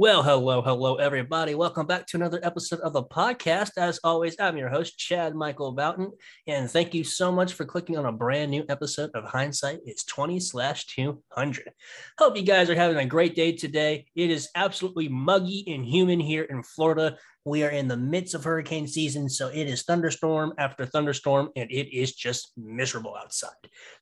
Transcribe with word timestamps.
Well, 0.00 0.22
hello, 0.22 0.62
hello, 0.62 0.94
everybody. 0.94 1.56
Welcome 1.56 1.84
back 1.88 2.06
to 2.06 2.16
another 2.16 2.38
episode 2.44 2.78
of 2.82 2.92
the 2.92 3.02
podcast. 3.02 3.72
As 3.76 3.98
always, 4.04 4.36
I'm 4.38 4.56
your 4.56 4.68
host, 4.68 4.96
Chad 4.96 5.34
Michael 5.34 5.72
Bouton, 5.72 6.12
and 6.46 6.70
thank 6.70 6.94
you 6.94 7.02
so 7.02 7.32
much 7.32 7.54
for 7.54 7.64
clicking 7.64 7.98
on 7.98 8.06
a 8.06 8.12
brand 8.12 8.52
new 8.52 8.64
episode 8.68 9.10
of 9.14 9.24
Hindsight 9.24 9.80
is 9.84 10.04
20 10.04 10.38
slash 10.38 10.86
200. 10.86 11.72
Hope 12.16 12.36
you 12.36 12.44
guys 12.44 12.70
are 12.70 12.76
having 12.76 12.98
a 12.98 13.06
great 13.06 13.34
day 13.34 13.50
today. 13.50 14.06
It 14.14 14.30
is 14.30 14.50
absolutely 14.54 15.08
muggy 15.08 15.64
and 15.66 15.84
humid 15.84 16.20
here 16.20 16.44
in 16.44 16.62
Florida. 16.62 17.18
We 17.48 17.64
are 17.64 17.70
in 17.70 17.88
the 17.88 17.96
midst 17.96 18.34
of 18.34 18.44
hurricane 18.44 18.86
season, 18.86 19.28
so 19.28 19.48
it 19.48 19.66
is 19.66 19.82
thunderstorm 19.82 20.52
after 20.58 20.84
thunderstorm, 20.84 21.50
and 21.56 21.70
it 21.70 21.94
is 21.96 22.14
just 22.14 22.52
miserable 22.56 23.16
outside. 23.16 23.50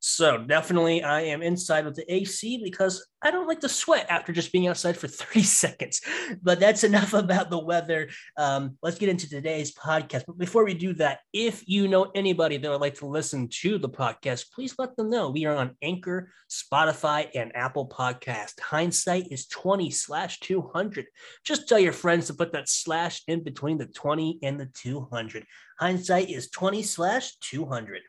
So 0.00 0.38
definitely, 0.38 1.02
I 1.02 1.22
am 1.22 1.42
inside 1.42 1.84
with 1.84 1.94
the 1.94 2.12
AC 2.12 2.60
because 2.62 3.06
I 3.22 3.30
don't 3.30 3.48
like 3.48 3.60
to 3.60 3.68
sweat 3.68 4.06
after 4.08 4.32
just 4.32 4.52
being 4.52 4.68
outside 4.68 4.96
for 4.96 5.08
30 5.08 5.42
seconds. 5.42 6.00
But 6.42 6.60
that's 6.60 6.84
enough 6.84 7.12
about 7.14 7.50
the 7.50 7.58
weather. 7.58 8.08
Um, 8.36 8.78
let's 8.82 8.98
get 8.98 9.08
into 9.08 9.28
today's 9.28 9.74
podcast. 9.74 10.24
But 10.26 10.38
before 10.38 10.64
we 10.64 10.74
do 10.74 10.94
that, 10.94 11.20
if 11.32 11.66
you 11.68 11.88
know 11.88 12.10
anybody 12.14 12.56
that 12.56 12.70
would 12.70 12.80
like 12.80 12.96
to 12.96 13.06
listen 13.06 13.48
to 13.62 13.78
the 13.78 13.88
podcast, 13.88 14.52
please 14.52 14.74
let 14.78 14.96
them 14.96 15.10
know. 15.10 15.30
We 15.30 15.44
are 15.46 15.56
on 15.56 15.76
Anchor, 15.82 16.32
Spotify, 16.50 17.28
and 17.34 17.54
Apple 17.56 17.88
Podcast. 17.88 18.60
Hindsight 18.60 19.28
is 19.30 19.46
20 19.46 19.90
slash 19.90 20.40
200. 20.40 21.06
Just 21.44 21.68
tell 21.68 21.78
your 21.78 21.92
friends 21.92 22.26
to 22.26 22.34
put 22.34 22.52
that 22.52 22.68
slash 22.68 23.22
in 23.26 23.35
between 23.42 23.78
the 23.78 23.86
20 23.86 24.38
and 24.42 24.58
the 24.58 24.66
200. 24.66 25.44
Hindsight 25.78 26.30
is 26.30 26.50
20 26.50 26.82
slash 26.82 27.36
200. 27.40 28.02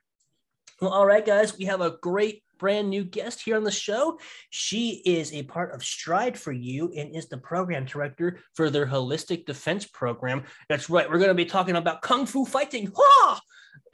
Well, 0.82 0.92
all 0.92 1.06
right, 1.06 1.26
guys, 1.26 1.58
we 1.58 1.66
have 1.66 1.82
a 1.82 1.98
great 2.02 2.44
brand 2.60 2.90
new 2.90 3.04
guest 3.04 3.42
here 3.42 3.56
on 3.56 3.64
the 3.64 3.72
show. 3.72 4.20
She 4.50 5.02
is 5.06 5.34
a 5.34 5.44
part 5.44 5.74
of 5.74 5.84
Strive 5.84 6.38
for 6.38 6.52
You 6.52 6.92
and 6.96 7.16
is 7.16 7.28
the 7.30 7.38
program 7.38 7.86
director 7.86 8.40
for 8.54 8.70
their 8.70 8.86
holistic 8.86 9.46
defense 9.46 9.86
program. 9.86 10.44
That's 10.70 10.90
right. 10.90 11.10
We're 11.10 11.18
going 11.18 11.30
to 11.30 11.36
be 11.36 11.46
talking 11.46 11.76
about 11.76 12.02
kung 12.02 12.26
fu 12.26 12.46
fighting. 12.46 12.92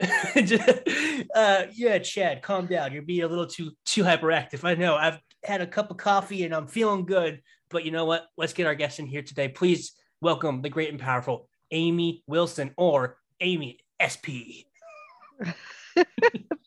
uh, 0.00 1.64
yeah, 1.72 1.98
Chad, 1.98 2.42
calm 2.42 2.66
down. 2.66 2.92
You're 2.92 3.02
being 3.02 3.22
a 3.22 3.28
little 3.28 3.46
too 3.46 3.72
too 3.84 4.02
hyperactive. 4.02 4.64
I 4.64 4.74
know. 4.74 4.96
I've 4.96 5.18
had 5.44 5.60
a 5.60 5.66
cup 5.66 5.90
of 5.90 5.96
coffee 5.96 6.44
and 6.44 6.54
I'm 6.54 6.66
feeling 6.66 7.06
good. 7.06 7.42
But 7.70 7.84
you 7.84 7.90
know 7.90 8.04
what? 8.04 8.26
Let's 8.36 8.52
get 8.52 8.66
our 8.66 8.74
guest 8.74 8.98
in 8.98 9.06
here 9.06 9.22
today. 9.22 9.48
Please 9.48 9.94
welcome 10.20 10.62
the 10.62 10.68
great 10.68 10.90
and 10.90 11.00
powerful 11.00 11.48
Amy 11.70 12.22
Wilson 12.26 12.72
or 12.76 13.18
Amy 13.40 13.78
SP. 14.00 14.66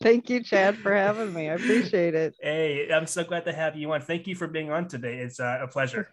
Thank 0.02 0.30
you, 0.30 0.42
Chad, 0.42 0.76
for 0.78 0.94
having 0.94 1.32
me. 1.32 1.50
I 1.50 1.54
appreciate 1.54 2.14
it. 2.14 2.34
Hey, 2.40 2.90
I'm 2.92 3.06
so 3.06 3.24
glad 3.24 3.44
to 3.44 3.52
have 3.52 3.76
you 3.76 3.92
on. 3.92 4.00
Thank 4.00 4.26
you 4.26 4.34
for 4.34 4.46
being 4.46 4.70
on 4.70 4.88
today. 4.88 5.18
It's 5.18 5.40
uh, 5.40 5.58
a 5.62 5.68
pleasure. 5.68 6.08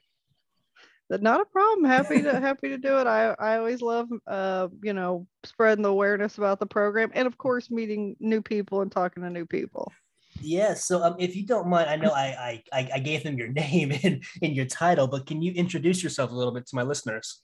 Not 1.09 1.41
a 1.41 1.45
problem. 1.45 1.85
Happy 1.85 2.21
to 2.23 2.39
happy 2.39 2.69
to 2.69 2.77
do 2.79 2.97
it. 2.97 3.05
I 3.05 3.35
I 3.37 3.57
always 3.57 3.81
love 3.81 4.09
uh 4.25 4.69
you 4.81 4.93
know 4.93 5.27
spreading 5.43 5.83
the 5.83 5.89
awareness 5.89 6.39
about 6.39 6.59
the 6.59 6.65
program 6.65 7.11
and 7.13 7.27
of 7.27 7.37
course 7.37 7.69
meeting 7.69 8.15
new 8.19 8.41
people 8.41 8.81
and 8.81 8.91
talking 8.91 9.21
to 9.21 9.29
new 9.29 9.45
people. 9.45 9.91
Yeah. 10.41 10.73
So 10.73 11.03
um, 11.03 11.15
if 11.19 11.35
you 11.35 11.45
don't 11.45 11.67
mind, 11.67 11.89
I 11.89 11.95
know 11.95 12.11
I 12.11 12.61
I 12.71 12.89
I 12.95 12.99
gave 12.99 13.23
them 13.23 13.37
your 13.37 13.47
name 13.63 13.91
and 14.03 14.23
in 14.41 14.53
your 14.53 14.65
title, 14.65 15.07
but 15.07 15.25
can 15.25 15.41
you 15.41 15.53
introduce 15.53 16.03
yourself 16.03 16.31
a 16.31 16.35
little 16.35 16.53
bit 16.53 16.65
to 16.67 16.75
my 16.75 16.83
listeners? 16.83 17.41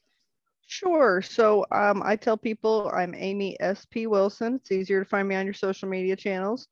Sure. 0.68 1.22
So 1.22 1.66
um, 1.72 2.02
I 2.04 2.16
tell 2.16 2.38
people 2.38 2.90
I'm 2.94 3.14
Amy 3.14 3.60
S.P. 3.60 4.08
Wilson. 4.08 4.56
It's 4.56 4.72
easier 4.72 5.04
to 5.04 5.10
find 5.10 5.28
me 5.28 5.36
on 5.36 5.46
your 5.46 5.54
social 5.54 5.90
media 5.90 6.16
channels. 6.16 6.68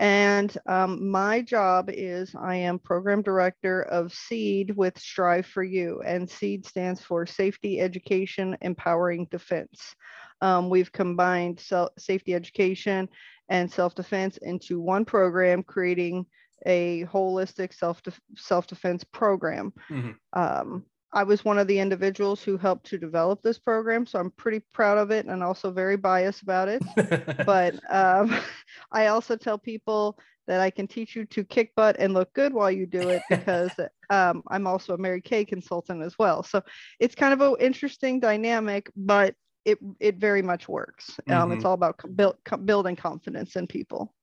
And 0.00 0.56
um, 0.66 1.08
my 1.08 1.40
job 1.40 1.88
is 1.88 2.34
I 2.34 2.56
am 2.56 2.80
program 2.80 3.22
director 3.22 3.82
of 3.82 4.12
SEED 4.12 4.72
with 4.76 4.98
Strive 4.98 5.46
for 5.46 5.62
You. 5.62 6.02
And 6.04 6.28
SEED 6.28 6.66
stands 6.66 7.00
for 7.00 7.26
Safety 7.26 7.80
Education 7.80 8.56
Empowering 8.60 9.28
Defense. 9.30 9.94
Um, 10.40 10.68
we've 10.68 10.90
combined 10.90 11.62
safety 11.96 12.34
education 12.34 13.08
and 13.48 13.70
self 13.70 13.94
defense 13.94 14.36
into 14.38 14.80
one 14.80 15.04
program, 15.04 15.62
creating 15.62 16.26
a 16.66 17.04
holistic 17.04 17.74
self 17.74 18.00
self 18.36 18.66
defense 18.66 19.04
program. 19.04 19.72
Mm-hmm. 19.90 20.12
Um, 20.32 20.84
I 21.12 21.22
was 21.22 21.44
one 21.44 21.58
of 21.58 21.68
the 21.68 21.78
individuals 21.78 22.42
who 22.42 22.56
helped 22.56 22.86
to 22.86 22.98
develop 22.98 23.40
this 23.40 23.58
program, 23.58 24.04
so 24.04 24.18
I'm 24.18 24.32
pretty 24.32 24.60
proud 24.72 24.98
of 24.98 25.12
it 25.12 25.26
and 25.26 25.44
also 25.44 25.70
very 25.70 25.96
biased 25.96 26.42
about 26.42 26.68
it. 26.68 26.82
but 27.46 27.78
um, 27.88 28.36
I 28.92 29.06
also 29.06 29.36
tell 29.36 29.56
people 29.56 30.18
that 30.46 30.60
I 30.60 30.70
can 30.70 30.86
teach 30.86 31.14
you 31.14 31.24
to 31.26 31.44
kick 31.44 31.72
butt 31.76 31.96
and 31.98 32.12
look 32.12 32.32
good 32.34 32.52
while 32.52 32.70
you 32.70 32.84
do 32.84 33.08
it 33.08 33.22
because 33.30 33.70
um, 34.10 34.42
I'm 34.48 34.66
also 34.66 34.94
a 34.94 34.98
Mary 34.98 35.20
Kay 35.20 35.44
consultant 35.44 36.02
as 36.02 36.18
well. 36.18 36.42
So 36.42 36.62
it's 37.00 37.14
kind 37.14 37.32
of 37.32 37.40
an 37.40 37.56
interesting 37.60 38.20
dynamic, 38.20 38.90
but 38.96 39.34
it 39.64 39.78
it 40.00 40.16
very 40.16 40.42
much 40.42 40.68
works. 40.68 41.18
Um, 41.28 41.34
mm-hmm. 41.34 41.52
It's 41.52 41.64
all 41.64 41.74
about 41.74 42.00
build, 42.16 42.36
building 42.64 42.96
confidence 42.96 43.56
in 43.56 43.66
people. 43.66 44.14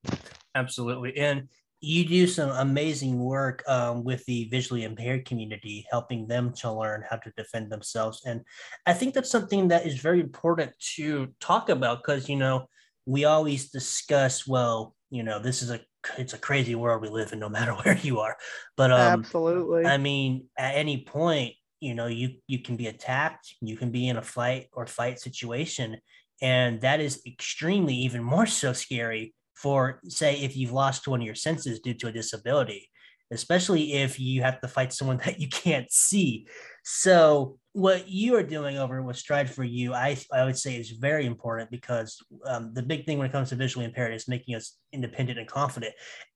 Absolutely, 0.56 1.18
and 1.18 1.48
you 1.82 2.06
do 2.06 2.28
some 2.28 2.52
amazing 2.52 3.18
work 3.18 3.64
um, 3.68 4.04
with 4.04 4.24
the 4.26 4.46
visually 4.46 4.84
impaired 4.84 5.26
community, 5.26 5.86
helping 5.90 6.28
them 6.28 6.54
to 6.54 6.72
learn 6.72 7.04
how 7.10 7.16
to 7.18 7.34
defend 7.36 7.72
themselves. 7.72 8.22
And 8.26 8.42
I 8.86 8.94
think 8.94 9.16
that's 9.16 9.32
something 9.32 9.70
that 9.70 9.88
is 9.88 10.00
very 10.00 10.20
important 10.20 10.74
to 10.96 11.30
talk 11.40 11.70
about 11.70 12.04
because, 12.04 12.30
you 12.30 12.36
know, 12.36 12.68
we 13.08 13.26
always 13.26 13.72
discuss, 13.72 14.48
well, 14.48 14.96
you 15.10 15.24
know, 15.24 15.40
this 15.40 15.64
is 15.64 15.72
a 15.72 15.82
it's 16.18 16.34
a 16.34 16.38
crazy 16.38 16.76
world 16.76 17.02
we 17.02 17.10
live 17.10 17.34
in, 17.34 17.40
no 17.40 17.50
matter 17.58 17.74
where 17.74 17.98
you 17.98 18.20
are. 18.20 18.38
But 18.78 18.92
um, 18.92 19.00
absolutely, 19.00 19.86
I 19.86 19.98
mean, 19.98 20.46
at 20.58 20.76
any 20.76 21.04
point, 21.04 21.56
you 21.82 21.94
know, 21.94 22.08
you 22.08 22.36
you 22.48 22.60
can 22.60 22.78
be 22.78 22.88
attacked, 22.88 23.56
you 23.62 23.76
can 23.76 23.92
be 23.92 24.08
in 24.08 24.18
a 24.18 24.22
flight 24.22 24.68
or 24.72 24.88
fight 24.88 25.20
situation, 25.20 25.98
and 26.42 26.80
that 26.82 27.02
is 27.02 27.22
extremely 27.28 27.96
even 27.96 28.24
more 28.24 28.46
so 28.46 28.72
scary 28.72 29.34
for 29.56 30.00
say 30.08 30.36
if 30.42 30.56
you've 30.56 30.72
lost 30.72 31.08
one 31.08 31.20
of 31.22 31.26
your 31.26 31.36
senses 31.36 31.80
due 31.80 31.94
to 31.94 32.08
a 32.08 32.12
disability 32.12 32.90
especially 33.32 33.94
if 33.94 34.20
you 34.20 34.42
have 34.42 34.60
to 34.62 34.68
fight 34.68 34.94
someone 34.94 35.18
that 35.26 35.40
you 35.40 35.48
can't 35.48 35.92
see. 35.92 36.48
So 36.84 37.58
what 37.74 38.10
you 38.10 38.36
are 38.36 38.44
doing 38.44 38.78
over 38.78 39.02
with 39.02 39.16
strive 39.16 39.50
for 39.50 39.64
you 39.64 39.94
i, 39.94 40.18
I 40.34 40.44
would 40.44 40.58
say 40.58 40.76
is 40.76 40.92
very 40.92 41.26
important 41.26 41.72
because 41.72 42.18
um, 42.46 42.74
the 42.74 42.84
big 42.84 43.06
thing 43.06 43.18
when 43.18 43.28
it 43.28 43.32
comes 43.32 43.50
to 43.50 43.56
visually 43.56 43.86
impaired 43.86 44.14
is 44.14 44.28
making 44.28 44.56
us 44.56 44.78
independent 44.92 45.40
and 45.40 45.48
confident. 45.48 45.94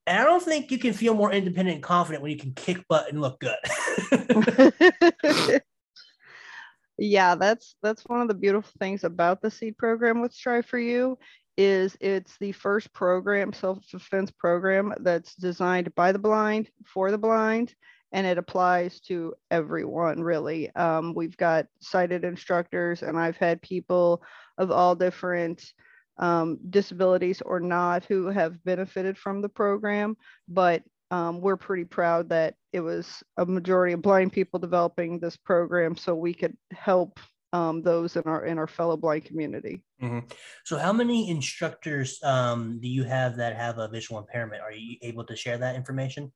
And 0.08 0.18
i 0.18 0.24
don't 0.24 0.42
think 0.42 0.72
you 0.72 0.78
can 0.78 0.94
feel 0.94 1.14
more 1.14 1.32
independent 1.32 1.76
and 1.76 1.84
confident 1.84 2.24
when 2.24 2.32
you 2.32 2.38
can 2.38 2.54
kick 2.54 2.86
butt 2.88 3.10
and 3.10 3.22
look 3.22 3.40
good. 3.40 3.58
Yeah 6.98 7.36
that's 7.36 7.76
that's 7.84 8.04
one 8.04 8.22
of 8.22 8.30
the 8.30 8.34
beautiful 8.34 8.72
things 8.80 9.04
about 9.04 9.42
the 9.42 9.52
seed 9.52 9.78
program 9.78 10.22
with 10.22 10.32
strive 10.32 10.66
for 10.66 10.80
you 10.80 11.18
is 11.58 11.98
it's 12.02 12.38
the 12.38 12.52
first 12.52 12.92
program, 12.94 13.54
self-defense 13.54 14.32
program 14.32 14.94
that's 15.00 15.36
designed 15.36 15.94
by 15.96 16.12
the 16.12 16.20
blind 16.20 16.70
for 16.86 17.12
the 17.12 17.18
blind, 17.18 17.74
and 18.16 18.26
it 18.26 18.38
applies 18.38 19.02
to 19.02 19.34
everyone 19.52 20.24
really. 20.24 20.74
Um, 20.74 21.14
we've 21.14 21.36
got 21.36 21.68
sighted 21.82 22.24
instructors, 22.24 23.04
and 23.04 23.20
I've 23.20 23.36
had 23.36 23.62
people 23.62 24.24
of 24.58 24.72
all 24.72 24.96
different 24.96 25.62
um, 26.18 26.58
disabilities 26.70 27.42
or 27.46 27.60
not 27.60 28.06
who 28.06 28.28
have 28.28 28.64
benefited 28.64 29.18
from 29.18 29.42
the 29.42 29.50
program, 29.50 30.16
but 30.48 30.82
um, 31.12 31.42
we're 31.42 31.58
pretty 31.58 31.84
proud 31.84 32.30
that 32.30 32.56
it 32.72 32.80
was 32.80 33.22
a 33.36 33.46
majority 33.46 33.94
of 33.94 34.02
blind 34.02 34.32
people 34.32 34.62
developing 34.62 35.20
this 35.20 35.36
program 35.36 35.98
so 35.98 36.16
we 36.16 36.34
could 36.34 36.56
help 36.72 37.20
um, 37.52 37.82
those 37.82 38.16
in 38.16 38.24
our 38.24 38.46
in 38.46 38.58
our 38.58 38.68
fellow 38.68 38.96
blind 38.96 39.26
community. 39.26 39.84
Mm-hmm. 40.02 40.20
So, 40.64 40.78
how 40.78 40.94
many 40.94 41.30
instructors 41.30 42.18
um, 42.24 42.80
do 42.82 42.88
you 42.88 43.04
have 43.04 43.36
that 43.36 43.58
have 43.58 43.78
a 43.78 43.90
visual 43.90 44.22
impairment? 44.22 44.62
Are 44.62 44.72
you 44.72 44.96
able 45.02 45.26
to 45.26 45.36
share 45.36 45.58
that 45.58 45.76
information? 45.76 46.32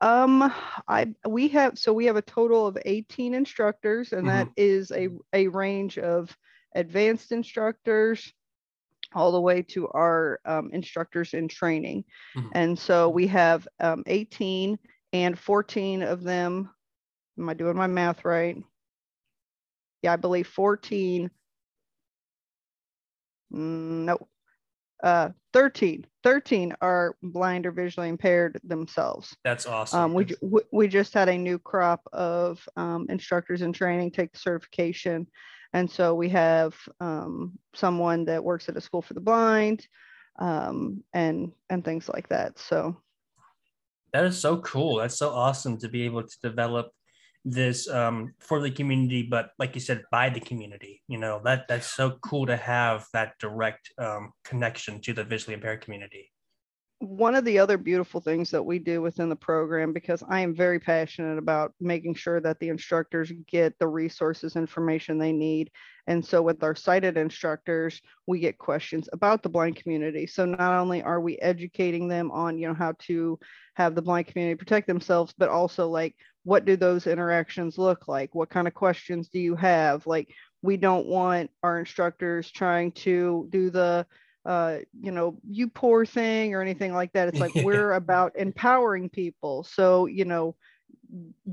Um, 0.00 0.52
I 0.86 1.12
we 1.26 1.48
have 1.48 1.78
so 1.78 1.92
we 1.92 2.06
have 2.06 2.16
a 2.16 2.22
total 2.22 2.66
of 2.66 2.78
18 2.84 3.34
instructors, 3.34 4.12
and 4.12 4.26
mm-hmm. 4.26 4.36
that 4.36 4.48
is 4.56 4.92
a 4.92 5.08
a 5.32 5.48
range 5.48 5.98
of 5.98 6.36
advanced 6.74 7.32
instructors 7.32 8.32
all 9.14 9.32
the 9.32 9.40
way 9.40 9.62
to 9.62 9.88
our 9.88 10.38
um, 10.44 10.70
instructors 10.72 11.34
in 11.34 11.48
training. 11.48 12.04
Mm-hmm. 12.36 12.48
And 12.52 12.78
so 12.78 13.08
we 13.08 13.26
have 13.28 13.66
um, 13.80 14.04
18 14.06 14.78
and 15.14 15.38
14 15.38 16.02
of 16.02 16.22
them. 16.22 16.70
Am 17.38 17.48
I 17.48 17.54
doing 17.54 17.76
my 17.76 17.86
math 17.86 18.24
right? 18.24 18.58
yeah, 20.02 20.12
I 20.12 20.16
believe 20.16 20.46
14, 20.46 21.30
mm, 23.52 24.04
no, 24.04 24.18
uh, 25.02 25.30
13, 25.52 26.06
13 26.24 26.74
are 26.80 27.16
blind 27.22 27.66
or 27.66 27.72
visually 27.72 28.08
impaired 28.08 28.60
themselves. 28.64 29.36
That's 29.44 29.66
awesome. 29.66 30.00
Um, 30.00 30.14
we, 30.14 30.26
we 30.72 30.88
just 30.88 31.14
had 31.14 31.28
a 31.28 31.38
new 31.38 31.58
crop 31.58 32.02
of 32.12 32.66
um, 32.76 33.06
instructors 33.08 33.62
in 33.62 33.72
training 33.72 34.10
take 34.10 34.32
the 34.32 34.38
certification. 34.38 35.26
And 35.72 35.90
so 35.90 36.14
we 36.14 36.28
have 36.30 36.74
um, 37.00 37.58
someone 37.74 38.24
that 38.26 38.42
works 38.42 38.68
at 38.68 38.76
a 38.76 38.80
school 38.80 39.02
for 39.02 39.14
the 39.14 39.20
blind 39.20 39.86
um, 40.38 41.02
and, 41.12 41.52
and 41.70 41.84
things 41.84 42.08
like 42.08 42.28
that. 42.28 42.58
So 42.58 42.96
that 44.12 44.24
is 44.24 44.40
so 44.40 44.58
cool. 44.58 44.96
That's 44.96 45.18
so 45.18 45.30
awesome 45.30 45.78
to 45.78 45.88
be 45.88 46.02
able 46.02 46.22
to 46.22 46.36
develop 46.42 46.92
this 47.50 47.88
um, 47.88 48.34
for 48.38 48.60
the 48.60 48.70
community, 48.70 49.22
but 49.22 49.50
like 49.58 49.74
you 49.74 49.80
said, 49.80 50.02
by 50.10 50.28
the 50.28 50.40
community. 50.40 51.02
You 51.08 51.18
know 51.18 51.40
that 51.44 51.68
that's 51.68 51.94
so 51.94 52.18
cool 52.22 52.46
to 52.46 52.56
have 52.56 53.06
that 53.12 53.34
direct 53.38 53.90
um, 53.98 54.32
connection 54.44 55.00
to 55.02 55.12
the 55.12 55.24
visually 55.24 55.54
impaired 55.54 55.80
community 55.80 56.30
one 57.00 57.36
of 57.36 57.44
the 57.44 57.60
other 57.60 57.78
beautiful 57.78 58.20
things 58.20 58.50
that 58.50 58.62
we 58.62 58.80
do 58.80 59.00
within 59.00 59.28
the 59.28 59.36
program 59.36 59.92
because 59.92 60.24
i 60.28 60.40
am 60.40 60.54
very 60.54 60.80
passionate 60.80 61.38
about 61.38 61.72
making 61.80 62.12
sure 62.12 62.40
that 62.40 62.58
the 62.58 62.68
instructors 62.68 63.30
get 63.46 63.78
the 63.78 63.86
resources 63.86 64.56
information 64.56 65.16
they 65.16 65.32
need. 65.32 65.70
And 66.08 66.24
so 66.24 66.42
with 66.42 66.62
our 66.64 66.74
sighted 66.74 67.16
instructors 67.16 68.00
we 68.26 68.40
get 68.40 68.58
questions 68.58 69.08
about 69.12 69.42
the 69.42 69.48
blind 69.48 69.76
community. 69.76 70.26
So 70.26 70.44
not 70.44 70.72
only 70.72 71.02
are 71.02 71.20
we 71.20 71.38
educating 71.38 72.08
them 72.08 72.32
on 72.32 72.58
you 72.58 72.66
know 72.66 72.74
how 72.74 72.94
to 73.06 73.38
have 73.74 73.94
the 73.94 74.02
blind 74.02 74.26
community 74.26 74.56
protect 74.56 74.88
themselves 74.88 75.32
but 75.38 75.48
also 75.48 75.88
like 75.88 76.16
what 76.42 76.64
do 76.64 76.76
those 76.76 77.06
interactions 77.06 77.78
look 77.78 78.08
like? 78.08 78.34
What 78.34 78.48
kind 78.48 78.66
of 78.66 78.74
questions 78.74 79.28
do 79.28 79.38
you 79.38 79.54
have? 79.54 80.06
Like 80.06 80.34
we 80.62 80.76
don't 80.76 81.06
want 81.06 81.50
our 81.62 81.78
instructors 81.78 82.50
trying 82.50 82.90
to 82.92 83.46
do 83.50 83.70
the 83.70 84.06
uh, 84.46 84.78
you 85.00 85.10
know, 85.10 85.38
you 85.48 85.68
poor 85.68 86.06
thing 86.06 86.54
or 86.54 86.62
anything 86.62 86.92
like 86.92 87.12
that. 87.12 87.28
It's 87.28 87.40
like 87.40 87.54
we're 87.64 87.92
about 87.92 88.32
empowering 88.36 89.08
people. 89.08 89.64
So, 89.64 90.06
you 90.06 90.24
know, 90.24 90.56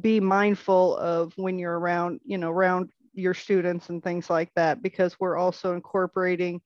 be 0.02 0.20
mindful 0.20 0.98
of 0.98 1.34
when 1.38 1.60
you're 1.60 1.80
around, 1.80 2.20
you 2.26 2.38
know, 2.38 2.52
around 2.52 2.90
your 3.14 3.34
students 3.34 3.90
and 3.90 4.04
things 4.04 4.30
like 4.30 4.52
that, 4.56 4.82
because 4.82 5.20
we're 5.20 5.38
also 5.38 5.74
incorporating, 5.74 6.62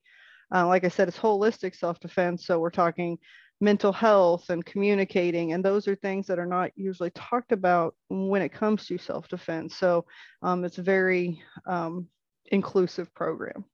uh, 0.54 0.66
like 0.66 0.84
I 0.84 0.88
said, 0.88 1.08
it's 1.08 1.18
holistic 1.18 1.76
self 1.76 2.00
defense. 2.00 2.46
So 2.46 2.58
we're 2.58 2.70
talking 2.70 3.18
mental 3.60 3.92
health 3.92 4.50
and 4.50 4.64
communicating, 4.64 5.52
and 5.52 5.64
those 5.64 5.86
are 5.86 5.94
things 5.94 6.26
that 6.26 6.38
are 6.38 6.46
not 6.46 6.70
usually 6.76 7.10
talked 7.10 7.52
about 7.52 7.94
when 8.08 8.42
it 8.42 8.52
comes 8.52 8.86
to 8.86 8.98
self 8.98 9.28
defense. 9.28 9.76
So 9.76 10.06
um, 10.42 10.64
it's 10.64 10.78
a 10.78 10.82
very 10.82 11.42
um, 11.66 12.08
inclusive 12.46 13.12
program. 13.14 13.64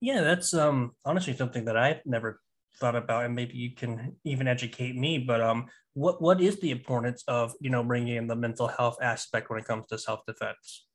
Yeah, 0.00 0.22
that's 0.22 0.54
um 0.54 0.92
honestly 1.04 1.36
something 1.36 1.66
that 1.66 1.76
I've 1.76 2.00
never 2.06 2.40
thought 2.78 2.96
about, 2.96 3.26
and 3.26 3.34
maybe 3.34 3.54
you 3.54 3.74
can 3.74 4.16
even 4.24 4.48
educate 4.48 4.96
me. 4.96 5.18
But 5.18 5.40
um, 5.40 5.66
what 5.94 6.20
what 6.22 6.40
is 6.40 6.58
the 6.60 6.70
importance 6.70 7.22
of 7.28 7.52
you 7.60 7.70
know 7.70 7.84
bringing 7.84 8.16
in 8.16 8.26
the 8.26 8.36
mental 8.36 8.68
health 8.68 8.96
aspect 9.02 9.50
when 9.50 9.58
it 9.58 9.66
comes 9.66 9.86
to 9.88 9.98
self 9.98 10.24
defense? 10.26 10.86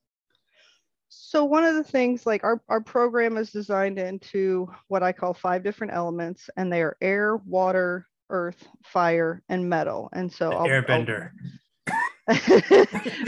So 1.09 1.45
one 1.45 1.63
of 1.63 1.75
the 1.75 1.83
things, 1.83 2.25
like 2.25 2.43
our 2.43 2.61
our 2.67 2.81
program 2.81 3.37
is 3.37 3.51
designed 3.51 3.99
into 3.99 4.67
what 4.87 5.03
I 5.03 5.11
call 5.11 5.33
five 5.33 5.63
different 5.63 5.93
elements, 5.93 6.49
and 6.57 6.73
they 6.73 6.81
are 6.81 6.97
air, 6.99 7.37
water, 7.37 8.07
earth, 8.29 8.67
fire, 8.83 9.41
and 9.47 9.69
metal. 9.69 10.09
And 10.13 10.31
so 10.31 10.51
I'll, 10.51 10.67
airbender. 10.67 11.29
I'll, 12.27 12.37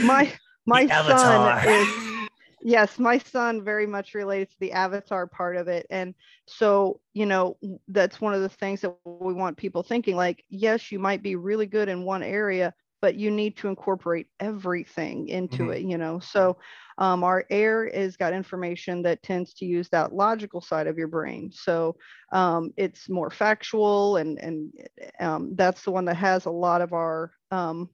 my 0.00 0.32
my 0.66 0.86
son 0.86 1.68
is 1.68 2.17
yes 2.62 2.98
my 2.98 3.18
son 3.18 3.64
very 3.64 3.86
much 3.86 4.14
relates 4.14 4.52
to 4.52 4.60
the 4.60 4.72
avatar 4.72 5.26
part 5.26 5.56
of 5.56 5.68
it. 5.68 5.86
And 5.90 6.14
so 6.46 7.00
you 7.12 7.26
know 7.26 7.56
that's 7.88 8.20
one 8.20 8.34
of 8.34 8.42
the 8.42 8.48
things 8.48 8.80
that 8.80 8.94
we 9.04 9.34
want 9.34 9.56
people 9.56 9.82
thinking 9.82 10.16
like 10.16 10.44
yes 10.48 10.90
you 10.92 10.98
might 10.98 11.22
be 11.22 11.36
really 11.36 11.66
good 11.66 11.88
in 11.88 12.04
one 12.04 12.22
area 12.22 12.74
but 13.00 13.14
you 13.14 13.30
need 13.30 13.56
to 13.56 13.68
incorporate 13.68 14.26
everything 14.40 15.28
into 15.28 15.64
mm-hmm. 15.64 15.72
it 15.72 15.82
you 15.82 15.98
know? 15.98 16.18
So 16.18 16.56
um, 16.98 17.22
our 17.22 17.44
air 17.48 17.86
is 17.86 18.16
got 18.16 18.32
information 18.32 19.02
that 19.02 19.22
tends 19.22 19.54
to 19.54 19.64
use 19.64 19.88
that 19.90 20.12
logical 20.12 20.60
side 20.60 20.88
of 20.88 20.98
your 20.98 21.06
brain. 21.06 21.50
So 21.52 21.96
um, 22.32 22.72
it's 22.76 23.08
more 23.08 23.30
factual 23.30 24.16
and 24.16 24.38
and 24.38 24.72
um, 25.20 25.54
that's 25.54 25.82
the 25.84 25.92
one 25.92 26.06
that 26.06 26.16
has 26.16 26.46
a 26.46 26.50
lot 26.50 26.80
of 26.80 26.92
our 26.92 27.32
um, 27.50 27.88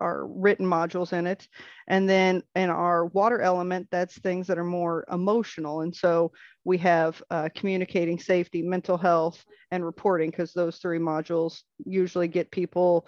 our 0.00 0.26
written 0.26 0.66
modules 0.66 1.12
in 1.12 1.26
it. 1.26 1.48
And 1.88 2.08
then 2.08 2.42
in 2.54 2.70
our 2.70 3.06
water 3.06 3.40
element, 3.40 3.88
that's 3.90 4.18
things 4.18 4.46
that 4.46 4.58
are 4.58 4.64
more 4.64 5.04
emotional. 5.10 5.82
And 5.82 5.94
so 5.94 6.32
we 6.64 6.78
have 6.78 7.22
uh, 7.30 7.48
communicating 7.54 8.18
safety, 8.18 8.62
mental 8.62 8.98
health, 8.98 9.44
and 9.70 9.84
reporting, 9.84 10.30
because 10.30 10.52
those 10.52 10.78
three 10.78 10.98
modules 10.98 11.62
usually 11.84 12.28
get 12.28 12.50
people 12.50 13.06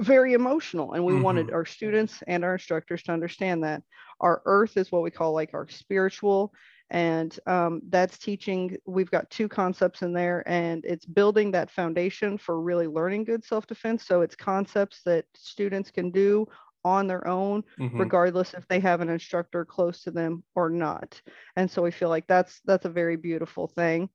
very 0.00 0.32
emotional. 0.34 0.92
And 0.92 1.04
we 1.04 1.14
mm-hmm. 1.14 1.22
wanted 1.22 1.52
our 1.52 1.64
students 1.64 2.22
and 2.26 2.44
our 2.44 2.54
instructors 2.54 3.02
to 3.04 3.12
understand 3.12 3.64
that. 3.64 3.82
Our 4.20 4.42
earth 4.46 4.76
is 4.76 4.90
what 4.90 5.02
we 5.02 5.10
call 5.10 5.32
like 5.32 5.54
our 5.54 5.68
spiritual 5.68 6.52
and 6.90 7.38
um, 7.46 7.82
that's 7.90 8.18
teaching 8.18 8.76
we've 8.86 9.10
got 9.10 9.28
two 9.30 9.48
concepts 9.48 10.02
in 10.02 10.12
there 10.12 10.42
and 10.46 10.84
it's 10.84 11.04
building 11.04 11.50
that 11.50 11.70
foundation 11.70 12.38
for 12.38 12.60
really 12.60 12.86
learning 12.86 13.24
good 13.24 13.44
self-defense. 13.44 14.06
So 14.06 14.22
it's 14.22 14.34
concepts 14.34 15.02
that 15.04 15.26
students 15.34 15.90
can 15.90 16.10
do 16.10 16.48
on 16.84 17.06
their 17.06 17.26
own 17.26 17.62
mm-hmm. 17.78 17.98
regardless 17.98 18.54
if 18.54 18.66
they 18.68 18.80
have 18.80 19.00
an 19.00 19.10
instructor 19.10 19.64
close 19.64 20.02
to 20.02 20.10
them 20.10 20.42
or 20.54 20.70
not. 20.70 21.20
And 21.56 21.70
so 21.70 21.82
we 21.82 21.90
feel 21.90 22.08
like 22.08 22.26
that's 22.26 22.60
that's 22.64 22.86
a 22.86 22.90
very 22.90 23.16
beautiful 23.16 23.66
thing. 23.66 24.08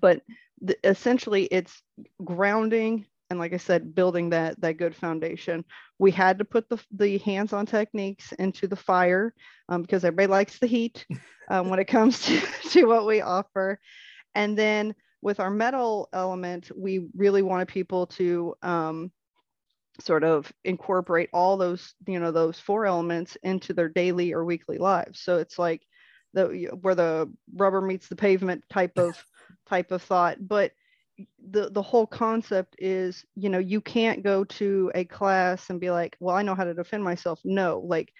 But 0.00 0.22
the, 0.60 0.76
essentially 0.84 1.44
it's 1.44 1.82
grounding 2.24 3.06
and 3.30 3.38
like 3.38 3.54
I 3.54 3.58
said, 3.58 3.94
building 3.94 4.30
that 4.30 4.60
that 4.60 4.76
good 4.76 4.94
foundation. 4.94 5.64
We 5.98 6.10
had 6.10 6.38
to 6.38 6.44
put 6.44 6.68
the, 6.68 6.78
the 6.92 7.18
hands-on 7.18 7.66
techniques 7.66 8.32
into 8.32 8.66
the 8.66 8.76
fire 8.76 9.32
um, 9.68 9.82
because 9.82 10.04
everybody 10.04 10.26
likes 10.26 10.58
the 10.58 10.66
heat 10.66 11.06
um, 11.48 11.70
when 11.70 11.78
it 11.78 11.86
comes 11.86 12.22
to, 12.26 12.40
to 12.70 12.84
what 12.86 13.06
we 13.06 13.20
offer. 13.20 13.78
And 14.34 14.58
then 14.58 14.94
with 15.22 15.40
our 15.40 15.50
metal 15.50 16.08
element, 16.12 16.70
we 16.74 17.08
really 17.14 17.42
wanted 17.42 17.68
people 17.68 18.06
to 18.06 18.54
um, 18.62 19.12
sort 20.00 20.24
of 20.24 20.52
incorporate 20.64 21.30
all 21.32 21.56
those, 21.56 21.94
you 22.06 22.18
know, 22.18 22.32
those 22.32 22.58
four 22.58 22.86
elements 22.86 23.36
into 23.42 23.74
their 23.74 23.88
daily 23.88 24.32
or 24.32 24.44
weekly 24.44 24.78
lives. 24.78 25.20
So 25.20 25.38
it's 25.38 25.58
like 25.58 25.82
the 26.32 26.70
where 26.80 26.94
the 26.94 27.30
rubber 27.54 27.80
meets 27.80 28.08
the 28.08 28.16
pavement 28.16 28.64
type 28.70 28.98
of 28.98 29.22
type 29.68 29.92
of 29.92 30.02
thought, 30.02 30.36
but 30.40 30.72
the 31.50 31.70
the 31.70 31.82
whole 31.82 32.06
concept 32.06 32.76
is 32.78 33.24
you 33.34 33.48
know 33.48 33.58
you 33.58 33.80
can't 33.80 34.22
go 34.22 34.44
to 34.44 34.90
a 34.94 35.04
class 35.04 35.70
and 35.70 35.80
be 35.80 35.90
like 35.90 36.16
well 36.20 36.36
i 36.36 36.42
know 36.42 36.54
how 36.54 36.64
to 36.64 36.74
defend 36.74 37.02
myself. 37.02 37.40
No 37.44 37.82
like 37.84 38.12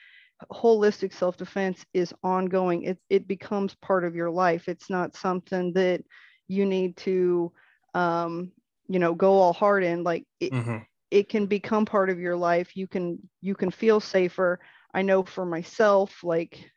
holistic 0.51 1.13
self-defense 1.13 1.85
is 1.93 2.15
ongoing. 2.23 2.85
It, 2.85 2.99
it 3.11 3.29
becomes 3.29 3.75
part 3.75 4.05
of 4.05 4.15
your 4.15 4.31
life. 4.31 4.69
It's 4.69 4.89
not 4.89 5.17
something 5.17 5.73
that 5.75 6.03
you 6.49 6.67
need 6.67 6.97
to 6.99 7.53
um 7.95 8.53
you 8.89 8.99
know 8.99 9.15
go 9.15 9.35
all 9.35 9.53
hard 9.53 9.85
in. 9.85 10.03
Like 10.03 10.25
it, 10.41 10.53
mm-hmm. 10.53 10.79
it 11.11 11.29
can 11.29 11.47
become 11.47 11.85
part 11.85 12.11
of 12.11 12.19
your 12.19 12.37
life. 12.37 12.77
You 12.77 12.87
can 12.87 13.19
you 13.41 13.55
can 13.55 13.71
feel 13.71 14.01
safer. 14.01 14.61
I 14.93 15.03
know 15.03 15.23
for 15.23 15.45
myself 15.45 16.25
like 16.25 16.71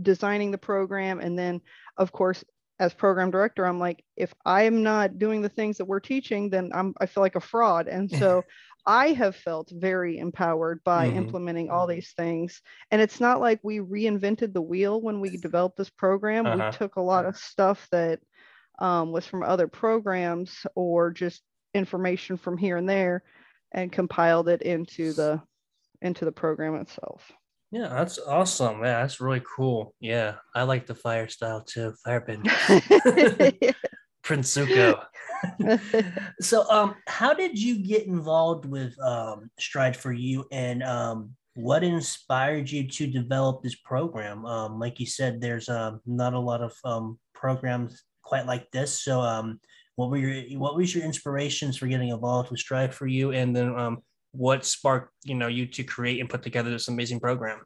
designing 0.00 0.50
the 0.50 0.58
program 0.58 1.20
and 1.20 1.38
then 1.38 1.60
of 1.96 2.10
course 2.12 2.44
as 2.78 2.94
program 2.94 3.30
director 3.30 3.66
i'm 3.66 3.78
like 3.78 4.04
if 4.16 4.32
i'm 4.44 4.82
not 4.82 5.18
doing 5.18 5.42
the 5.42 5.48
things 5.48 5.76
that 5.76 5.84
we're 5.84 6.00
teaching 6.00 6.50
then 6.50 6.70
i'm 6.74 6.94
i 7.00 7.06
feel 7.06 7.22
like 7.22 7.36
a 7.36 7.40
fraud 7.40 7.88
and 7.88 8.10
so 8.18 8.42
i 8.86 9.08
have 9.08 9.36
felt 9.36 9.70
very 9.74 10.18
empowered 10.18 10.82
by 10.84 11.06
mm-hmm. 11.06 11.18
implementing 11.18 11.70
all 11.70 11.86
these 11.86 12.12
things 12.12 12.62
and 12.90 13.00
it's 13.00 13.20
not 13.20 13.40
like 13.40 13.60
we 13.62 13.78
reinvented 13.78 14.52
the 14.52 14.62
wheel 14.62 15.00
when 15.00 15.20
we 15.20 15.36
developed 15.36 15.76
this 15.76 15.90
program 15.90 16.46
uh-huh. 16.46 16.70
we 16.70 16.76
took 16.76 16.96
a 16.96 17.00
lot 17.00 17.24
of 17.26 17.36
stuff 17.36 17.86
that 17.90 18.20
um, 18.80 19.10
was 19.10 19.26
from 19.26 19.42
other 19.42 19.66
programs 19.66 20.64
or 20.76 21.10
just 21.10 21.42
information 21.74 22.36
from 22.36 22.56
here 22.56 22.76
and 22.76 22.88
there 22.88 23.24
and 23.72 23.92
compiled 23.92 24.48
it 24.48 24.62
into 24.62 25.12
the 25.12 25.40
into 26.00 26.24
the 26.24 26.32
program 26.32 26.76
itself 26.76 27.32
yeah, 27.70 27.88
that's 27.88 28.18
awesome. 28.18 28.78
Yeah, 28.78 29.02
that's 29.02 29.20
really 29.20 29.42
cool. 29.56 29.94
Yeah, 30.00 30.36
I 30.54 30.62
like 30.62 30.86
the 30.86 30.94
fire 30.94 31.28
style 31.28 31.62
too. 31.62 31.94
Firebend. 32.06 32.48
Prince 34.22 34.56
Zuko. 34.56 35.04
so, 36.40 36.68
um, 36.70 36.94
how 37.06 37.34
did 37.34 37.58
you 37.58 37.78
get 37.78 38.06
involved 38.06 38.64
with 38.64 38.98
um, 39.00 39.50
Strive 39.58 39.96
for 39.96 40.12
You, 40.12 40.46
and 40.50 40.82
um, 40.82 41.30
what 41.54 41.84
inspired 41.84 42.70
you 42.70 42.88
to 42.88 43.06
develop 43.06 43.62
this 43.62 43.74
program? 43.74 44.46
Um, 44.46 44.78
like 44.78 44.98
you 44.98 45.06
said, 45.06 45.40
there's 45.40 45.68
um, 45.68 46.00
not 46.06 46.34
a 46.34 46.38
lot 46.38 46.62
of 46.62 46.74
um, 46.84 47.18
programs 47.34 48.04
quite 48.22 48.46
like 48.46 48.70
this. 48.70 49.02
So, 49.02 49.20
um, 49.20 49.60
what 49.96 50.10
were 50.10 50.16
your 50.16 50.58
what 50.58 50.76
was 50.76 50.94
your 50.94 51.04
inspirations 51.04 51.76
for 51.76 51.86
getting 51.86 52.08
involved 52.10 52.50
with 52.50 52.60
Strive 52.60 52.94
for 52.94 53.06
You, 53.06 53.32
and 53.32 53.54
then 53.54 53.78
um, 53.78 54.02
what 54.32 54.64
sparked 54.64 55.12
you 55.24 55.34
know 55.34 55.48
you 55.48 55.66
to 55.66 55.84
create 55.84 56.20
and 56.20 56.30
put 56.30 56.42
together 56.42 56.70
this 56.70 56.88
amazing 56.88 57.20
program? 57.20 57.60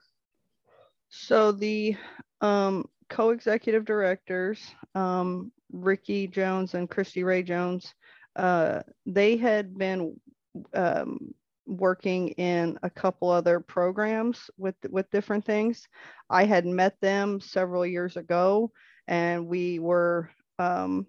So 1.09 1.52
the 1.52 1.97
um, 2.40 2.88
co-executive 3.09 3.85
directors 3.85 4.61
um, 4.95 5.52
ricky 5.71 6.26
jones 6.26 6.75
and 6.75 6.88
christy 6.88 7.25
ray 7.25 7.42
jones 7.42 7.95
uh, 8.37 8.81
they 9.07 9.37
had 9.37 9.76
been 9.76 10.19
um, 10.75 11.35
working 11.66 12.28
in 12.31 12.78
a 12.83 12.90
couple 12.90 13.31
other 13.31 13.61
programs 13.61 14.50
with 14.57 14.75
with 14.90 15.11
different 15.11 15.45
things. 15.45 15.87
I 16.28 16.45
had 16.45 16.66
met 16.66 17.00
them 17.00 17.40
several 17.40 17.87
years 17.87 18.16
ago 18.16 18.73
and 19.07 19.47
we 19.47 19.78
were 19.78 20.31
um, 20.59 21.07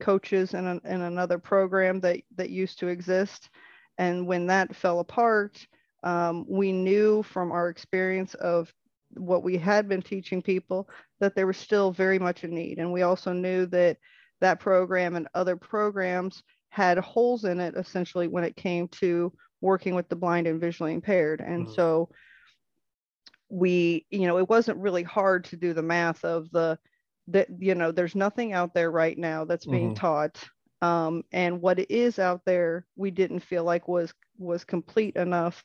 coaches 0.00 0.54
in, 0.54 0.66
in 0.66 1.00
another 1.00 1.38
program 1.38 2.00
that 2.00 2.20
that 2.36 2.50
used 2.50 2.78
to 2.80 2.88
exist 2.88 3.50
and 3.98 4.26
when 4.26 4.46
that 4.46 4.74
fell 4.74 5.00
apart, 5.00 5.64
um, 6.02 6.44
we 6.48 6.72
knew 6.72 7.22
from 7.22 7.52
our 7.52 7.68
experience 7.68 8.34
of 8.34 8.72
what 9.14 9.42
we 9.42 9.56
had 9.56 9.88
been 9.88 10.02
teaching 10.02 10.42
people 10.42 10.88
that 11.20 11.34
there 11.36 11.46
was 11.46 11.56
still 11.56 11.92
very 11.92 12.18
much 12.18 12.44
a 12.44 12.48
need. 12.48 12.78
And 12.78 12.92
we 12.92 13.02
also 13.02 13.32
knew 13.32 13.66
that 13.66 13.98
that 14.40 14.58
program 14.58 15.16
and 15.16 15.28
other 15.34 15.56
programs 15.56 16.42
had 16.70 16.98
holes 16.98 17.44
in 17.44 17.60
it 17.60 17.74
essentially 17.76 18.28
when 18.28 18.44
it 18.44 18.56
came 18.56 18.88
to 18.88 19.32
working 19.60 19.94
with 19.94 20.08
the 20.08 20.16
blind 20.16 20.46
and 20.46 20.60
visually 20.60 20.94
impaired. 20.94 21.40
And 21.40 21.66
mm-hmm. 21.66 21.74
so 21.74 22.08
we, 23.48 24.06
you 24.10 24.26
know, 24.26 24.38
it 24.38 24.48
wasn't 24.48 24.78
really 24.78 25.02
hard 25.02 25.44
to 25.44 25.56
do 25.56 25.74
the 25.74 25.82
math 25.82 26.24
of 26.24 26.50
the, 26.50 26.78
that, 27.28 27.48
you 27.58 27.74
know, 27.74 27.92
there's 27.92 28.14
nothing 28.14 28.52
out 28.54 28.74
there 28.74 28.90
right 28.90 29.16
now 29.16 29.44
that's 29.44 29.66
being 29.66 29.88
mm-hmm. 29.90 30.00
taught. 30.00 30.42
Um, 30.82 31.24
and 31.32 31.62
what 31.62 31.78
is 31.90 32.18
out 32.18 32.42
there, 32.44 32.84
we 32.96 33.10
didn't 33.10 33.40
feel 33.40 33.64
like 33.64 33.88
was 33.88 34.12
was 34.38 34.64
complete 34.64 35.16
enough 35.16 35.62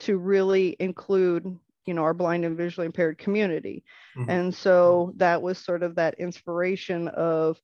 to 0.00 0.16
really 0.16 0.76
include 0.78 1.58
you 1.86 1.94
know 1.94 2.02
our 2.02 2.14
blind 2.14 2.44
and 2.44 2.56
visually 2.56 2.86
impaired 2.86 3.18
community 3.18 3.82
mm-hmm. 4.16 4.30
and 4.30 4.54
so 4.54 5.12
that 5.16 5.40
was 5.40 5.58
sort 5.58 5.82
of 5.82 5.94
that 5.94 6.14
inspiration 6.20 7.08
of 7.08 7.60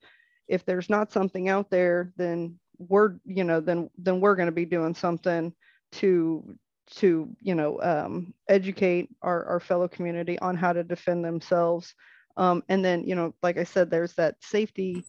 if 0.49 0.65
there's 0.65 0.91
not 0.91 1.13
something 1.13 1.49
out 1.49 1.71
there 1.71 2.13
then 2.17 2.59
we're 2.79 3.17
you 3.25 3.45
know 3.45 3.61
then 3.61 3.91
then 3.99 4.21
we're 4.21 4.35
going 4.35 4.47
to 4.47 4.53
be 4.53 4.65
doing 4.65 4.95
something 4.95 5.53
to 5.93 6.57
to 6.89 7.29
you 7.41 7.55
know 7.55 7.81
um, 7.83 8.33
educate 8.49 9.09
our, 9.23 9.45
our 9.45 9.61
fellow 9.61 9.89
community 9.89 10.39
on 10.39 10.57
how 10.57 10.73
to 10.73 10.85
defend 10.85 11.25
themselves 11.25 11.95
um, 12.37 12.63
and 12.69 12.85
then 12.85 13.05
you 13.05 13.15
know 13.15 13.35
like 13.43 13.59
i 13.59 13.65
said 13.65 13.91
there's 13.91 14.15
that 14.15 14.35
safety 14.41 15.05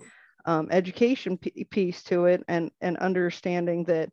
um, 0.48 0.70
education 0.72 1.38
piece 1.38 2.01
to 2.04 2.25
it 2.25 2.44
and 2.48 2.72
and 2.82 2.98
understanding 2.98 3.84
that 3.84 4.10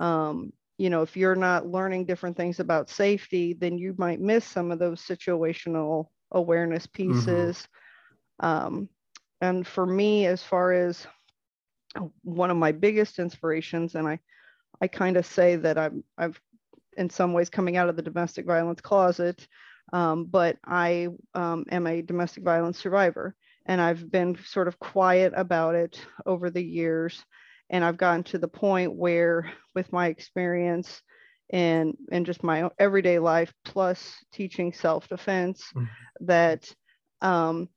um, 0.00 0.52
you 0.76 0.90
know 0.90 1.02
if 1.02 1.16
you're 1.16 1.36
not 1.36 1.66
learning 1.66 2.04
different 2.04 2.36
things 2.36 2.60
about 2.60 2.90
safety 2.90 3.54
then 3.54 3.78
you 3.78 3.94
might 3.96 4.20
miss 4.20 4.44
some 4.44 4.72
of 4.72 4.80
those 4.80 5.00
situational 5.00 6.06
awareness 6.32 6.86
mm-hmm. 6.88 7.12
pieces 7.12 7.68
mm-hmm. 8.42 8.46
um, 8.46 8.88
and 9.40 9.66
for 9.66 9.86
me 9.86 10.26
as 10.26 10.42
far 10.42 10.72
as 10.72 11.06
one 12.22 12.50
of 12.50 12.56
my 12.56 12.72
biggest 12.72 13.18
inspirations 13.20 13.94
and 13.94 14.06
i 14.08 14.18
i 14.82 14.88
kind 14.88 15.16
of 15.16 15.24
say 15.24 15.54
that 15.56 15.78
i'm 15.78 16.02
i've 16.18 16.38
in 16.96 17.08
some 17.08 17.32
ways 17.32 17.48
coming 17.48 17.76
out 17.76 17.88
of 17.88 17.96
the 17.96 18.02
domestic 18.02 18.44
violence 18.44 18.80
closet 18.80 19.46
um, 19.92 20.24
but 20.24 20.58
i 20.66 21.06
um, 21.34 21.64
am 21.70 21.86
a 21.86 22.02
domestic 22.02 22.42
violence 22.42 22.76
survivor 22.76 23.36
and 23.66 23.80
i've 23.80 24.10
been 24.10 24.36
sort 24.44 24.68
of 24.68 24.78
quiet 24.78 25.32
about 25.36 25.74
it 25.74 26.00
over 26.24 26.50
the 26.50 26.64
years 26.64 27.24
and 27.70 27.84
I've 27.84 27.96
gotten 27.96 28.22
to 28.24 28.38
the 28.38 28.48
point 28.48 28.94
where 28.94 29.50
with 29.74 29.92
my 29.92 30.06
experience 30.06 31.02
and 31.50 31.96
and 32.10 32.26
just 32.26 32.42
my 32.42 32.68
everyday 32.78 33.18
life 33.18 33.52
plus 33.64 34.14
teaching 34.32 34.72
self-defense 34.72 35.64
mm-hmm. 35.74 36.26
that 36.26 36.72
um, 37.22 37.68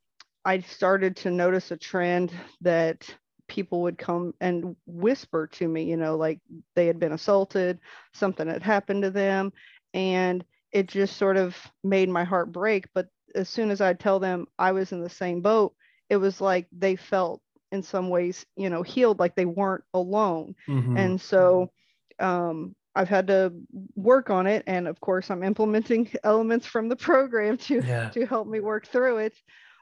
I 0.43 0.59
started 0.61 1.15
to 1.17 1.31
notice 1.31 1.71
a 1.71 1.77
trend 1.77 2.31
that 2.61 3.07
people 3.47 3.81
would 3.81 3.97
come 3.97 4.33
and 4.39 4.75
whisper 4.85 5.47
to 5.47 5.67
me, 5.67 5.83
you 5.83 5.97
know, 5.97 6.15
like 6.15 6.39
they 6.75 6.87
had 6.87 6.99
been 6.99 7.13
assaulted, 7.13 7.79
something 8.13 8.47
had 8.47 8.63
happened 8.63 9.03
to 9.03 9.11
them, 9.11 9.51
and 9.93 10.43
it 10.71 10.87
just 10.87 11.17
sort 11.17 11.37
of 11.37 11.55
made 11.83 12.09
my 12.09 12.23
heart 12.23 12.51
break. 12.51 12.85
But 12.93 13.07
as 13.35 13.49
soon 13.49 13.71
as 13.71 13.81
I'd 13.81 13.99
tell 13.99 14.19
them 14.19 14.45
I 14.57 14.71
was 14.71 14.91
in 14.91 15.01
the 15.01 15.09
same 15.09 15.41
boat, 15.41 15.73
it 16.09 16.17
was 16.17 16.41
like 16.41 16.67
they 16.71 16.95
felt 16.95 17.41
in 17.71 17.83
some 17.83 18.09
ways, 18.09 18.45
you 18.55 18.69
know, 18.69 18.81
healed 18.81 19.19
like 19.19 19.35
they 19.35 19.45
weren't 19.45 19.83
alone. 19.93 20.55
Mm-hmm. 20.67 20.97
And 20.97 21.21
so 21.21 21.71
um, 22.19 22.75
I've 22.95 23.09
had 23.09 23.27
to 23.27 23.53
work 23.95 24.29
on 24.29 24.47
it. 24.47 24.63
And 24.65 24.87
of 24.87 24.99
course, 24.99 25.29
I'm 25.29 25.43
implementing 25.43 26.09
elements 26.23 26.65
from 26.65 26.89
the 26.89 26.95
program 26.95 27.57
to, 27.57 27.81
yeah. 27.81 28.09
to 28.09 28.25
help 28.25 28.47
me 28.47 28.59
work 28.59 28.87
through 28.87 29.17
it. 29.17 29.33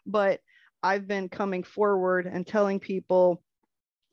But 0.06 0.42
I've 0.84 1.08
been 1.08 1.30
coming 1.30 1.64
forward 1.64 2.28
and 2.28 2.46
telling 2.46 2.80
people, 2.80 3.42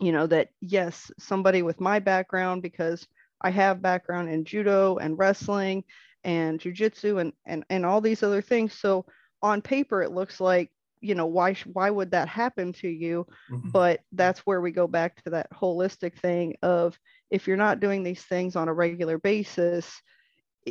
you 0.00 0.12
know, 0.12 0.26
that 0.26 0.48
yes, 0.60 1.10
somebody 1.18 1.62
with 1.62 1.80
my 1.80 1.98
background, 1.98 2.62
because 2.62 3.06
I 3.40 3.50
have 3.50 3.82
background 3.82 4.30
in 4.30 4.44
judo 4.44 4.96
and 4.96 5.18
wrestling 5.18 5.84
and 6.22 6.58
jujitsu 6.58 7.20
and, 7.20 7.32
and, 7.44 7.64
and 7.68 7.84
all 7.84 8.00
these 8.00 8.22
other 8.22 8.40
things. 8.40 8.72
So 8.72 9.04
on 9.42 9.60
paper, 9.60 10.02
it 10.02 10.10
looks 10.10 10.40
like 10.40 10.70
you 11.04 11.14
know 11.14 11.26
why 11.26 11.54
why 11.72 11.90
would 11.90 12.10
that 12.12 12.28
happen 12.28 12.72
to 12.72 12.88
you? 12.88 13.26
Mm-hmm. 13.50 13.70
but 13.70 14.00
that's 14.12 14.40
where 14.40 14.60
we 14.60 14.70
go 14.70 14.86
back 14.86 15.22
to 15.22 15.30
that 15.30 15.50
holistic 15.52 16.18
thing 16.18 16.56
of 16.62 16.98
if 17.30 17.46
you're 17.46 17.56
not 17.56 17.80
doing 17.80 18.02
these 18.02 18.22
things 18.22 18.56
on 18.56 18.68
a 18.68 18.74
regular 18.74 19.18
basis 19.18 20.00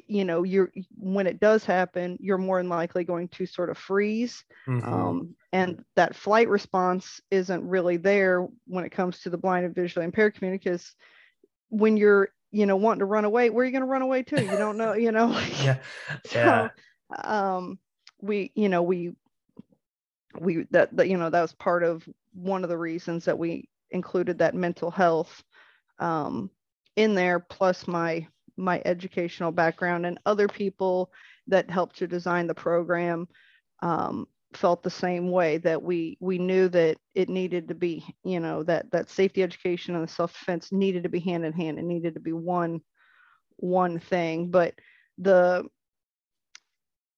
you 0.07 0.25
know 0.25 0.43
you're 0.43 0.71
when 0.97 1.27
it 1.27 1.39
does 1.39 1.63
happen 1.65 2.17
you're 2.19 2.37
more 2.37 2.57
than 2.59 2.69
likely 2.69 3.03
going 3.03 3.27
to 3.29 3.45
sort 3.45 3.69
of 3.69 3.77
freeze. 3.77 4.43
Mm-hmm. 4.67 4.93
um, 4.93 5.35
and 5.51 5.83
that 5.95 6.15
flight 6.15 6.49
response 6.49 7.21
isn't 7.29 7.67
really 7.67 7.97
there 7.97 8.47
when 8.65 8.85
it 8.85 8.91
comes 8.91 9.19
to 9.21 9.29
the 9.29 9.37
blind 9.37 9.65
and 9.65 9.75
visually 9.75 10.05
impaired 10.05 10.35
community 10.35 10.63
because 10.63 10.95
when 11.69 11.97
you're 11.97 12.29
you 12.51 12.65
know 12.65 12.75
wanting 12.75 12.99
to 12.99 13.05
run 13.05 13.25
away 13.25 13.49
where 13.49 13.63
are 13.63 13.65
you 13.65 13.71
going 13.71 13.81
to 13.81 13.87
run 13.87 14.01
away 14.01 14.23
to? 14.23 14.41
You 14.41 14.57
don't 14.57 14.77
know 14.77 14.93
you 14.93 15.11
know? 15.11 15.39
Yeah. 15.63 15.77
Yeah. 16.33 16.69
So, 17.15 17.29
um 17.29 17.79
we 18.21 18.51
you 18.55 18.69
know 18.69 18.81
we 18.81 19.11
we 20.39 20.65
that, 20.71 20.95
that 20.95 21.07
you 21.09 21.17
know 21.17 21.29
that 21.29 21.41
was 21.41 21.53
part 21.53 21.83
of 21.83 22.07
one 22.33 22.63
of 22.63 22.69
the 22.69 22.77
reasons 22.77 23.25
that 23.25 23.37
we 23.37 23.69
included 23.91 24.37
that 24.39 24.55
mental 24.55 24.91
health 24.91 25.43
um, 25.99 26.49
in 26.95 27.13
there 27.13 27.39
plus 27.39 27.87
my 27.87 28.25
my 28.57 28.81
educational 28.85 29.51
background 29.51 30.05
and 30.05 30.19
other 30.25 30.47
people 30.47 31.11
that 31.47 31.69
helped 31.69 31.97
to 31.97 32.07
design 32.07 32.47
the 32.47 32.53
program 32.53 33.27
um, 33.81 34.27
felt 34.53 34.83
the 34.83 34.89
same 34.89 35.31
way 35.31 35.57
that 35.57 35.81
we 35.81 36.17
we 36.19 36.37
knew 36.37 36.69
that 36.69 36.97
it 37.15 37.29
needed 37.29 37.67
to 37.67 37.75
be 37.75 38.03
you 38.23 38.39
know 38.39 38.63
that 38.63 38.89
that 38.91 39.09
safety 39.09 39.43
education 39.43 39.95
and 39.95 40.03
the 40.03 40.11
self-defense 40.11 40.71
needed 40.71 41.03
to 41.03 41.09
be 41.09 41.19
hand 41.19 41.45
in 41.45 41.53
hand. 41.53 41.79
It 41.79 41.85
needed 41.85 42.13
to 42.13 42.19
be 42.19 42.33
one 42.33 42.81
one 43.57 43.99
thing. 43.99 44.51
But 44.51 44.75
the 45.17 45.65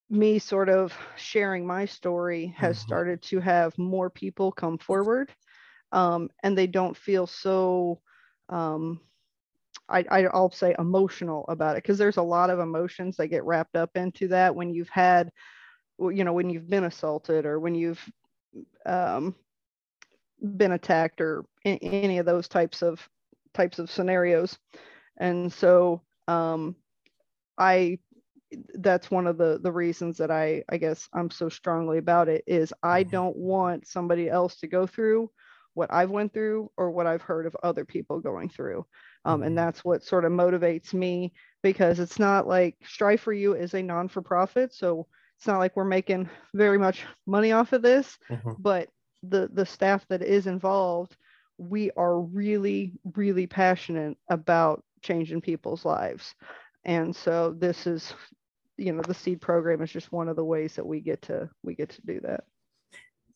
me 0.09 0.39
sort 0.39 0.69
of 0.69 0.93
sharing 1.15 1.65
my 1.65 1.85
story 1.85 2.53
has 2.57 2.77
mm-hmm. 2.77 2.87
started 2.87 3.21
to 3.21 3.39
have 3.39 3.77
more 3.77 4.09
people 4.09 4.51
come 4.51 4.77
forward 4.77 5.31
um, 5.91 6.29
and 6.43 6.57
they 6.57 6.67
don't 6.67 6.95
feel 6.95 7.25
so 7.25 7.99
um, 8.49 8.99
I, 9.87 10.27
will 10.33 10.51
say 10.51 10.75
emotional 10.77 11.45
about 11.47 11.77
it 11.77 11.83
because 11.83 11.97
there's 11.97 12.17
a 12.17 12.23
lot 12.23 12.49
of 12.49 12.59
emotions 12.59 13.17
that 13.17 13.27
get 13.27 13.43
wrapped 13.43 13.75
up 13.75 13.91
into 13.95 14.27
that 14.29 14.55
when 14.55 14.73
you've 14.73 14.89
had 14.89 15.31
you 15.99 16.23
know 16.23 16.33
when 16.33 16.49
you've 16.49 16.69
been 16.69 16.83
assaulted 16.83 17.45
or 17.45 17.59
when 17.59 17.75
you've 17.75 18.03
um, 18.85 19.35
been 20.57 20.73
attacked 20.73 21.21
or 21.21 21.45
in, 21.63 21.77
any 21.77 22.17
of 22.17 22.25
those 22.25 22.47
types 22.47 22.81
of 22.81 23.07
types 23.53 23.79
of 23.79 23.89
scenarios 23.89 24.57
and 25.17 25.51
so 25.53 26.01
um, 26.27 26.75
i 27.57 27.97
that's 28.75 29.11
one 29.11 29.27
of 29.27 29.37
the 29.37 29.59
the 29.61 29.71
reasons 29.71 30.17
that 30.17 30.31
I 30.31 30.63
I 30.69 30.77
guess 30.77 31.07
I'm 31.13 31.29
so 31.29 31.49
strongly 31.49 31.97
about 31.97 32.29
it 32.29 32.43
is 32.47 32.73
I 32.83 33.03
mm-hmm. 33.03 33.11
don't 33.11 33.37
want 33.37 33.87
somebody 33.87 34.29
else 34.29 34.55
to 34.57 34.67
go 34.67 34.85
through 34.87 35.29
what 35.75 35.93
I've 35.93 36.09
went 36.09 36.33
through 36.33 36.71
or 36.77 36.89
what 36.89 37.05
I've 37.05 37.21
heard 37.21 37.45
of 37.45 37.55
other 37.61 37.85
people 37.85 38.19
going 38.19 38.49
through. 38.49 38.85
Um, 39.25 39.43
and 39.43 39.49
mm-hmm. 39.49 39.55
that's 39.57 39.85
what 39.85 40.03
sort 40.03 40.25
of 40.25 40.31
motivates 40.31 40.93
me 40.93 41.33
because 41.61 41.99
it's 41.99 42.17
not 42.17 42.47
like 42.47 42.77
Strive 42.83 43.19
for 43.19 43.33
You 43.33 43.53
is 43.53 43.73
a 43.73 43.83
non 43.83 44.07
for 44.07 44.21
profit. 44.21 44.73
So 44.73 45.05
it's 45.37 45.47
not 45.47 45.59
like 45.59 45.75
we're 45.75 45.83
making 45.83 46.29
very 46.53 46.77
much 46.77 47.03
money 47.27 47.51
off 47.51 47.73
of 47.73 47.81
this, 47.81 48.17
mm-hmm. 48.29 48.53
but 48.57 48.87
the, 49.21 49.49
the 49.53 49.65
staff 49.65 50.05
that 50.07 50.21
is 50.21 50.47
involved, 50.47 51.15
we 51.57 51.91
are 51.97 52.21
really, 52.21 52.93
really 53.13 53.45
passionate 53.45 54.17
about 54.29 54.83
changing 55.01 55.41
people's 55.41 55.83
lives. 55.83 56.33
And 56.85 57.13
so 57.13 57.53
this 57.57 57.85
is 57.85 58.13
you 58.77 58.91
know 58.91 59.01
the 59.01 59.13
seed 59.13 59.41
program 59.41 59.81
is 59.81 59.91
just 59.91 60.11
one 60.11 60.27
of 60.27 60.35
the 60.35 60.43
ways 60.43 60.75
that 60.75 60.85
we 60.85 60.99
get 60.99 61.21
to 61.23 61.49
we 61.63 61.75
get 61.75 61.89
to 61.89 62.01
do 62.05 62.19
that. 62.21 62.43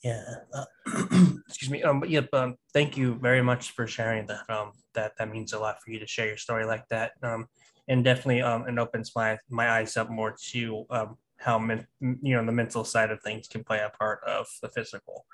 Yeah 0.03 0.24
uh, 0.53 0.65
excuse 1.48 1.69
me 1.69 1.84
um 1.84 2.00
but 2.00 2.10
yep 2.10 2.29
um 2.34 2.55
thank 2.74 2.96
you 2.96 3.15
very 3.15 3.41
much 3.41 3.72
for 3.72 3.86
sharing 3.86 4.25
that 4.27 4.50
um 4.50 4.72
that 4.93 5.13
that 5.17 5.31
means 5.31 5.53
a 5.53 5.60
lot 5.60 5.81
for 5.84 5.91
you 5.91 6.00
to 6.00 6.08
share 6.08 6.27
your 6.27 6.38
story 6.38 6.65
like 6.65 6.88
that 6.88 7.12
um 7.22 7.48
and 7.89 8.03
definitely 8.03 8.41
um 8.41 8.67
it 8.67 8.77
opens 8.77 9.12
my 9.15 9.38
my 9.50 9.69
eyes 9.69 9.98
up 9.98 10.10
more 10.10 10.36
to 10.51 10.86
um 10.89 11.17
how 11.38 11.58
men, 11.58 11.86
you 12.00 12.36
know 12.36 12.46
the 12.46 12.51
mental 12.51 12.84
side 12.84 13.12
of 13.12 13.22
things 13.22 13.48
can 13.48 13.63
play 13.63 13.79
a 13.79 13.89
part 13.98 14.22
of 14.25 14.46
the 14.62 14.69
physical. 14.69 15.25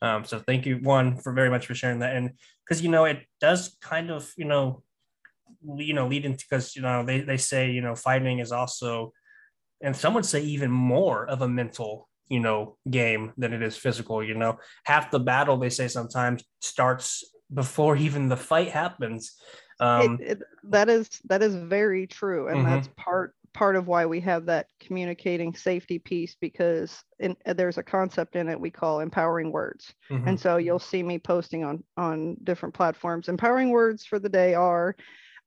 Um 0.00 0.24
so 0.24 0.38
thank 0.38 0.66
you 0.66 0.76
one 0.78 1.16
for 1.18 1.32
very 1.32 1.50
much 1.50 1.66
for 1.66 1.74
sharing 1.74 2.00
that 2.00 2.16
and 2.16 2.30
because 2.64 2.82
you 2.82 2.90
know 2.90 3.04
it 3.04 3.24
does 3.40 3.76
kind 3.80 4.10
of 4.10 4.32
you 4.36 4.44
know 4.44 4.82
you 5.76 5.94
know 5.94 6.06
lead 6.06 6.24
into 6.24 6.44
because 6.48 6.74
you 6.76 6.82
know 6.82 7.04
they, 7.04 7.20
they 7.20 7.36
say 7.36 7.70
you 7.70 7.80
know 7.80 7.94
fighting 7.94 8.38
is 8.38 8.52
also 8.52 9.12
and 9.82 9.96
some 9.96 10.14
would 10.14 10.24
say 10.24 10.40
even 10.40 10.70
more 10.70 11.26
of 11.28 11.42
a 11.42 11.48
mental 11.48 12.08
you 12.28 12.40
know 12.40 12.76
game 12.90 13.32
than 13.36 13.52
it 13.52 13.62
is 13.62 13.76
physical 13.76 14.22
you 14.22 14.34
know 14.34 14.58
half 14.84 15.10
the 15.10 15.20
battle 15.20 15.56
they 15.56 15.68
say 15.68 15.88
sometimes 15.88 16.42
starts 16.60 17.24
before 17.52 17.96
even 17.96 18.28
the 18.28 18.36
fight 18.36 18.70
happens 18.70 19.36
um, 19.80 20.18
it, 20.20 20.32
it, 20.32 20.42
that 20.62 20.88
is 20.88 21.08
that 21.24 21.42
is 21.42 21.54
very 21.54 22.06
true 22.06 22.48
and 22.48 22.58
mm-hmm. 22.58 22.70
that's 22.70 22.88
part 22.96 23.34
part 23.52 23.76
of 23.76 23.86
why 23.86 24.06
we 24.06 24.18
have 24.18 24.46
that 24.46 24.66
communicating 24.80 25.54
safety 25.54 25.98
piece 25.98 26.36
because 26.40 27.04
in, 27.18 27.36
there's 27.44 27.76
a 27.76 27.82
concept 27.82 28.34
in 28.34 28.48
it 28.48 28.58
we 28.58 28.70
call 28.70 29.00
empowering 29.00 29.52
words 29.52 29.92
Mhm. 30.10 30.26
and 30.26 30.40
so 30.40 30.56
you'll 30.56 30.78
see 30.78 31.02
me 31.02 31.18
posting 31.18 31.64
on 31.64 31.84
on 31.96 32.36
different 32.44 32.74
platforms 32.74 33.28
empowering 33.28 33.70
words 33.70 34.06
for 34.06 34.18
the 34.18 34.28
day 34.28 34.54
are 34.54 34.96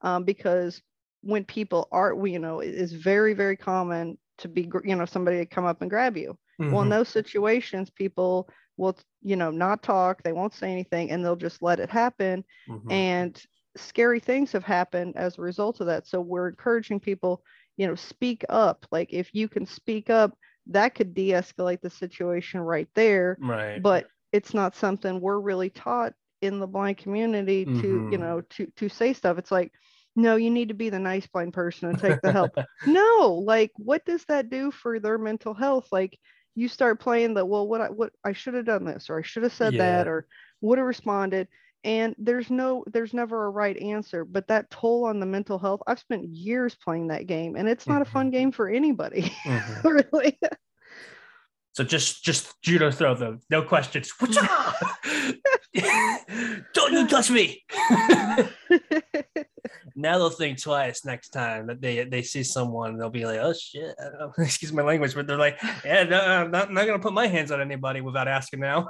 um, 0.01 0.23
because 0.23 0.81
when 1.21 1.43
people 1.45 1.87
are 1.91 2.13
we 2.13 2.33
you 2.33 2.39
know 2.39 2.59
it 2.59 2.75
is 2.75 2.93
very 2.93 3.33
very 3.33 3.57
common 3.57 4.17
to 4.37 4.47
be 4.47 4.69
you 4.83 4.95
know 4.95 5.05
somebody 5.05 5.37
to 5.37 5.45
come 5.45 5.65
up 5.65 5.81
and 5.81 5.89
grab 5.89 6.17
you 6.17 6.37
well 6.69 6.81
in 6.81 6.89
Mhm. 6.89 6.89
those 6.89 7.09
situations 7.09 7.89
people 7.89 8.49
will 8.77 8.95
you 9.21 9.35
know 9.35 9.51
not 9.51 9.83
talk 9.83 10.21
they 10.23 10.33
won't 10.33 10.53
say 10.53 10.71
anything 10.71 11.11
and 11.11 11.23
they'll 11.23 11.35
just 11.35 11.61
let 11.61 11.79
it 11.79 11.89
happen 11.89 12.43
Mhm. 12.67 12.89
and 12.89 13.43
scary 13.77 14.19
things 14.19 14.51
have 14.51 14.63
happened 14.63 15.15
as 15.15 15.37
a 15.37 15.41
result 15.41 15.79
of 15.79 15.87
that 15.87 16.07
so 16.07 16.19
we're 16.21 16.49
encouraging 16.49 16.99
people 16.99 17.43
you 17.77 17.87
know 17.87 17.95
speak 17.95 18.43
up 18.49 18.85
like 18.91 19.11
if 19.11 19.33
you 19.33 19.47
can 19.47 19.65
speak 19.65 20.09
up 20.09 20.37
that 20.67 20.95
could 20.95 21.13
de-escalate 21.13 21.81
the 21.81 21.89
situation 21.89 22.59
right 22.59 22.89
there 22.95 23.39
right. 23.39 23.83
but 23.83 24.07
it's 24.31 24.53
not 24.53 24.75
something 24.75 25.19
we're 25.19 25.39
really 25.39 25.69
taught 25.69 26.13
in 26.41 26.59
the 26.59 26.67
blind 26.67 26.97
community 26.97 27.65
to 27.65 28.03
you 28.07 28.17
Mhm. 28.17 28.17
know 28.17 28.41
to 28.49 28.65
to 28.75 28.87
say 28.89 29.13
stuff 29.13 29.37
it's 29.37 29.51
like 29.51 29.71
no 30.15 30.35
you 30.35 30.49
need 30.49 30.69
to 30.69 30.73
be 30.73 30.89
the 30.89 30.99
nice 30.99 31.27
blind 31.27 31.53
person 31.53 31.89
and 31.89 31.97
take 31.99 32.21
the 32.21 32.31
help 32.31 32.53
no 32.85 33.41
like 33.45 33.71
what 33.77 34.05
does 34.05 34.23
that 34.25 34.49
do 34.49 34.71
for 34.71 34.99
their 34.99 35.17
mental 35.17 35.53
health 35.53 35.87
like 35.91 36.17
you 36.55 36.67
start 36.67 36.99
playing 36.99 37.33
the 37.33 37.45
well 37.45 37.67
what 37.67 37.81
i 37.81 37.89
what 37.89 38.11
i 38.23 38.31
should 38.33 38.53
have 38.53 38.65
done 38.65 38.85
this 38.85 39.09
or 39.09 39.19
i 39.19 39.21
should 39.21 39.43
have 39.43 39.53
said 39.53 39.77
that 39.77 40.07
or 40.07 40.27
would 40.61 40.77
have 40.77 40.87
responded 40.87 41.47
and 41.83 42.15
there's 42.17 42.49
no 42.49 42.83
there's 42.91 43.13
never 43.13 43.45
a 43.45 43.49
right 43.49 43.77
answer 43.77 44.25
but 44.25 44.47
that 44.47 44.69
toll 44.69 45.05
on 45.05 45.19
the 45.19 45.25
mental 45.25 45.59
health 45.59 45.81
i've 45.87 45.99
spent 45.99 46.25
years 46.27 46.75
playing 46.75 47.07
that 47.07 47.27
game 47.27 47.55
and 47.55 47.67
it's 47.67 47.87
not 47.87 48.01
a 48.01 48.05
fun 48.05 48.29
Mhm. 48.29 48.31
game 48.31 48.51
for 48.51 48.69
anybody 48.69 49.35
Mhm. 49.45 49.83
really 49.83 50.37
So 51.75 51.83
just 51.83 52.23
just 52.23 52.53
judo 52.61 52.89
throw 52.89 53.15
them, 53.15 53.41
no 53.49 53.61
questions. 53.61 54.09
Don't 56.73 56.93
you 56.93 57.05
touch 57.05 57.29
me! 57.29 57.65
now 59.95 60.17
they'll 60.17 60.29
think 60.29 60.61
twice 60.61 61.03
next 61.03 61.29
time 61.31 61.67
that 61.67 61.81
they 61.81 62.05
they 62.05 62.21
see 62.21 62.43
someone. 62.43 62.97
They'll 62.97 63.09
be 63.09 63.25
like, 63.25 63.39
"Oh 63.41 63.51
shit!" 63.51 63.93
I 63.99 64.03
don't 64.05 64.19
know, 64.19 64.31
Excuse 64.37 64.71
my 64.71 64.83
language, 64.83 65.15
but 65.15 65.27
they're 65.27 65.37
like, 65.37 65.59
"Yeah, 65.83 66.03
no, 66.03 66.21
I'm 66.21 66.49
not, 66.49 66.71
not 66.71 66.85
gonna 66.85 66.99
put 66.99 67.11
my 67.11 67.27
hands 67.27 67.51
on 67.51 67.59
anybody 67.59 67.99
without 68.01 68.27
asking 68.29 68.61
now." 68.61 68.87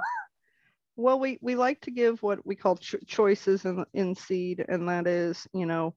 well 0.98 1.18
we 1.20 1.38
we 1.42 1.56
like 1.56 1.78
to 1.82 1.90
give 1.90 2.22
what 2.22 2.38
we 2.46 2.54
call 2.56 2.76
ch- 2.76 2.94
choices 3.06 3.66
in 3.66 3.84
in 3.92 4.14
seed 4.14 4.64
and 4.66 4.88
that 4.88 5.06
is 5.06 5.46
you 5.52 5.66
know 5.66 5.94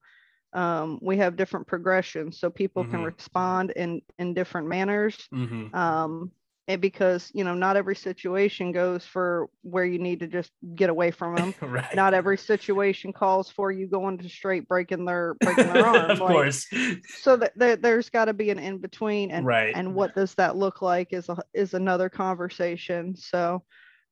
um, 0.51 0.99
we 1.01 1.15
have 1.15 1.37
different 1.37 1.65
progressions 1.67 2.37
so 2.37 2.49
people 2.49 2.83
can 2.83 2.99
Mhm. 3.01 3.05
respond 3.15 3.71
in 3.77 4.01
in 4.17 4.33
different 4.33 4.67
manners 4.67 5.15
Mm-hmm. 5.33 5.73
um, 5.73 6.31
and 6.69 6.79
because 6.81 7.31
you 7.33 7.43
know 7.43 7.55
not 7.55 7.75
every 7.75 7.95
situation 7.95 8.71
goes 8.71 9.03
for 9.03 9.49
where 9.63 9.83
you 9.83 9.97
need 9.97 10.19
to 10.19 10.27
just 10.27 10.51
get 10.75 10.89
away 10.89 11.11
from 11.11 11.35
them 11.35 11.53
right. 11.61 11.95
not 11.95 12.13
every 12.13 12.37
situation 12.37 13.11
calls 13.11 13.49
for 13.49 13.71
you 13.71 13.87
going 13.87 14.17
to 14.17 14.29
straight 14.29 14.67
breaking 14.69 15.03
their 15.03 15.33
breaking 15.43 15.67
their 15.67 15.85
arm 15.85 16.11
of 16.11 16.21
like, 16.21 16.29
course. 16.29 16.67
so 17.17 17.35
that 17.35 17.51
there, 17.57 17.75
there's 17.75 18.09
got 18.09 18.25
to 18.25 18.33
be 18.33 18.51
an 18.51 18.59
in 18.59 18.77
between 18.77 19.31
and 19.31 19.45
right. 19.45 19.75
and 19.75 19.93
what 19.93 20.15
does 20.15 20.35
that 20.35 20.55
look 20.55 20.81
like 20.81 21.11
is 21.11 21.27
a, 21.27 21.37
is 21.53 21.73
another 21.73 22.07
conversation 22.07 23.15
so 23.17 23.61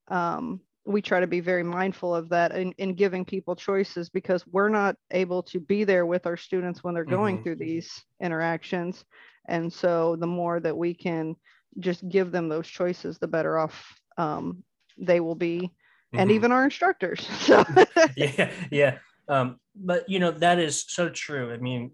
um, 0.10 0.60
we 0.86 1.02
try 1.02 1.20
to 1.20 1.28
be 1.28 1.42
very 1.42 1.64
mindful 1.64 2.16
of 2.16 2.30
that 2.30 2.56
in, 2.56 2.72
in 2.78 2.96
giving 2.96 3.24
people 3.24 3.56
choices 3.56 4.10
because 4.10 4.48
we're 4.48 4.70
not 4.70 4.96
able 5.12 5.44
to 5.44 5.60
be 5.60 5.84
there 5.84 6.06
with 6.06 6.26
our 6.26 6.38
students 6.38 6.84
when 6.84 6.96
they're 6.96 7.04
going 7.04 7.38
Mhm. 7.38 7.44
through 7.44 7.58
these 7.58 8.04
interactions 8.20 9.06
and 9.48 9.72
so 9.72 10.16
the 10.16 10.28
more 10.28 10.60
that 10.60 10.76
we 10.76 10.94
can 10.94 11.36
just 11.80 12.08
give 12.08 12.32
them 12.32 12.50
those 12.50 12.68
choices 12.68 13.18
the 13.18 13.28
better 13.28 13.58
off 13.58 14.00
um, 14.18 14.64
they 14.98 15.20
will 15.20 15.36
be 15.36 15.72
and 16.14 16.30
Mhm. 16.30 16.34
even 16.34 16.52
our 16.52 16.64
instructors. 16.64 17.28
So 17.48 17.66
yeah 18.18 18.52
yeah. 18.72 18.98
Um 19.28 19.60
but 19.76 20.10
you 20.10 20.20
know 20.20 20.32
that 20.32 20.58
is 20.60 20.86
so 20.88 21.10
true. 21.10 21.54
I 21.54 21.58
mean 21.58 21.92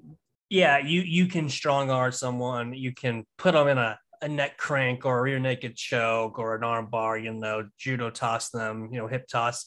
yeah 0.49 0.77
you 0.77 1.01
you 1.01 1.27
can 1.27 1.49
strong 1.49 1.89
arm 1.89 2.11
someone. 2.11 2.73
You 2.73 2.93
can 2.93 3.25
put 3.37 3.53
them 3.53 3.67
in 3.67 3.77
a, 3.77 3.99
a 4.21 4.27
neck 4.27 4.57
crank 4.57 5.05
or 5.05 5.19
a 5.19 5.21
rear 5.21 5.39
naked 5.39 5.75
choke 5.75 6.39
or 6.39 6.55
an 6.55 6.63
arm 6.63 6.87
bar 6.89 7.17
you 7.17 7.33
know 7.33 7.67
judo 7.77 8.09
toss 8.09 8.49
them 8.49 8.89
you 8.91 8.99
know 8.99 9.07
hip 9.07 9.27
toss. 9.27 9.65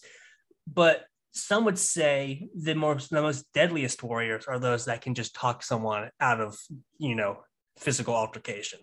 But 0.66 1.04
some 1.32 1.64
would 1.66 1.78
say 1.78 2.48
the 2.54 2.74
most 2.74 3.10
the 3.10 3.20
most 3.20 3.44
deadliest 3.52 4.02
warriors 4.02 4.46
are 4.46 4.58
those 4.58 4.86
that 4.86 5.02
can 5.02 5.14
just 5.14 5.34
talk 5.34 5.62
someone 5.62 6.10
out 6.20 6.40
of 6.40 6.56
you 6.98 7.14
know 7.14 7.42
physical 7.78 8.14
altercation 8.14 8.78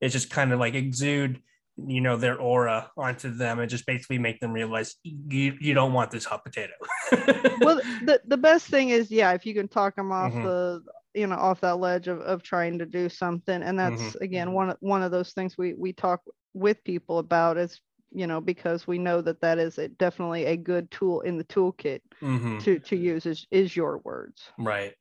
it's 0.00 0.12
just 0.12 0.30
kind 0.30 0.52
of 0.52 0.58
like 0.60 0.74
exude 0.74 1.42
you 1.86 2.00
know 2.00 2.16
their 2.16 2.38
aura 2.40 2.90
onto 2.96 3.30
them 3.30 3.60
and 3.60 3.70
just 3.70 3.86
basically 3.86 4.18
make 4.18 4.40
them 4.40 4.52
realize 4.52 4.96
you 5.04 5.56
you 5.60 5.74
don't 5.74 5.92
want 5.92 6.10
this 6.10 6.24
hot 6.24 6.44
potato 6.44 6.72
well 7.60 7.76
the, 8.04 8.20
the 8.26 8.36
best 8.36 8.66
thing 8.66 8.88
is 8.88 9.10
yeah 9.10 9.32
if 9.32 9.46
you 9.46 9.54
can 9.54 9.68
talk 9.68 9.94
them 9.94 10.10
off 10.12 10.32
Mhm. 10.32 10.42
the 10.42 10.82
you 11.14 11.26
know 11.26 11.36
off 11.36 11.60
that 11.60 11.78
ledge 11.78 12.08
of, 12.08 12.20
of 12.20 12.42
trying 12.42 12.78
to 12.78 12.86
do 12.86 13.08
something 13.08 13.62
and 13.62 13.78
that's 13.78 14.02
Mm-hmm. 14.02 14.24
again 14.24 14.52
one 14.52 14.70
of 14.70 14.76
one 14.80 15.02
of 15.02 15.10
those 15.10 15.32
things 15.32 15.56
we 15.56 15.74
we 15.74 15.92
talk 15.92 16.20
with 16.54 16.82
people 16.84 17.18
about 17.18 17.56
is 17.56 17.80
you 18.10 18.26
know 18.26 18.40
because 18.40 18.86
we 18.86 18.98
know 18.98 19.20
that 19.20 19.40
that 19.40 19.58
is 19.58 19.78
a, 19.78 19.88
definitely 19.88 20.46
a 20.46 20.56
good 20.56 20.90
tool 20.90 21.20
in 21.20 21.38
the 21.38 21.44
toolkit 21.44 22.00
Mhm. 22.22 22.60
to 22.64 22.78
to 22.80 22.96
use 22.96 23.24
is 23.26 23.46
is 23.50 23.76
your 23.76 23.98
words 23.98 24.42
right 24.58 24.94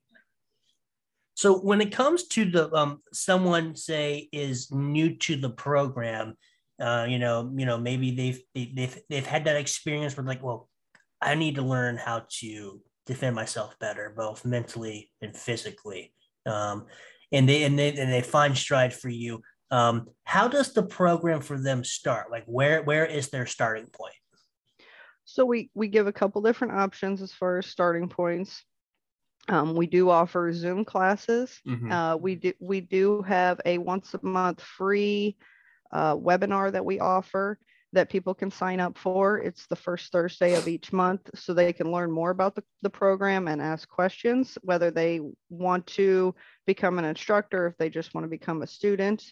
so 1.37 1.59
when 1.59 1.81
it 1.81 1.91
comes 1.91 2.27
to 2.29 2.45
the 2.45 2.73
um 2.73 3.01
someone 3.13 3.75
say 3.75 4.27
is 4.31 4.71
new 4.71 5.15
to 5.17 5.35
the 5.35 5.49
program 5.49 6.35
uh 6.81 7.05
you 7.07 7.19
know 7.19 7.51
you 7.55 7.65
know 7.65 7.77
maybe 7.77 8.11
they've 8.11 8.41
they- 8.55 8.73
they've 8.75 8.97
they've 9.09 9.25
had 9.25 9.45
that 9.45 9.55
experience 9.55 10.17
where 10.17 10.25
like 10.25 10.43
well 10.43 10.67
i 11.21 11.35
need 11.35 11.55
to 11.55 11.61
learn 11.61 11.97
how 11.97 12.23
to 12.29 12.81
defend 13.07 13.35
myself 13.35 13.79
better 13.79 14.13
both 14.15 14.45
mentally 14.45 15.09
and 15.21 15.35
physically. 15.35 16.13
Um 16.45 16.85
and 17.31 17.49
they 17.49 17.63
and 17.63 17.79
they 17.79 17.89
and 17.97 18.11
they 18.11 18.21
find 18.21 18.55
strive 18.55 18.93
for 18.93 19.09
you. 19.09 19.41
Um 19.71 20.07
how 20.25 20.47
does 20.47 20.73
the 20.73 20.83
program 20.83 21.41
for 21.41 21.57
them 21.57 21.83
start? 21.83 22.29
Like 22.29 22.43
where 22.45 22.83
where 22.83 23.05
is 23.05 23.29
their 23.29 23.45
starting 23.45 23.87
point? 23.87 24.13
So 25.25 25.45
we 25.45 25.71
we 25.73 25.87
give 25.87 26.07
a 26.07 26.13
couple 26.13 26.41
different 26.41 26.73
options 26.73 27.21
as 27.21 27.33
far 27.33 27.57
as 27.57 27.65
starting 27.65 28.09
points 28.09 28.63
um, 29.49 29.75
we 29.75 29.87
do 29.87 30.09
offer 30.09 30.51
zoom 30.51 30.83
classes 30.85 31.61
Mhm. 31.65 31.91
Uh, 31.91 32.17
we 32.17 32.35
do 32.35 32.53
we 32.59 32.81
do 32.81 33.21
have 33.21 33.59
a 33.65 33.77
once 33.77 34.13
a 34.13 34.19
month 34.25 34.61
free 34.61 35.37
uh, 35.91 36.15
webinar 36.15 36.71
that 36.71 36.83
we 36.85 36.99
offer 36.99 37.57
that 37.93 38.09
people 38.09 38.33
can 38.35 38.51
sign 38.51 38.81
up 38.81 38.97
for. 38.97 39.37
It's 39.37 39.65
the 39.67 39.75
first 39.77 40.11
Thursday 40.11 40.55
of 40.55 40.67
each 40.67 40.91
month, 40.91 41.29
so 41.35 41.53
they 41.53 41.71
can 41.71 41.89
learn 41.89 42.11
more 42.11 42.31
about 42.31 42.53
the, 42.53 42.63
the 42.81 42.89
program 42.89 43.47
and 43.47 43.61
ask 43.61 43.87
questions, 43.87 44.57
whether 44.61 44.91
they 44.91 45.21
want 45.49 45.87
to 45.87 46.35
become 46.65 46.99
an 46.99 47.05
instructor, 47.05 47.65
if 47.67 47.77
they 47.77 47.89
just 47.89 48.13
want 48.13 48.25
to 48.25 48.29
become 48.29 48.61
a 48.61 48.67
student. 48.67 49.23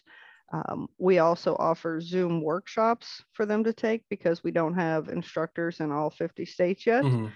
Um, 0.52 0.88
we 0.96 1.18
also 1.18 1.54
offer 1.58 2.00
Zoom 2.00 2.40
workshops 2.42 3.22
for 3.34 3.44
them 3.44 3.62
to 3.64 3.74
take 3.74 4.04
because 4.08 4.42
we 4.42 4.52
don't 4.52 4.74
have 4.74 5.08
instructors 5.08 5.80
in 5.80 5.92
all 5.92 6.08
50 6.08 6.46
states 6.46 6.86
yet. 6.86 7.04
Mhm. 7.04 7.32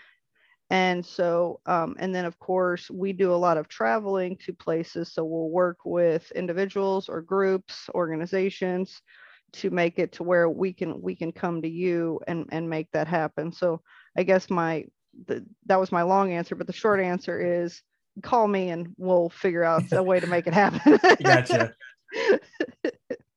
And 0.70 1.04
so, 1.04 1.61
um, 1.66 1.96
and 1.98 2.14
then 2.14 2.24
of 2.24 2.38
course, 2.38 2.88
we 2.90 3.12
do 3.12 3.33
a 3.33 3.35
lot 3.35 3.59
of 3.59 3.68
traveling 3.68 4.37
to 4.44 4.52
places. 4.52 5.12
So 5.12 5.24
we'll 5.24 5.50
work 5.50 5.78
with 5.85 6.30
individuals 6.33 7.09
or 7.09 7.22
groups, 7.22 7.90
organizations 7.94 9.02
to 9.52 9.70
make 9.70 9.98
it 9.98 10.12
to 10.12 10.22
where 10.22 10.48
we 10.48 10.72
can 10.72 11.02
we 11.02 11.16
can 11.16 11.33
come 11.33 11.61
to 11.62 11.68
you 11.68 12.20
and 12.28 12.46
and 12.52 12.70
make 12.70 12.88
that 12.92 13.09
happen. 13.09 13.52
So 13.52 13.83
I 14.16 14.22
guess 14.22 14.48
my 14.48 14.85
the, 15.26 15.44
that 15.66 15.80
was 15.80 15.90
my 15.90 16.02
long 16.02 16.33
answer, 16.33 16.54
but 16.54 16.68
the 16.68 16.72
short 16.72 17.00
answer 17.00 17.62
is 17.62 17.83
call 18.22 18.46
me 18.46 18.70
and 18.70 18.94
we'll 18.96 19.28
figure 19.30 19.64
out 19.64 19.83
a 19.92 20.02
way 20.02 20.20
to 20.20 20.26
make 20.28 20.46
it 20.46 20.54
happen. 20.54 20.98
gotcha 21.22 21.74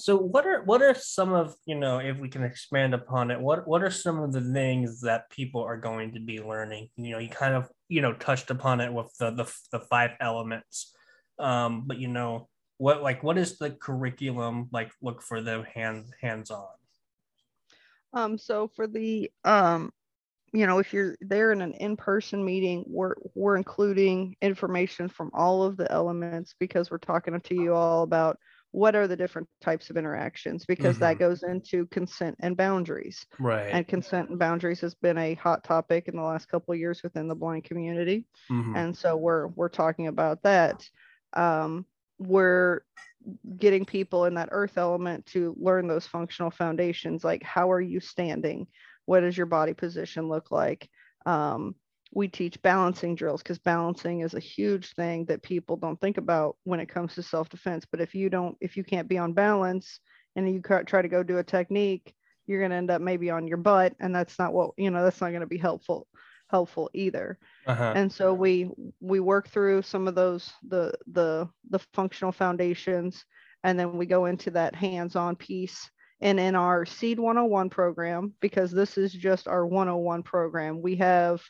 so 0.00 0.16
what 0.16 0.46
are 0.46 0.62
what 0.64 0.82
are 0.82 0.94
some 0.94 1.32
of 1.32 1.54
you 1.66 1.74
know 1.74 1.98
if 1.98 2.18
we 2.18 2.28
can 2.28 2.42
expand 2.42 2.94
upon 2.94 3.30
it 3.30 3.40
what 3.40 3.66
what 3.68 3.82
are 3.82 3.90
some 3.90 4.18
of 4.18 4.32
the 4.32 4.40
things 4.40 5.00
that 5.02 5.30
people 5.30 5.62
are 5.62 5.76
going 5.76 6.14
to 6.14 6.20
be 6.20 6.40
learning? 6.40 6.88
You 6.96 7.12
know 7.12 7.18
you 7.18 7.28
kind 7.28 7.54
of 7.54 7.68
you 7.88 8.00
know 8.00 8.14
touched 8.14 8.50
upon 8.50 8.80
it 8.80 8.92
with 8.92 9.14
the 9.18 9.30
the, 9.30 9.52
the 9.72 9.80
five 9.80 10.12
elements. 10.20 10.94
Um 11.38 11.84
but 11.86 11.98
you 11.98 12.08
know 12.08 12.48
what 12.78 13.02
like 13.02 13.22
what 13.22 13.36
is 13.36 13.58
the 13.58 13.70
curriculum 13.70 14.68
like 14.72 14.90
look 15.02 15.22
for 15.22 15.42
them 15.42 15.64
hands 15.74 16.10
hands 16.22 16.50
on 16.50 16.66
Um, 18.12 18.38
so 18.38 18.68
for 18.74 18.86
the 18.86 19.30
um, 19.44 19.92
you 20.52 20.66
know, 20.66 20.78
if 20.78 20.92
you're 20.92 21.16
there 21.20 21.52
in 21.52 21.60
an 21.60 21.74
in-person 21.74 22.44
meeting, 22.44 22.84
we're 22.86 23.14
we're 23.34 23.56
including 23.56 24.34
information 24.40 25.08
from 25.08 25.30
all 25.32 25.62
of 25.62 25.76
the 25.76 25.90
elements 25.92 26.54
because 26.58 26.90
we're 26.90 26.98
talking 26.98 27.38
to 27.38 27.54
you 27.54 27.74
all 27.74 28.02
about 28.02 28.38
what 28.72 28.94
are 28.94 29.08
the 29.08 29.16
different 29.16 29.48
types 29.60 29.90
of 29.90 29.96
interactions 29.96 30.64
because 30.66 30.98
that 31.00 31.18
goes 31.18 31.42
into 31.42 31.86
consent 31.86 32.36
and 32.40 32.56
boundaries. 32.56 33.26
right 33.38 33.70
And 33.72 33.86
consent 33.86 34.30
and 34.30 34.38
boundaries 34.38 34.80
has 34.80 34.94
been 34.94 35.18
a 35.18 35.34
hot 35.34 35.64
topic 35.64 36.06
in 36.08 36.16
the 36.16 36.22
last 36.22 36.46
couple 36.48 36.72
of 36.72 36.78
years 36.80 37.02
within 37.02 37.26
the 37.28 37.34
blind 37.34 37.64
community. 37.64 38.26
Mhm. 38.50 38.76
And 38.76 38.96
so 38.96 39.16
we're 39.16 39.48
we're 39.48 39.68
talking 39.68 40.06
about 40.06 40.42
that. 40.44 40.88
um, 41.34 41.86
we're 42.18 42.82
getting 43.56 43.84
people 43.84 44.24
in 44.26 44.34
that 44.34 44.48
earth 44.52 44.76
element 44.76 45.26
to 45.26 45.54
learn 45.58 45.86
those 45.88 46.06
functional 46.06 46.50
foundations 46.50 47.22
like 47.24 47.42
how 47.42 47.70
are 47.70 47.80
you 47.80 48.00
standing 48.00 48.66
what 49.06 49.20
does 49.20 49.36
your 49.36 49.46
body 49.46 49.74
position 49.74 50.28
look 50.28 50.50
like 50.50 50.88
um, 51.26 51.74
we 52.12 52.28
teach 52.28 52.60
balancing 52.62 53.14
drills 53.14 53.42
because 53.42 53.58
balancing 53.58 54.20
is 54.20 54.34
a 54.34 54.40
huge 54.40 54.92
thing 54.94 55.24
that 55.26 55.42
people 55.42 55.76
don't 55.76 56.00
think 56.00 56.18
about 56.18 56.56
when 56.64 56.80
it 56.80 56.88
comes 56.88 57.14
to 57.14 57.22
self-defense 57.22 57.86
but 57.90 58.00
if 58.00 58.14
you 58.14 58.28
don't 58.28 58.56
if 58.60 58.76
you 58.76 58.84
can't 58.84 59.08
be 59.08 59.18
on 59.18 59.32
balance 59.32 60.00
and 60.36 60.52
you 60.52 60.60
try 60.60 61.02
to 61.02 61.08
go 61.08 61.22
do 61.22 61.38
a 61.38 61.44
technique 61.44 62.14
you're 62.46 62.60
going 62.60 62.70
to 62.70 62.76
end 62.76 62.90
up 62.90 63.00
maybe 63.00 63.30
on 63.30 63.46
your 63.46 63.56
butt 63.56 63.94
and 64.00 64.14
that's 64.14 64.38
not 64.38 64.52
what 64.52 64.70
you 64.76 64.90
know 64.90 65.04
that's 65.04 65.20
not 65.20 65.30
going 65.30 65.40
to 65.40 65.46
be 65.46 65.58
helpful 65.58 66.06
helpful 66.50 66.90
either 66.94 67.38
uh-huh. 67.66 67.92
and 67.94 68.12
so 68.12 68.34
we 68.34 68.68
we 69.00 69.20
work 69.20 69.48
through 69.48 69.80
some 69.82 70.08
of 70.08 70.16
those 70.16 70.52
the 70.68 70.92
the 71.12 71.48
the 71.70 71.78
functional 71.94 72.32
foundations 72.32 73.24
and 73.62 73.78
then 73.78 73.96
we 73.96 74.04
go 74.04 74.26
into 74.26 74.50
that 74.50 74.74
hands-on 74.74 75.36
piece 75.36 75.88
and 76.20 76.40
in 76.40 76.56
our 76.56 76.84
seed 76.84 77.20
101 77.20 77.70
program 77.70 78.34
because 78.40 78.72
this 78.72 78.98
is 78.98 79.12
just 79.12 79.46
our 79.46 79.64
101 79.64 80.24
program 80.24 80.82
we 80.82 80.96
have 80.96 81.40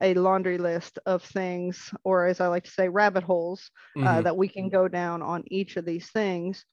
a 0.00 0.14
laundry 0.14 0.58
list 0.58 0.98
of 1.06 1.22
things 1.22 1.92
or 2.04 2.26
as 2.26 2.40
i 2.40 2.46
like 2.46 2.64
to 2.64 2.70
say 2.70 2.88
rabbit 2.88 3.22
holes 3.22 3.70
uh, 3.96 3.98
mm-hmm. 3.98 4.06
uh, 4.08 4.22
that 4.22 4.36
we 4.36 4.48
can 4.48 4.68
go 4.68 4.88
down 4.88 5.22
on 5.22 5.44
each 5.48 5.76
of 5.76 5.84
these 5.84 6.10
things 6.10 6.64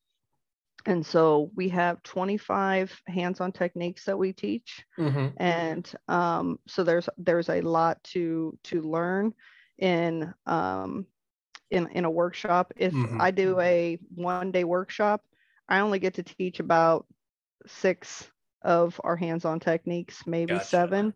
and 0.85 1.05
so 1.05 1.51
we 1.55 1.69
have 1.69 2.01
25 2.03 3.01
hands-on 3.07 3.51
techniques 3.51 4.05
that 4.05 4.17
we 4.17 4.31
teach 4.31 4.85
mm-hmm. 4.97 5.27
and 5.37 5.91
um, 6.07 6.57
so 6.67 6.83
there's 6.83 7.09
there's 7.17 7.49
a 7.49 7.61
lot 7.61 8.01
to 8.03 8.57
to 8.63 8.81
learn 8.81 9.33
in 9.77 10.33
um, 10.45 11.05
in 11.69 11.87
in 11.89 12.05
a 12.05 12.09
workshop 12.09 12.73
if 12.77 12.93
mm-hmm. 12.93 13.21
i 13.21 13.31
do 13.31 13.59
a 13.59 13.97
one 14.15 14.51
day 14.51 14.63
workshop 14.63 15.21
i 15.67 15.79
only 15.79 15.99
get 15.99 16.13
to 16.13 16.23
teach 16.23 16.59
about 16.59 17.05
six 17.65 18.29
of 18.61 18.99
our 19.03 19.15
hands-on 19.15 19.59
techniques 19.59 20.25
maybe 20.25 20.53
gotcha. 20.53 20.65
seven 20.65 21.13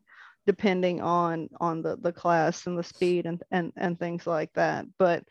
depending 0.48 1.02
on 1.02 1.50
on 1.60 1.82
the 1.82 1.98
the 1.98 2.12
class 2.12 2.68
and 2.68 2.78
the 2.78 2.84
speed 2.84 3.26
and 3.26 3.44
and 3.52 3.72
and 3.78 4.00
things 4.00 4.26
like 4.26 4.52
that 4.54 4.86
but 4.98 5.24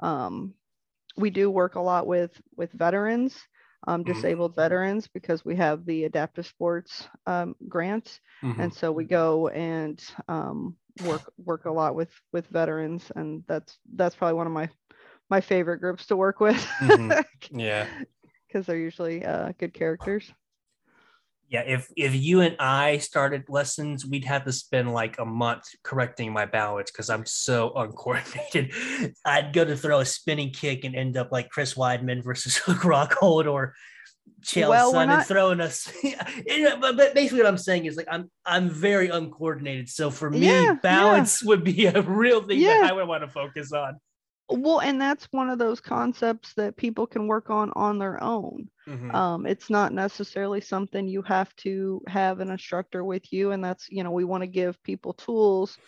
um, 0.00 0.54
we 1.16 1.30
do 1.30 1.50
work 1.50 1.74
a 1.74 1.80
lot 1.80 2.06
with 2.06 2.32
with 2.56 2.72
veterans 2.72 3.38
um, 3.86 4.02
mm-hmm. 4.02 4.12
disabled 4.12 4.52
mm-hmm. 4.52 4.60
veterans 4.60 5.08
because 5.08 5.44
we 5.44 5.56
have 5.56 5.84
the 5.84 6.04
adaptive 6.04 6.46
sports 6.46 7.08
um, 7.26 7.54
grant, 7.68 8.20
mm-hmm. 8.42 8.60
and 8.60 8.74
so 8.74 8.92
we 8.92 9.04
go 9.04 9.48
and 9.48 10.02
um, 10.28 10.76
work 11.04 11.32
work 11.38 11.64
a 11.64 11.70
lot 11.70 11.94
with 11.94 12.10
with 12.32 12.46
veterans, 12.48 13.10
and 13.16 13.42
that's 13.46 13.78
that's 13.94 14.14
probably 14.14 14.34
one 14.34 14.46
of 14.46 14.52
my 14.52 14.68
my 15.30 15.40
favorite 15.40 15.78
groups 15.78 16.06
to 16.06 16.16
work 16.16 16.40
with. 16.40 16.62
mm-hmm. 16.80 17.20
Yeah, 17.58 17.86
because 18.48 18.66
they're 18.66 18.76
usually 18.76 19.24
uh, 19.24 19.52
good 19.58 19.72
characters 19.72 20.30
yeah 21.50 21.62
if 21.66 21.88
if 21.96 22.14
you 22.14 22.40
and 22.40 22.56
i 22.58 22.96
started 22.98 23.44
lessons 23.48 24.06
we'd 24.06 24.24
have 24.24 24.44
to 24.44 24.52
spend 24.52 24.92
like 24.92 25.18
a 25.18 25.24
month 25.24 25.64
correcting 25.82 26.32
my 26.32 26.46
balance 26.46 26.90
because 26.90 27.10
i'm 27.10 27.26
so 27.26 27.72
uncoordinated 27.76 28.72
i'd 29.26 29.52
go 29.52 29.64
to 29.64 29.76
throw 29.76 30.00
a 30.00 30.04
spinning 30.04 30.50
kick 30.50 30.84
and 30.84 30.94
end 30.94 31.16
up 31.16 31.30
like 31.30 31.50
chris 31.50 31.74
weidman 31.74 32.24
versus 32.24 32.60
Luke 32.68 32.78
Rockhold 32.78 33.50
or 33.50 33.74
Chael 34.42 34.70
well, 34.70 34.92
not... 34.92 35.26
throwing 35.26 35.60
us 35.60 35.92
uh, 36.04 36.76
but, 36.80 36.96
but 36.96 37.14
basically 37.14 37.40
what 37.40 37.48
i'm 37.48 37.58
saying 37.58 37.84
is 37.84 37.96
like 37.96 38.06
i'm 38.10 38.30
i'm 38.46 38.70
very 38.70 39.08
uncoordinated 39.08 39.88
so 39.88 40.10
for 40.10 40.30
me 40.30 40.46
yeah, 40.46 40.74
balance 40.82 41.42
yeah. 41.42 41.48
would 41.48 41.64
be 41.64 41.86
a 41.86 42.00
real 42.02 42.40
thing 42.42 42.58
yeah. 42.58 42.80
that 42.80 42.90
i 42.90 42.92
would 42.92 43.06
want 43.06 43.22
to 43.22 43.28
focus 43.28 43.72
on 43.72 43.98
well 44.50 44.80
and 44.80 45.00
that's 45.00 45.26
one 45.30 45.48
of 45.48 45.58
those 45.58 45.80
concepts 45.80 46.54
that 46.54 46.76
people 46.76 47.06
can 47.06 47.26
work 47.26 47.50
on 47.50 47.72
on 47.76 47.98
their 47.98 48.22
own 48.22 48.68
mm-hmm. 48.88 49.14
um, 49.14 49.46
it's 49.46 49.70
not 49.70 49.92
necessarily 49.92 50.60
something 50.60 51.06
you 51.06 51.22
have 51.22 51.54
to 51.56 52.02
have 52.06 52.40
an 52.40 52.50
instructor 52.50 53.04
with 53.04 53.32
you 53.32 53.52
and 53.52 53.62
that's 53.62 53.88
you 53.90 54.02
know 54.02 54.10
we 54.10 54.24
want 54.24 54.42
to 54.42 54.46
give 54.46 54.82
people 54.82 55.12
tools 55.14 55.78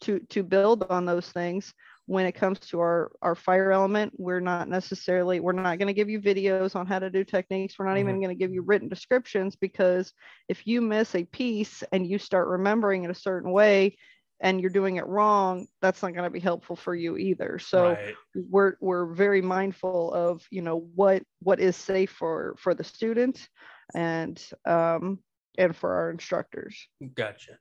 to 0.00 0.20
to 0.28 0.42
build 0.42 0.84
on 0.90 1.04
those 1.04 1.30
things 1.30 1.74
when 2.06 2.26
it 2.26 2.32
comes 2.32 2.58
to 2.58 2.80
our 2.80 3.12
our 3.22 3.34
fire 3.34 3.70
element 3.70 4.12
we're 4.16 4.40
not 4.40 4.68
necessarily 4.68 5.40
we're 5.40 5.52
not 5.52 5.78
going 5.78 5.86
to 5.86 5.92
give 5.92 6.10
you 6.10 6.20
videos 6.20 6.74
on 6.74 6.86
how 6.86 6.98
to 6.98 7.10
do 7.10 7.24
techniques 7.24 7.78
we're 7.78 7.86
not 7.86 7.92
mm-hmm. 7.92 8.08
even 8.08 8.20
going 8.20 8.36
to 8.36 8.38
give 8.38 8.52
you 8.52 8.62
written 8.62 8.88
descriptions 8.88 9.56
because 9.56 10.12
if 10.48 10.66
you 10.66 10.80
miss 10.80 11.14
a 11.14 11.24
piece 11.24 11.82
and 11.92 12.06
you 12.06 12.18
start 12.18 12.48
remembering 12.48 13.04
it 13.04 13.10
a 13.10 13.14
certain 13.14 13.52
way 13.52 13.96
and 14.42 14.60
you're 14.60 14.70
doing 14.70 14.96
it 14.96 15.06
wrong 15.06 15.66
that's 15.80 16.02
not 16.02 16.12
going 16.12 16.24
to 16.24 16.30
be 16.30 16.40
helpful 16.40 16.76
for 16.76 16.94
you 16.94 17.16
either. 17.16 17.58
So 17.58 17.92
right. 17.92 18.14
we're 18.34 18.74
we're 18.80 19.06
very 19.06 19.40
mindful 19.40 20.12
of 20.12 20.42
you 20.50 20.60
know 20.60 20.88
what 20.94 21.22
what 21.40 21.60
is 21.60 21.76
safe 21.76 22.10
for 22.10 22.56
for 22.58 22.74
the 22.74 22.84
student 22.84 23.48
and 23.94 24.42
um 24.66 25.20
and 25.56 25.74
for 25.74 25.94
our 25.94 26.10
instructors. 26.10 26.76
Gotcha. 27.14 27.52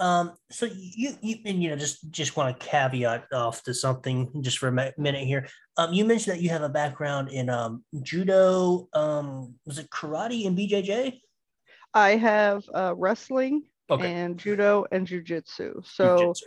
Um 0.00 0.32
so 0.50 0.68
you 0.72 1.14
you 1.22 1.36
and 1.46 1.62
you 1.62 1.70
know 1.70 1.76
just 1.76 2.10
just 2.10 2.36
want 2.36 2.58
to 2.58 2.66
caveat 2.66 3.26
off 3.32 3.62
to 3.64 3.72
something 3.72 4.42
just 4.42 4.58
for 4.58 4.68
a 4.68 4.92
minute 4.98 5.24
here. 5.24 5.48
Um 5.76 5.92
you 5.92 6.04
mentioned 6.04 6.36
that 6.36 6.42
you 6.42 6.50
have 6.50 6.62
a 6.62 6.68
background 6.68 7.30
in 7.30 7.48
um 7.48 7.84
judo 8.02 8.88
um 8.92 9.54
was 9.64 9.78
it 9.78 9.90
karate 9.90 10.46
and 10.46 10.58
bjj 10.58 11.20
i 11.94 12.10
have 12.10 12.62
uh 12.74 12.94
wrestling 12.96 13.62
okay. 13.90 14.12
and 14.12 14.38
judo 14.38 14.86
and 14.92 15.06
jujitsu. 15.06 15.86
So 15.86 16.18
jiu-jitsu. 16.18 16.46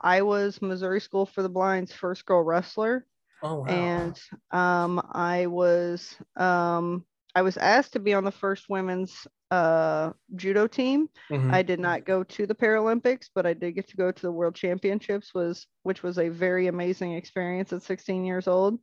I 0.00 0.22
was 0.22 0.62
Missouri 0.62 1.00
School 1.00 1.26
for 1.26 1.42
the 1.42 1.48
Blind's 1.48 1.92
first 1.92 2.24
girl 2.24 2.42
wrestler. 2.42 3.06
Oh, 3.42 3.60
wow. 3.60 3.66
And 3.66 4.20
um, 4.50 5.00
I 5.12 5.46
was 5.46 6.16
um, 6.36 7.04
I 7.34 7.42
was 7.42 7.56
asked 7.56 7.92
to 7.92 8.00
be 8.00 8.14
on 8.14 8.24
the 8.24 8.32
first 8.32 8.68
women's 8.68 9.26
uh, 9.50 10.12
judo 10.36 10.66
team. 10.66 11.08
Mm-hmm. 11.30 11.52
I 11.52 11.62
did 11.62 11.80
not 11.80 12.04
go 12.04 12.22
to 12.22 12.46
the 12.46 12.54
Paralympics, 12.54 13.28
but 13.34 13.46
I 13.46 13.54
did 13.54 13.72
get 13.74 13.88
to 13.88 13.96
go 13.96 14.10
to 14.10 14.22
the 14.22 14.32
World 14.32 14.54
Championships, 14.54 15.34
was 15.34 15.66
which 15.82 16.02
was 16.02 16.18
a 16.18 16.28
very 16.28 16.66
amazing 16.66 17.14
experience 17.14 17.72
at 17.72 17.82
16 17.82 18.24
years 18.24 18.48
old. 18.48 18.78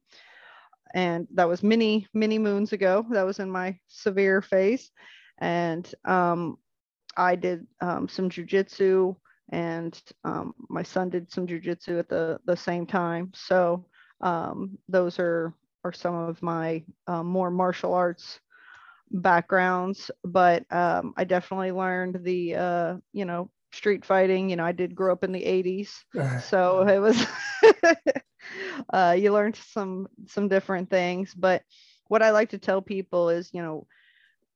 And 0.93 1.27
that 1.33 1.49
was 1.49 1.63
many, 1.63 2.07
many 2.13 2.39
moons 2.39 2.73
ago. 2.73 3.05
That 3.11 3.25
was 3.25 3.39
in 3.39 3.49
my 3.49 3.77
severe 3.87 4.41
phase. 4.41 4.89
And 5.39 5.89
um, 6.05 6.57
I 7.17 7.35
did 7.35 7.67
um, 7.81 8.07
some 8.09 8.29
jujitsu, 8.29 9.15
and 9.51 9.99
um, 10.25 10.53
my 10.69 10.83
son 10.83 11.09
did 11.09 11.31
some 11.31 11.47
jujitsu 11.47 11.99
at 11.99 12.09
the 12.09 12.39
the 12.45 12.57
same 12.57 12.85
time. 12.87 13.31
So 13.35 13.85
um, 14.21 14.77
those 14.89 15.19
are 15.19 15.53
are 15.83 15.93
some 15.93 16.15
of 16.15 16.41
my 16.41 16.83
uh, 17.07 17.23
more 17.23 17.51
martial 17.51 17.93
arts 17.93 18.39
backgrounds. 19.11 20.11
But 20.23 20.63
um, 20.71 21.13
I 21.17 21.23
definitely 21.25 21.71
learned 21.71 22.23
the 22.23 22.55
uh, 22.55 22.97
you 23.13 23.25
know 23.25 23.49
street 23.73 24.05
fighting. 24.05 24.49
You 24.49 24.57
know, 24.57 24.65
I 24.65 24.73
did 24.73 24.95
grow 24.95 25.13
up 25.13 25.23
in 25.23 25.31
the 25.33 25.45
'80s, 25.45 26.05
so 26.37 26.81
it 26.87 26.99
was 26.99 27.25
uh, 28.93 29.15
you 29.17 29.33
learned 29.33 29.55
some 29.55 30.07
some 30.27 30.47
different 30.49 30.89
things. 30.89 31.33
But 31.33 31.63
what 32.07 32.23
I 32.23 32.31
like 32.31 32.49
to 32.49 32.57
tell 32.59 32.81
people 32.81 33.29
is, 33.29 33.51
you 33.53 33.61
know, 33.61 33.87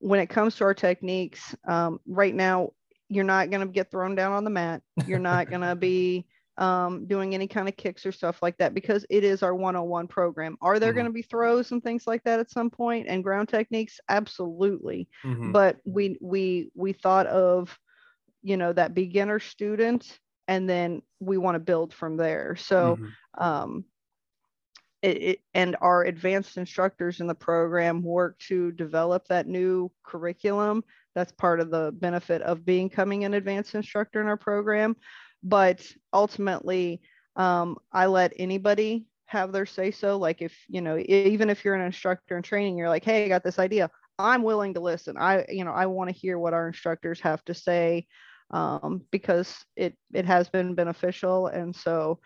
when 0.02 0.20
it 0.20 0.28
comes 0.28 0.56
to 0.56 0.64
our 0.64 0.74
techniques, 0.74 1.56
um, 1.68 2.00
right 2.08 2.34
now, 2.34 2.72
you're 3.08 3.24
not 3.24 3.50
going 3.50 3.66
to 3.66 3.72
get 3.72 3.92
thrown 3.92 4.16
down 4.16 4.32
on 4.32 4.44
the 4.44 4.50
mat. 4.50 4.82
You're 5.06 5.20
not 5.20 5.50
going 5.50 5.62
to 5.62 5.76
be 5.76 6.26
um, 6.58 7.06
doing 7.08 7.34
any 7.34 7.48
kind 7.48 7.68
of 7.68 7.78
kicks 7.78 8.06
or 8.06 8.12
stuff 8.12 8.42
like 8.42 8.58
that 8.58 8.74
because 8.74 9.06
it 9.10 9.24
is 9.24 9.44
our 9.44 9.54
101 9.54 10.08
program. 10.08 10.58
Are 10.62 10.80
there 10.80 10.90
mm-hmm. 10.90 10.98
going 10.98 11.06
to 11.08 11.14
be 11.14 11.22
throws 11.22 11.72
and 11.72 11.84
things 11.84 12.08
like 12.08 12.24
that 12.24 12.40
at 12.40 12.50
some 12.50 12.70
point 12.70 13.08
and 13.10 13.24
ground 13.24 13.50
techniques? 13.50 14.00
Absolutely. 14.10 15.08
Mm-hmm. 15.24 15.52
But 15.52 15.78
we 15.86 16.18
we 16.20 16.72
we 16.74 16.94
thought 16.94 17.28
of, 17.28 17.78
you 18.42 18.58
know, 18.58 18.74
that 18.74 18.94
beginner 18.94 19.40
student 19.40 20.20
and 20.48 20.70
then 20.70 21.02
we 21.20 21.38
want 21.38 21.56
to 21.56 21.60
build 21.60 21.94
from 21.94 22.18
there. 22.18 22.56
So 22.56 22.96
mm-hmm. 22.96 23.44
um, 23.44 23.86
it, 25.02 25.22
it, 25.22 25.40
and 25.54 25.76
our 25.82 26.04
advanced 26.04 26.58
instructors 26.58 27.20
in 27.20 27.28
the 27.28 27.36
program 27.36 28.04
work 28.04 28.38
to 28.48 28.72
develop 28.72 29.28
that 29.28 29.48
new 29.48 29.92
curriculum. 30.04 30.84
That's 31.16 31.32
part 31.32 31.60
of 31.60 31.72
the 31.72 31.92
benefit 31.94 32.42
of 32.42 32.66
becoming 32.66 33.26
an 33.26 33.34
advanced 33.34 33.76
instructor 33.76 34.22
in 34.22 34.28
our 34.28 34.38
program. 34.38 34.96
But 35.44 35.86
ultimately, 36.14 37.02
um, 37.36 37.78
I 37.92 38.06
let 38.06 38.34
anybody 38.38 39.06
have 39.26 39.52
their 39.52 39.66
say 39.66 39.92
so. 39.92 40.18
Like 40.18 40.42
if, 40.42 40.56
you 40.68 40.82
know, 40.82 40.98
even 40.98 41.50
if 41.50 41.66
you're 41.66 41.76
an 41.76 41.86
instructor 41.86 42.38
in 42.38 42.44
training, 42.44 42.78
you're 42.78 42.90
like, 42.90 43.06
hey, 43.06 43.26
I 43.26 43.28
got 43.28 43.44
this 43.44 43.60
idea. 43.60 43.90
I'm 44.20 44.44
willing 44.44 44.74
to 44.76 44.82
listen. 44.82 45.18
I, 45.18 45.46
you 45.50 45.66
know, 45.66 45.72
I 45.72 45.88
want 45.88 46.10
to 46.10 46.16
hear 46.16 46.38
what 46.38 46.54
our 46.54 46.68
instructors 46.68 47.20
have 47.22 47.44
to 47.46 47.54
say 47.54 48.06
um, 48.52 49.02
because 49.12 49.66
it 49.76 49.96
it 50.14 50.26
has 50.26 50.50
been 50.50 50.76
beneficial. 50.76 51.48
And 51.48 51.76
so 51.76 52.20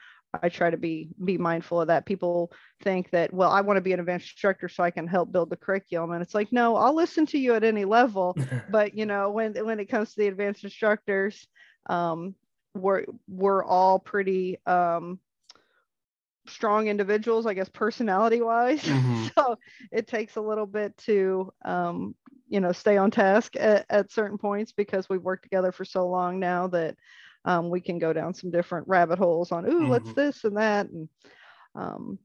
I 0.44 0.50
try 0.50 0.70
to 0.70 0.78
be 0.78 1.10
be 1.24 1.38
mindful 1.38 1.82
of 1.82 1.88
that. 1.88 2.06
People 2.06 2.52
think 2.84 3.10
that, 3.12 3.34
well, 3.34 3.52
I 3.52 3.62
want 3.62 3.78
to 3.78 3.82
be 3.82 3.94
an 3.94 4.00
advanced 4.00 4.26
instructor 4.28 4.68
so 4.68 4.84
I 4.84 4.92
can 4.92 5.08
help 5.08 5.32
build 5.32 5.50
the 5.50 5.58
curriculum. 5.58 6.12
And 6.12 6.22
it's 6.22 6.34
like, 6.36 6.52
no, 6.52 6.76
I'll 6.76 6.96
listen 6.96 7.26
to 7.28 7.38
you 7.38 7.54
at 7.56 7.64
any 7.64 7.86
level. 7.86 8.38
but 8.70 8.94
you 8.96 9.06
know, 9.06 9.30
when 9.32 9.54
when 9.66 9.80
it 9.80 9.86
comes 9.86 10.14
to 10.14 10.22
the 10.22 10.28
advanced 10.28 10.64
instructors, 10.64 11.48
um, 11.88 12.36
we're 12.74 13.06
we're 13.28 13.64
all 13.64 14.00
pretty 14.00 14.60
um, 14.66 15.20
strong 16.48 16.88
individuals, 16.88 17.46
I 17.46 17.54
guess, 17.54 17.70
personality 17.70 18.42
wise. 18.42 18.84
Mhm. 18.84 19.32
so 19.36 19.58
it 19.92 20.08
takes 20.08 20.36
a 20.36 20.42
little 20.42 20.66
bit 20.66 20.96
to, 21.00 21.52
um, 21.66 22.16
you 22.48 22.60
know, 22.60 22.72
stay 22.72 22.98
on 22.98 23.12
task 23.12 23.56
at, 23.56 23.86
at 23.90 24.12
certain 24.12 24.38
points 24.38 24.72
because 24.72 25.10
we've 25.10 25.22
worked 25.22 25.44
together 25.44 25.72
for 25.72 25.86
so 25.86 26.08
long 26.08 26.40
now 26.40 26.68
that 26.68 26.96
um, 27.46 27.70
we 27.70 27.80
can 27.80 28.00
go 28.00 28.12
down 28.12 28.34
some 28.34 28.52
different 28.52 28.88
rabbit 28.88 29.18
holes 29.18 29.52
on, 29.52 29.66
ooh, 29.70 29.88
what's 29.88 30.10
Mhm. 30.10 30.16
this 30.16 30.44
and 30.44 30.58
that. 30.58 30.88
And, 30.90 31.10
um, 31.76 32.20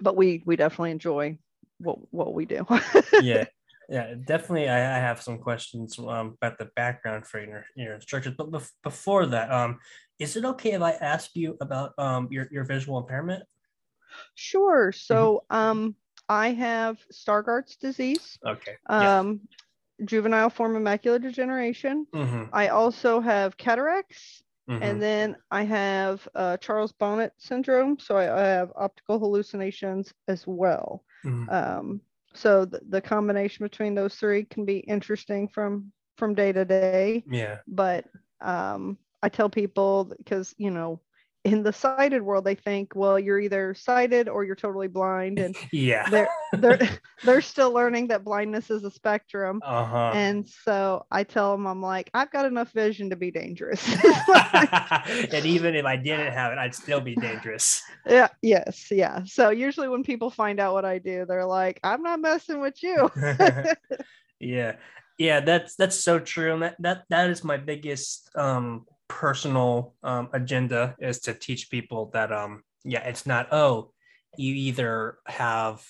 but 0.00 0.16
we, 0.16 0.42
we 0.44 0.56
definitely 0.56 0.90
enjoy 0.90 1.38
what, 1.78 1.98
what 2.12 2.34
we 2.34 2.46
do. 2.46 2.66
yeah 3.20 3.44
yeah 3.88 4.14
definitely 4.24 4.68
I, 4.68 4.96
I 4.96 4.98
have 4.98 5.20
some 5.20 5.38
questions 5.38 5.98
um, 5.98 6.36
about 6.40 6.58
the 6.58 6.70
background 6.76 7.26
for 7.26 7.40
your, 7.40 7.64
your 7.76 7.94
instructors 7.94 8.34
but 8.36 8.50
bef- 8.50 8.70
before 8.82 9.26
that 9.26 9.50
um 9.50 9.78
is 10.18 10.36
it 10.36 10.44
okay 10.44 10.72
if 10.72 10.82
i 10.82 10.92
ask 10.92 11.30
you 11.34 11.56
about 11.60 11.92
um 11.98 12.28
your, 12.30 12.48
your 12.50 12.64
visual 12.64 12.98
impairment 12.98 13.42
Sure. 14.34 14.92
So 14.92 15.44
um, 15.50 15.94
I 16.28 16.50
have 16.52 16.98
Stargardt's 17.12 17.76
disease, 17.76 18.38
okay 18.46 18.76
yeah. 18.88 19.22
Juvenile 20.04 20.50
form 20.50 20.76
of 20.76 20.82
macular 20.82 21.20
degeneration. 21.20 22.06
Mhm, 22.12 22.52
I 22.52 22.68
also 22.68 23.20
have 23.20 23.56
cataracts, 23.56 24.42
mhm. 24.68 24.80
and 24.80 25.00
then 25.02 25.36
I 25.50 25.62
have 25.64 26.26
uh, 26.34 26.56
Charles 26.58 26.92
Bonnet 26.92 27.32
syndrome. 27.38 27.98
So 27.98 28.16
I, 28.16 28.34
I 28.42 28.46
have 28.46 28.72
optical 28.76 29.18
hallucinations 29.18 30.12
as 30.28 30.46
well. 30.46 31.04
Mhm. 31.24 31.48
Um, 31.48 32.00
so 32.34 32.64
the, 32.64 32.80
the 32.88 33.00
combination 33.00 33.64
between 33.64 33.94
those 33.94 34.14
three 34.16 34.44
can 34.44 34.64
be 34.64 34.78
interesting 34.78 35.48
from 35.48 35.92
from 36.16 36.34
day 36.34 36.52
to 36.52 36.64
day. 36.64 37.10
yeah 37.26 37.58
But 37.58 37.94
um, 38.28 38.84
I 39.12 39.18
tell 39.20 39.42
people 39.42 40.04
because 40.16 40.54
you 40.56 40.70
know 40.70 41.00
in 41.44 41.62
the 41.62 41.72
sighted 41.72 42.20
world 42.20 42.44
they 42.44 42.54
think 42.54 42.92
well 42.94 43.18
you're 43.18 43.40
either 43.40 43.72
sighted 43.72 44.28
or 44.28 44.44
you're 44.44 44.54
totally 44.54 44.88
blind 44.88 45.38
and 45.38 45.56
yeah. 45.72 46.08
they're 46.10 46.28
they're 46.52 46.78
they're 47.24 47.40
still 47.40 47.72
learning 47.72 48.08
that 48.08 48.24
blindness 48.24 48.70
is 48.70 48.84
a 48.84 48.90
spectrum. 48.90 49.60
Uh-huh. 49.64 50.12
And 50.14 50.48
so 50.48 51.06
i 51.10 51.24
tell 51.24 51.52
them 51.52 51.66
i'm 51.66 51.80
like 51.80 52.10
i've 52.12 52.30
got 52.30 52.44
enough 52.44 52.72
vision 52.72 53.10
to 53.10 53.16
be 53.16 53.30
dangerous. 53.30 53.86
And 55.32 55.46
even 55.46 55.74
if 55.74 55.86
i 55.86 55.96
didn't 55.96 56.32
have 56.32 56.52
it 56.52 56.58
i'd 56.58 56.74
still 56.74 57.00
be 57.00 57.14
dangerous. 57.16 57.82
Yeah 58.06 58.28
yes 58.42 58.88
yeah. 58.90 59.22
So 59.24 59.50
usually 59.50 59.88
when 59.88 60.02
people 60.02 60.30
find 60.30 60.60
out 60.60 60.74
what 60.74 60.84
i 60.84 60.98
do 60.98 61.24
they're 61.26 61.46
like 61.46 61.80
i'm 61.82 62.02
not 62.02 62.20
messing 62.20 62.60
with 62.60 62.82
you. 62.82 63.10
Yeah. 64.38 64.76
Yeah 65.18 65.40
that's 65.40 65.76
that's 65.76 65.96
so 65.96 66.18
true 66.18 66.54
and 66.54 66.62
that 66.62 66.76
that 66.80 67.04
that 67.08 67.30
is 67.30 67.44
my 67.44 67.56
biggest 67.56 68.30
um 68.34 68.86
personal 69.10 69.94
um 70.04 70.28
agenda 70.32 70.94
is 71.00 71.20
to 71.20 71.34
teach 71.34 71.68
people 71.68 72.10
that 72.14 72.30
um 72.32 72.62
yeah 72.84 73.02
it's 73.10 73.26
not 73.26 73.48
oh 73.52 73.92
you 74.38 74.54
either 74.54 75.18
have 75.26 75.82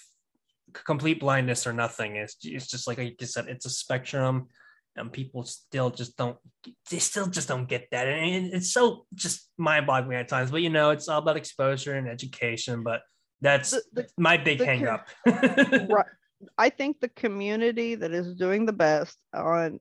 complete 0.73 1.21
blindness 1.21 1.67
or 1.67 1.73
nothing. 1.73 2.17
It's, 2.17 2.37
it's 2.43 2.69
just 2.69 2.87
like 2.87 2.99
I 2.99 3.15
just 3.19 3.35
said 3.35 3.49
it's 3.49 3.67
a 3.67 3.71
spectrum 3.71 4.49
and 4.97 5.13
people 5.13 5.45
still 5.45 5.91
just 5.91 6.17
don't 6.17 6.37
they 6.91 6.99
still 6.99 7.27
just 7.27 7.49
don't 7.49 7.69
get 7.69 7.89
that. 7.91 8.07
And 8.09 8.53
it's 8.55 8.73
so 8.73 9.07
just 9.15 9.51
mind-boggling 9.59 10.17
at 10.17 10.29
times 10.29 10.51
but 10.51 10.63
you 10.63 10.71
know 10.71 10.91
it's 10.91 11.09
all 11.09 11.19
about 11.19 11.37
exposure 11.37 11.95
and 11.97 12.09
education 12.09 12.83
but 12.83 13.03
that's 13.41 13.71
The- 13.73 13.83
the- 13.93 14.09
my 14.19 14.37
big 14.37 14.59
the 14.59 14.67
hang 14.67 14.87
up. 14.87 15.07
Right. 15.27 16.07
I 16.57 16.71
think 16.71 17.01
the 17.01 17.09
community 17.09 17.97
that 17.97 18.13
is 18.13 18.35
doing 18.35 18.65
the 18.65 18.73
best 18.73 19.19
on 19.35 19.79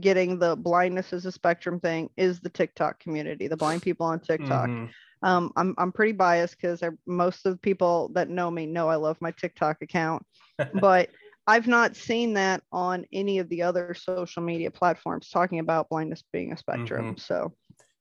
getting 0.00 0.38
the 0.38 0.56
blindness 0.56 1.12
as 1.12 1.26
a 1.26 1.32
spectrum 1.32 1.78
thing 1.80 2.08
is 2.16 2.40
the 2.40 2.48
tiktok 2.48 2.98
community 3.00 3.46
the 3.48 3.56
blind 3.56 3.82
people 3.82 4.06
on 4.06 4.18
tiktok 4.20 4.68
Mhm. 4.68 4.88
um, 5.22 5.52
I'm, 5.56 5.74
I'm 5.76 5.92
pretty 5.92 6.12
biased 6.12 6.56
because 6.60 6.82
most 7.06 7.44
of 7.46 7.52
the 7.52 7.58
people 7.58 8.10
that 8.14 8.30
know 8.30 8.50
me 8.50 8.64
know 8.66 8.88
I 8.88 8.94
love 8.96 9.18
my 9.20 9.32
TikTok 9.32 9.82
account, 9.82 10.24
but 10.80 11.10
I've 11.46 11.66
not 11.66 11.94
seen 11.94 12.32
that 12.34 12.62
on 12.72 13.04
any 13.12 13.38
of 13.38 13.48
the 13.50 13.62
other 13.62 13.92
social 13.94 14.42
media 14.42 14.70
platforms 14.70 15.28
talking 15.28 15.58
about 15.58 15.90
blindness 15.90 16.24
being 16.32 16.52
a 16.52 16.56
spectrum. 16.56 17.18
So 17.18 17.52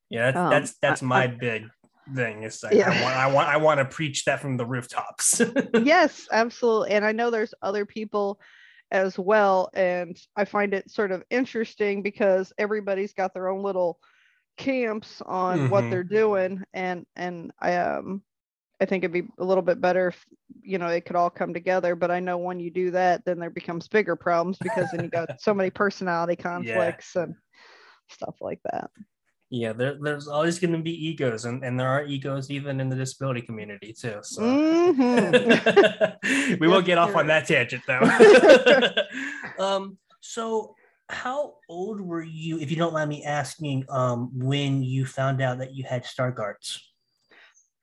Yeah, 0.09 0.31
that's 0.31 0.37
Um, 0.37 0.49
that's, 0.49 0.77
that's 0.81 1.01
my 1.01 1.23
I- 1.23 1.27
big 1.27 1.67
thing. 2.15 2.43
Is 2.43 2.63
like, 2.63 2.73
Yeah. 2.73 2.89
I 2.89 3.01
want 3.03 3.15
I 3.15 3.27
want 3.27 3.49
I 3.49 3.57
want 3.57 3.77
to 3.79 3.85
preach 3.85 4.23
that 4.23 4.39
from 4.39 4.55
the 4.55 4.65
rooftops. 4.65 5.41
yes, 5.83 6.25
absolutely. 6.31 6.91
And 6.91 7.03
I 7.03 7.11
know 7.11 7.31
there's 7.31 7.53
other 7.61 7.85
people 7.85 8.39
as 8.91 9.17
well. 9.19 9.69
And 9.73 10.19
I 10.35 10.45
find 10.45 10.73
it 10.73 10.89
sort 10.91 11.11
of 11.11 11.23
interesting 11.29 12.01
because 12.03 12.53
everybody's 12.57 13.13
got 13.13 13.33
their 13.33 13.49
own 13.49 13.63
little 13.63 13.99
camps 14.57 15.21
on 15.21 15.69
what 15.69 15.89
Mhm. 15.89 15.89
they're 15.89 16.03
doing. 16.03 16.63
And 16.73 17.05
and 17.15 17.51
I 17.59 17.77
um 17.77 18.23
I 18.81 18.85
think 18.85 19.03
it'd 19.03 19.13
be 19.13 19.29
a 19.39 19.45
little 19.45 19.63
bit 19.63 19.81
better 19.81 20.09
if 20.09 20.25
you 20.61 20.77
know 20.77 20.87
it 20.89 21.05
could 21.05 21.15
all 21.17 21.29
come 21.29 21.53
together. 21.53 21.95
But 21.95 22.11
I 22.11 22.19
know 22.19 22.37
when 22.39 22.59
you 22.59 22.71
do 22.71 22.91
that, 22.91 23.25
then 23.25 23.39
there 23.39 23.49
becomes 23.51 23.87
bigger 23.87 24.15
problems 24.15 24.59
because 24.59 24.91
then 24.91 25.03
you 25.03 25.09
got 25.09 25.29
so 25.37 25.53
many 25.53 25.69
personality 25.71 26.35
conflicts 26.35 27.15
and 27.15 27.35
stuff 28.09 28.37
like 28.41 28.61
that. 28.71 28.91
Yeah, 29.49 29.73
there, 29.73 29.97
there's 29.99 30.27
always 30.27 30.59
going 30.59 30.73
to 30.73 30.79
be 30.79 31.07
egos, 31.07 31.45
and, 31.45 31.63
and 31.63 31.79
there 31.79 31.87
are 31.87 32.05
egos 32.05 32.51
even 32.51 32.79
in 32.79 32.89
the 32.89 32.95
disability 32.95 33.41
community 33.41 33.93
too. 33.93 34.19
So 34.21 34.43
Mhm. 34.43 35.39
we 36.59 36.67
won't 36.67 36.85
get 36.85 36.97
off 36.97 37.15
on 37.15 37.27
that 37.27 37.47
tangent 37.47 37.83
though. 37.87 38.01
um, 39.63 39.97
so 40.21 40.75
how 41.09 41.55
old 41.67 41.99
were 41.99 42.23
you, 42.23 42.59
if 42.59 42.69
you 42.69 42.77
don't 42.77 42.93
mind 42.93 43.09
me 43.09 43.23
asking, 43.23 43.85
um, 43.89 44.29
when 44.33 44.83
you 44.83 45.05
found 45.05 45.41
out 45.41 45.57
that 45.59 45.73
you 45.73 45.83
had 45.83 46.03
Stargardt's? 46.03 46.79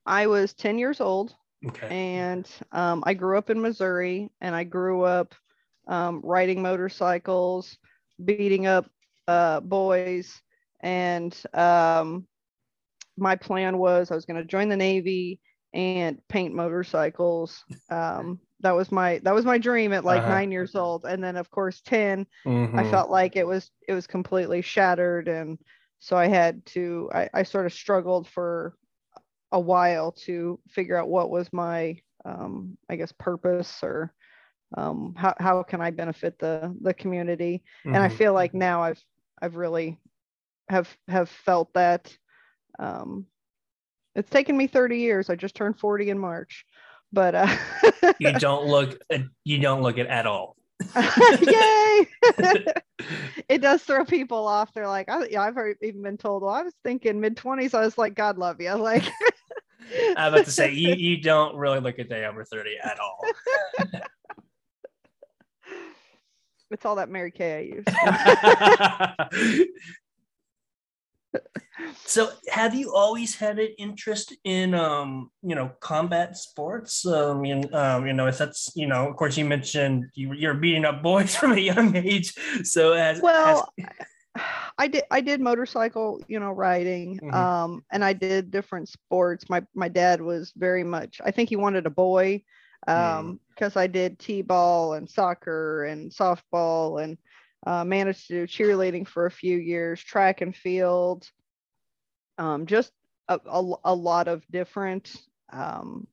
I 0.04 0.28
was 0.28 0.54
10 0.54 0.78
years 0.78 1.00
old 1.00 1.34
Okay. 1.66 1.88
and 1.88 2.48
um, 2.70 3.02
I 3.06 3.14
grew 3.14 3.36
up 3.36 3.50
in 3.50 3.60
Missouri 3.60 4.30
and 4.40 4.54
I 4.54 4.62
grew 4.62 5.02
up 5.02 5.34
um, 5.88 6.20
riding 6.22 6.62
motorcycles, 6.62 7.76
beating 8.24 8.66
up 8.66 8.86
uh, 9.26 9.60
boys. 9.60 10.40
And 10.86 11.36
um, 11.54 12.26
my 13.16 13.36
plan 13.36 13.78
was 13.78 14.10
I 14.10 14.16
was 14.16 14.26
going 14.26 14.40
to 14.40 14.46
join 14.46 14.68
the 14.68 14.76
Navy 14.76 15.40
and 15.74 16.16
paint 16.28 16.54
motorcycles. 16.54 17.56
Um, 17.90 18.40
that 18.60 18.72
was 18.72 18.90
my 18.92 19.18
that 19.24 19.34
was 19.34 19.44
my 19.44 19.58
dream 19.58 19.92
at 19.92 20.04
like 20.04 20.26
Uh-huh. 20.26 20.26
nine 20.26 20.50
years 20.52 20.74
old. 20.74 21.04
And 21.04 21.22
then 21.22 21.36
of 21.36 21.50
course 21.50 21.80
10, 21.82 22.26
I 22.74 22.84
Mhm. 22.84 22.84
felt 22.84 23.10
like 23.10 23.36
it 23.36 23.46
was 23.46 23.70
it 23.88 23.94
was 23.94 24.06
completely 24.06 24.62
shattered. 24.62 25.28
And 25.28 25.58
so 26.00 26.16
I 26.16 26.26
had 26.28 26.64
to 26.66 27.10
I, 27.14 27.28
I 27.34 27.42
sort 27.44 27.66
of 27.66 27.72
struggled 27.72 28.28
for 28.28 28.76
a 29.52 29.60
while 29.60 30.12
to 30.12 30.60
figure 30.68 30.96
out 30.96 31.08
what 31.08 31.30
was 31.30 31.52
my 31.52 31.98
um, 32.24 32.76
I 32.90 32.96
guess 32.96 33.12
purpose 33.12 33.82
or 33.82 34.12
um, 34.76 35.14
how, 35.16 35.34
how 35.38 35.62
can 35.62 35.80
I 35.80 35.90
benefit 35.90 36.38
the 36.38 36.74
the 36.82 36.94
community 36.94 37.62
and 37.92 38.02
I 38.02 38.02
Mhm. 38.04 38.10
feel 38.10 38.32
like 38.32 38.54
now 38.54 38.82
I've 38.82 39.02
I've 39.40 39.56
really 39.56 39.98
have 40.68 40.94
have 41.08 41.28
felt 41.28 41.72
that 41.74 42.16
um, 42.78 43.26
it's 44.14 44.30
taken 44.30 44.56
me 44.56 44.66
30 44.66 44.98
years 44.98 45.30
I 45.30 45.36
just 45.36 45.54
turned 45.54 45.78
40 45.78 46.10
in 46.10 46.18
March 46.18 46.64
but 47.12 47.34
uh, 47.34 47.56
you 48.18 48.32
don't 48.32 48.66
look 48.66 48.98
uh, 49.12 49.18
you 49.44 49.58
don't 49.58 49.82
look 49.82 49.98
it 49.98 50.06
at 50.06 50.26
all. 50.26 50.56
yay 51.40 52.06
it 53.48 53.62
does 53.62 53.82
throw 53.82 54.04
people 54.04 54.46
off 54.46 54.74
they're 54.74 54.86
like 54.86 55.08
I, 55.08 55.26
yeah, 55.30 55.40
I've 55.40 55.54
heard, 55.54 55.78
even 55.80 56.02
been 56.02 56.18
told 56.18 56.42
well 56.42 56.52
I 56.52 56.62
was 56.62 56.74
thinking 56.84 57.18
mid 57.18 57.36
20s 57.36 57.72
I 57.72 57.80
was 57.80 57.96
like 57.96 58.14
God 58.14 58.36
love 58.36 58.60
you 58.60 58.74
like 58.74 59.04
I'm 60.16 60.34
about 60.34 60.44
to 60.44 60.50
say 60.50 60.72
you, 60.72 60.94
you 60.94 61.22
don't 61.22 61.56
really 61.56 61.80
look 61.80 61.98
a 61.98 62.04
day 62.04 62.26
over 62.26 62.44
30 62.44 62.72
at 62.82 62.98
all. 62.98 63.22
it's 66.70 66.84
all 66.84 66.96
that 66.96 67.08
Mary 67.08 67.30
Kay 67.30 67.58
I 67.58 67.60
use 67.60 67.84
so 72.04 72.30
have 72.48 72.74
you 72.74 72.94
always 72.94 73.34
had 73.36 73.58
an 73.58 73.68
interest 73.78 74.34
in 74.44 74.74
um 74.74 75.30
you 75.42 75.54
know 75.54 75.70
combat 75.80 76.36
sports? 76.36 77.04
Um 77.06 77.44
you, 77.44 77.62
um, 77.72 78.06
you 78.06 78.12
know 78.12 78.26
if 78.26 78.38
that's 78.38 78.72
you 78.74 78.86
know 78.86 79.08
of 79.08 79.16
course 79.16 79.36
you 79.36 79.44
mentioned 79.44 80.06
you, 80.14 80.32
you're 80.34 80.54
beating 80.54 80.84
up 80.84 81.02
boys 81.02 81.34
from 81.40 81.52
a 81.52 81.60
young 81.60 81.94
age. 81.96 82.34
So 82.64 82.92
as 82.92 83.20
well 83.20 83.72
i 84.78 84.86
did 84.86 85.02
i 85.10 85.20
did 85.20 85.40
motorcycle 85.40 86.20
you 86.28 86.38
know 86.38 86.50
riding 86.52 87.18
Mhm. 87.22 87.34
um 87.34 87.84
and 87.90 88.04
i 88.04 88.12
did 88.12 88.50
different 88.50 88.88
sports. 88.88 89.48
My 89.48 89.64
my 89.74 89.88
dad 89.88 90.20
was 90.20 90.52
very 90.56 90.84
much 90.84 91.20
i 91.24 91.30
think 91.30 91.48
he 91.48 91.56
wanted 91.56 91.86
a 91.86 91.90
boy 91.90 92.42
um 92.86 93.40
because 93.50 93.76
i 93.76 93.86
did 93.86 94.18
t-ball 94.18 94.92
and 94.94 95.08
soccer 95.08 95.84
and 95.84 96.10
softball 96.10 97.02
and 97.02 97.16
uh, 97.66 97.84
managed 97.84 98.26
to 98.26 98.46
do 98.46 98.46
cheerleading 98.46 99.06
for 99.06 99.26
a 99.26 99.30
few 99.30 99.56
years 99.56 100.02
track 100.02 100.40
and 100.40 100.54
field 100.54 101.28
um 102.38 102.66
just 102.66 102.92
a, 103.28 103.40
a, 103.46 103.74
a 103.84 103.94
lot 103.94 104.28
of 104.28 104.46
different 104.50 105.14
um 105.52 106.06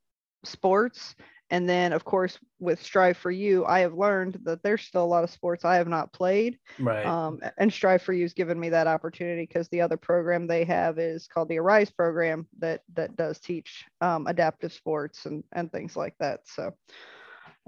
sports. 0.44 1.16
And 1.50 1.70
then 1.70 1.94
of 1.94 2.04
course 2.04 2.40
with 2.60 2.82
strive 2.82 3.18
for 3.18 3.30
you 3.30 3.66
i 3.66 3.80
have 3.82 3.94
learned 3.94 4.40
that 4.44 4.64
there's 4.64 4.82
still 4.82 5.04
a 5.04 5.06
lot 5.06 5.24
of 5.24 5.30
sports 5.30 5.66
i 5.66 5.76
have 5.76 5.88
not 5.88 6.12
played. 6.12 6.58
Right. 6.80 7.06
Um, 7.06 7.42
and 7.58 7.72
strive 7.72 8.02
for 8.02 8.14
you 8.14 8.24
has 8.24 8.34
given 8.34 8.60
me 8.60 8.70
that 8.70 8.88
opportunity 8.88 9.44
because 9.44 9.68
the 9.70 9.82
other 9.82 9.98
program 9.98 10.48
they 10.48 10.64
have 10.64 10.98
is 10.98 11.28
called 11.28 11.50
the 11.50 11.60
arise 11.60 11.92
program 11.92 12.48
that 12.60 12.82
that 12.96 13.16
does 13.16 13.40
teach 13.40 13.86
um, 14.02 14.26
adaptive 14.28 14.74
sports 14.74 15.26
and 15.26 15.44
and 15.52 15.72
things 15.72 15.96
like 15.96 16.16
that. 16.20 16.40
So 16.46 16.74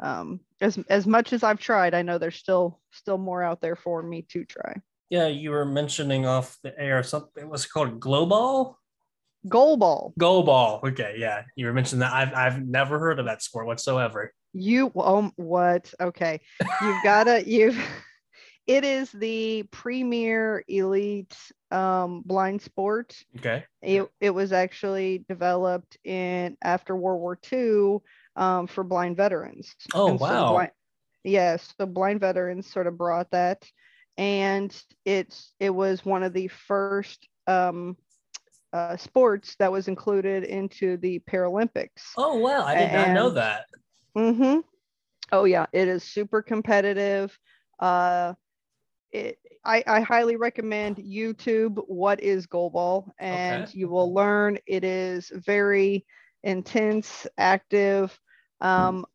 um, 0.02 0.40
as 0.62 0.78
as 0.90 1.08
much 1.08 1.34
as 1.34 1.44
i've 1.44 1.60
tried 1.60 1.94
i 1.94 2.02
know 2.02 2.18
there's 2.18 2.36
still 2.36 2.80
still 2.92 3.18
more 3.18 3.42
out 3.44 3.62
there 3.62 3.76
for 3.76 4.02
me 4.04 4.22
to 4.30 4.44
try 4.46 4.76
yeah 5.10 5.28
you 5.28 5.52
were 5.52 5.66
mentioning 5.66 6.26
off 6.26 6.58
the 6.64 6.78
air 6.80 7.02
something 7.04 7.50
was 7.50 7.66
called 7.66 8.00
global 8.00 8.78
goal 9.48 9.78
ball 9.78 10.14
Go 10.18 10.42
ball. 10.42 10.80
Okay, 10.84 11.18
yeah. 11.20 11.44
You 11.56 11.68
were 11.68 11.74
mentioning 11.74 12.00
that. 12.00 12.14
I've 12.14 12.34
I've 12.34 12.66
never 12.68 12.98
heard 12.98 13.20
of 13.20 13.28
that 13.28 13.44
sport 13.44 13.68
whatsoever. 13.68 14.34
you 14.54 14.92
um 15.00 15.32
what 15.36 15.94
okay 16.02 16.42
you've 16.82 17.04
gotta 17.04 17.44
you've 17.56 17.78
it 18.66 18.84
is 18.84 19.12
the 19.12 19.64
premier 19.72 20.64
elite 20.68 21.36
um 21.70 22.24
blind 22.26 22.62
sport 22.62 23.16
Okay. 23.38 23.66
it, 23.84 24.10
it 24.20 24.32
was 24.32 24.52
actually 24.52 25.24
developed 25.30 25.98
in 26.04 26.58
after 26.64 26.96
world 26.96 27.22
war 27.22 27.38
ii 27.54 27.98
um, 28.36 28.68
for 28.68 28.84
blind 28.84 29.18
veterans 29.18 29.76
Oh 29.94 30.08
And 30.08 30.22
so 30.22 30.40
wow. 30.40 30.46
blind, 30.46 30.72
yes 31.24 31.74
the 31.78 31.86
blind 31.88 32.20
veterans 32.20 32.70
sort 32.72 32.88
of 32.88 32.98
brought 32.98 33.30
that 33.32 33.66
and 34.18 34.76
it's 35.06 35.54
it 35.60 35.70
was 35.72 36.06
one 36.06 36.24
of 36.24 36.34
the 36.34 36.48
first 36.48 37.28
um, 37.48 37.98
uh, 38.74 38.96
sports 38.98 39.56
that 39.60 39.72
was 39.72 39.88
included 39.88 40.44
into 40.44 40.98
the 40.98 41.20
paralympics 41.30 42.18
oh 42.18 42.36
wow. 42.36 42.64
I 42.66 42.76
did 42.76 42.92
not 42.92 43.12
know 43.12 43.30
that. 43.32 43.66
Mm-hmm. 44.18 44.60
Oh 45.32 45.46
yeah, 45.46 45.66
it 45.74 45.88
is 45.88 46.04
super 46.04 46.42
competitive. 46.42 47.38
Uh, 47.80 48.34
it, 49.12 49.40
I, 49.66 49.84
I 49.88 50.00
highly 50.02 50.36
recommend 50.36 50.98
YouTube. 50.98 51.82
What 51.88 52.22
is 52.22 52.48
goalball? 52.48 53.12
And 53.20 53.68
Okay. 53.68 53.74
you 53.74 53.90
will 53.90 54.14
learn. 54.14 54.58
It 54.68 54.84
is 54.84 55.30
very 55.30 56.06
intense, 56.44 57.28
active. 57.38 58.18
Um, 58.62 59.06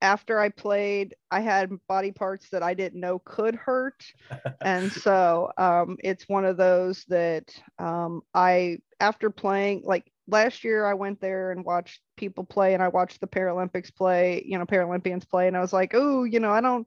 after 0.00 0.38
I 0.38 0.48
played, 0.50 1.14
I 1.30 1.40
had 1.40 1.72
body 1.88 2.12
parts 2.12 2.48
that 2.50 2.62
I 2.62 2.74
didn't 2.74 3.00
know 3.00 3.18
could 3.18 3.56
hurt, 3.56 4.04
and 4.64 4.92
so 4.92 5.50
um, 5.56 5.96
it's 6.02 6.28
one 6.28 6.44
of 6.44 6.56
those 6.56 7.04
that 7.08 7.50
um, 7.78 8.22
I 8.34 8.78
after 9.00 9.30
playing 9.30 9.82
like 9.84 10.10
last 10.28 10.62
year 10.64 10.84
I 10.84 10.94
went 10.94 11.20
there 11.20 11.52
and 11.52 11.64
watched 11.64 12.00
people 12.16 12.44
play 12.44 12.74
and 12.74 12.82
I 12.82 12.88
watched 12.88 13.20
the 13.20 13.26
Paralympics 13.26 13.94
play, 13.94 14.42
you 14.46 14.58
know, 14.58 14.66
Paralympians 14.66 15.28
play 15.28 15.48
and 15.48 15.56
I 15.56 15.60
was 15.60 15.72
like, 15.72 15.92
"Oh, 15.94 16.24
you 16.24 16.40
know, 16.40 16.50
I 16.50 16.60
don't 16.60 16.86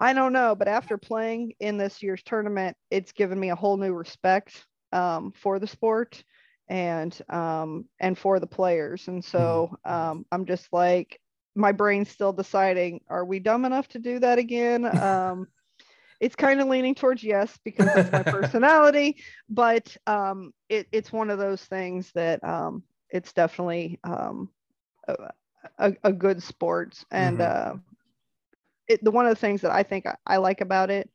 I 0.00 0.12
don't 0.12 0.32
know, 0.32 0.54
but 0.54 0.68
after 0.68 0.96
playing 0.96 1.54
in 1.60 1.76
this 1.76 2.02
year's 2.02 2.22
tournament, 2.22 2.76
it's 2.90 3.12
given 3.12 3.38
me 3.38 3.50
a 3.50 3.56
whole 3.56 3.76
new 3.76 3.92
respect 3.92 4.64
um, 4.92 5.32
for 5.32 5.58
the 5.58 5.66
sport 5.66 6.22
and 6.68 7.18
um, 7.28 7.84
and 7.98 8.16
for 8.16 8.38
the 8.38 8.46
players. 8.46 9.08
And 9.08 9.24
so 9.24 9.76
um, 9.84 10.24
I'm 10.30 10.46
just 10.46 10.72
like 10.72 11.20
my 11.58 11.72
brain's 11.72 12.08
still 12.08 12.32
deciding, 12.32 13.00
are 13.08 13.24
we 13.24 13.40
dumb 13.40 13.64
enough 13.64 13.88
to 13.88 13.98
do 13.98 14.18
that 14.20 14.38
again? 14.38 14.84
Um, 15.08 15.48
it's 16.20 16.34
kind 16.34 16.60
of 16.60 16.66
leaning 16.66 16.96
towards 16.96 17.22
yes 17.22 17.56
because 17.64 17.92
that's 17.92 18.10
my 18.10 18.22
personality, 18.32 19.22
but 19.48 19.96
um, 20.08 20.52
it, 20.68 20.88
it's 20.90 21.12
one 21.12 21.30
of 21.30 21.38
those 21.38 21.64
things 21.64 22.10
that 22.12 22.42
um, 22.42 22.82
it's 23.10 23.32
definitely 23.32 24.00
um, 24.02 24.50
a, 25.06 25.14
a, 25.78 25.92
a 26.04 26.12
good 26.12 26.42
sport. 26.42 26.98
And 27.12 27.40
uh, 27.40 27.76
it, 28.88 29.04
the 29.04 29.12
one 29.12 29.26
of 29.26 29.30
the 29.30 29.40
things 29.40 29.60
that 29.60 29.70
I 29.70 29.84
think 29.84 30.06
I, 30.06 30.16
I 30.26 30.36
like 30.38 30.60
about 30.60 30.90
it 30.90 31.08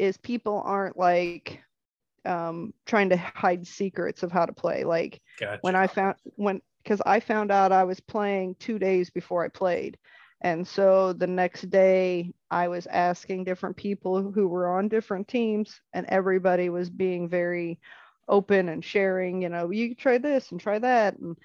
is 0.00 0.16
people 0.16 0.62
aren't 0.64 0.98
like 0.98 1.62
um, 2.24 2.74
trying 2.86 3.10
to 3.10 3.16
hide 3.16 3.66
secrets 3.66 4.22
of 4.24 4.32
how 4.32 4.46
to 4.46 4.52
play. 4.52 4.84
Like 4.84 5.20
Gotcha. 5.38 5.60
when 5.62 5.76
I 5.76 5.86
found 5.86 6.16
when 6.36 6.60
because 6.84 7.00
I 7.06 7.20
found 7.20 7.50
out 7.50 7.72
I 7.72 7.84
was 7.84 8.00
playing 8.00 8.56
two 8.60 8.78
days 8.78 9.10
before 9.10 9.44
I 9.44 9.48
played. 9.48 9.98
And 10.42 10.66
so 10.66 11.14
the 11.14 11.26
next 11.26 11.70
day 11.70 12.34
I 12.50 12.68
was 12.68 12.86
asking 12.86 13.44
different 13.44 13.76
people 13.76 14.30
who 14.30 14.46
were 14.46 14.76
on 14.76 14.88
different 14.88 15.26
teams, 15.26 15.80
and 15.94 16.06
everybody 16.08 16.68
was 16.68 16.90
being 16.90 17.28
very 17.28 17.80
open 18.28 18.68
and 18.68 18.84
sharing, 18.84 19.42
you 19.42 19.48
know, 19.48 19.70
you 19.70 19.94
try 19.94 20.18
this 20.18 20.50
and 20.50 20.60
try 20.60 20.78
that. 20.78 21.16
And 21.18 21.36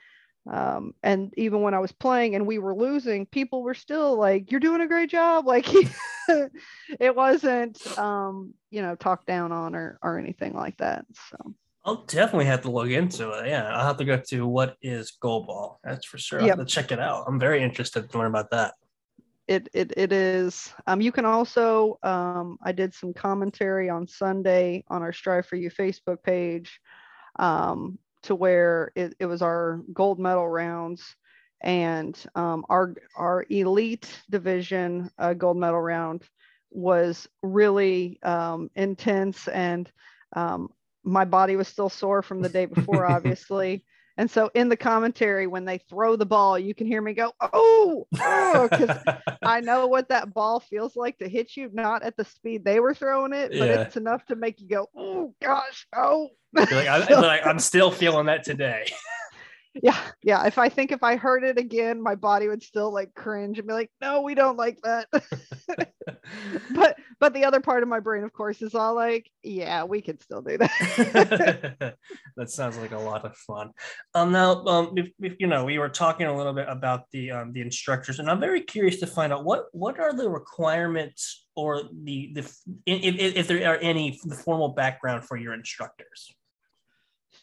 um, 0.50 0.94
and 1.04 1.34
even 1.38 1.62
when 1.62 1.74
I 1.74 1.80
was 1.80 1.92
playing 1.92 2.36
and 2.36 2.48
we 2.48 2.58
were 2.58 2.76
losing, 2.76 3.26
people 3.26 3.62
were 3.62 3.74
still 3.74 4.18
like, 4.18 4.52
You're 4.52 4.60
doing 4.60 4.82
a 4.82 4.88
great 4.88 5.10
job. 5.10 5.46
Like 5.48 5.68
it 7.00 7.16
wasn't 7.16 7.98
um, 7.98 8.54
you 8.70 8.84
know, 8.84 8.96
talked 8.96 9.26
down 9.26 9.52
on 9.52 9.76
or 9.76 9.98
or 10.04 10.20
anything 10.20 10.54
like 10.54 10.78
that. 10.78 11.06
So 11.30 11.56
I'll 11.90 12.04
definitely 12.06 12.46
have 12.46 12.62
to 12.62 12.72
look 12.72 12.92
into 12.92 13.32
it. 13.32 13.48
Yeah, 13.48 13.68
I'll 13.68 13.88
have 13.88 13.98
to 13.98 14.06
go 14.06 14.22
to 14.28 14.46
what 14.46 14.78
is 14.84 15.14
goalball. 15.24 15.78
That's 15.84 16.06
for 16.06 16.20
sure. 16.20 16.40
I'll 16.40 16.50
have 16.50 16.60
to 16.60 16.66
check 16.66 16.92
it 16.92 17.00
out. 17.00 17.24
I'm 17.28 17.40
very 17.40 17.64
interested 17.64 18.12
to 18.12 18.18
learn 18.18 18.28
about 18.28 18.52
that. 18.52 18.76
it 19.48 19.68
it, 19.74 19.92
it 19.98 20.12
is 20.12 20.72
um, 20.86 21.02
you 21.02 21.12
can 21.12 21.26
also 21.26 21.98
um, 22.04 22.60
i 22.64 22.72
did 22.72 22.94
some 22.94 23.12
commentary 23.12 23.90
on 23.90 24.08
sunday 24.08 24.84
on 24.90 25.02
our 25.02 25.12
strive 25.12 25.48
for 25.48 25.56
you 25.56 25.72
facebook 25.72 26.22
page 26.24 26.80
um, 27.40 27.98
to 28.22 28.36
where 28.36 28.92
it, 28.96 29.16
it 29.20 29.26
was 29.26 29.42
our 29.42 29.82
gold 29.92 30.20
medal 30.20 30.48
rounds 30.48 31.16
and 31.62 32.24
um, 32.36 32.64
our 32.70 32.94
our 33.16 33.48
elite 33.50 34.08
division 34.30 35.10
uh, 35.18 35.34
gold 35.34 35.58
medal 35.58 35.82
round 35.82 36.22
was 36.70 37.28
really 37.42 38.20
um, 38.22 38.70
intense 38.76 39.48
and 39.48 39.92
um, 40.36 40.70
my 41.04 41.26
body 41.26 41.56
was 41.56 41.68
still 41.68 41.90
sore 41.90 42.22
from 42.22 42.42
the 42.42 42.50
day 42.50 42.66
before 42.66 43.06
obviously 43.16 43.84
and 44.18 44.30
so 44.30 44.52
in 44.54 44.68
the 44.68 44.76
commentary 44.76 45.48
when 45.48 45.64
they 45.64 45.78
throw 45.90 46.16
the 46.18 46.26
ball 46.26 46.60
you 46.60 46.76
can 46.76 46.86
hear 46.88 47.02
me 47.02 47.14
go 47.14 47.32
oh 47.42 48.06
oh 48.22 48.68
'cause 48.72 48.98
I 49.44 49.62
know 49.62 49.88
what 49.88 50.10
that 50.10 50.34
ball 50.34 50.60
feels 50.60 50.96
like 50.98 51.18
to 51.20 51.30
hit 51.30 51.56
you, 51.56 51.70
not 51.74 52.04
at 52.04 52.18
the 52.18 52.26
speed 52.26 52.66
they 52.66 52.80
were 52.82 52.94
throwing 52.94 53.32
it, 53.34 53.52
but 53.52 53.70
Yeah. 53.70 53.82
it's 53.84 53.96
enough 53.96 54.26
to 54.26 54.36
make 54.36 54.60
you 54.60 54.68
go, 54.68 54.88
oh 54.96 55.34
gosh, 55.42 55.88
oh. 55.96 56.28
Like, 56.54 56.72
I, 56.74 57.06
So- 57.08 57.22
like, 57.22 57.46
I'm 57.48 57.60
still 57.60 57.90
feeling 57.90 58.26
that 58.26 58.44
today. 58.44 58.92
Yeah, 59.82 60.00
yeah. 60.24 60.46
If 60.46 60.58
I 60.58 60.70
think 60.70 60.92
if 60.92 61.04
I 61.04 61.16
heard 61.16 61.44
it 61.44 61.58
again, 61.58 62.02
my 62.02 62.16
body 62.16 62.48
would 62.48 62.64
still 62.64 62.92
like 62.94 63.14
cringe 63.14 63.60
and 63.60 63.68
be 63.68 63.74
like, 63.74 63.92
no, 64.02 64.22
we 64.22 64.36
don't 64.36 64.58
like 64.58 64.80
that. 64.84 65.08
but 66.76 66.98
but 67.20 67.34
the 67.34 67.46
other 67.46 67.60
part 67.60 67.84
of 67.84 67.90
my 67.90 68.00
brain, 68.00 68.24
of 68.24 68.34
course, 68.34 68.62
is 68.62 68.76
all 68.76 68.96
like, 68.96 69.30
yeah, 69.44 69.84
we 69.84 70.02
can 70.02 70.20
still 70.20 70.42
do 70.42 70.58
that. 70.58 71.96
that 72.38 72.50
sounds 72.50 72.78
like 72.78 72.92
a 72.92 72.98
lot 72.98 73.26
of 73.26 73.36
fun. 73.38 73.72
Um, 74.16 74.32
now, 74.32 74.64
um, 74.66 74.94
if, 74.96 75.10
if, 75.20 75.36
you 75.40 75.48
know, 75.48 75.66
we 75.66 75.80
were 75.80 75.90
talking 75.90 76.28
a 76.28 76.36
little 76.36 76.54
bit 76.54 76.68
about 76.70 77.04
the 77.12 77.32
um, 77.32 77.54
the 77.54 77.62
instructors, 77.62 78.20
and 78.20 78.30
I'm 78.30 78.40
very 78.40 78.62
curious 78.62 79.00
to 79.00 79.08
find 79.08 79.34
out 79.34 79.44
what 79.44 79.66
what 79.72 80.00
are 80.00 80.14
the 80.14 80.30
requirements 80.30 81.46
or 81.56 81.84
the 82.04 82.32
the 82.34 82.42
if, 82.86 83.16
if, 83.16 83.36
if 83.36 83.48
there 83.48 83.70
are 83.70 83.78
any 83.78 84.20
the 84.24 84.36
formal 84.36 84.70
background 84.70 85.26
for 85.26 85.38
your 85.38 85.54
instructors. 85.54 86.36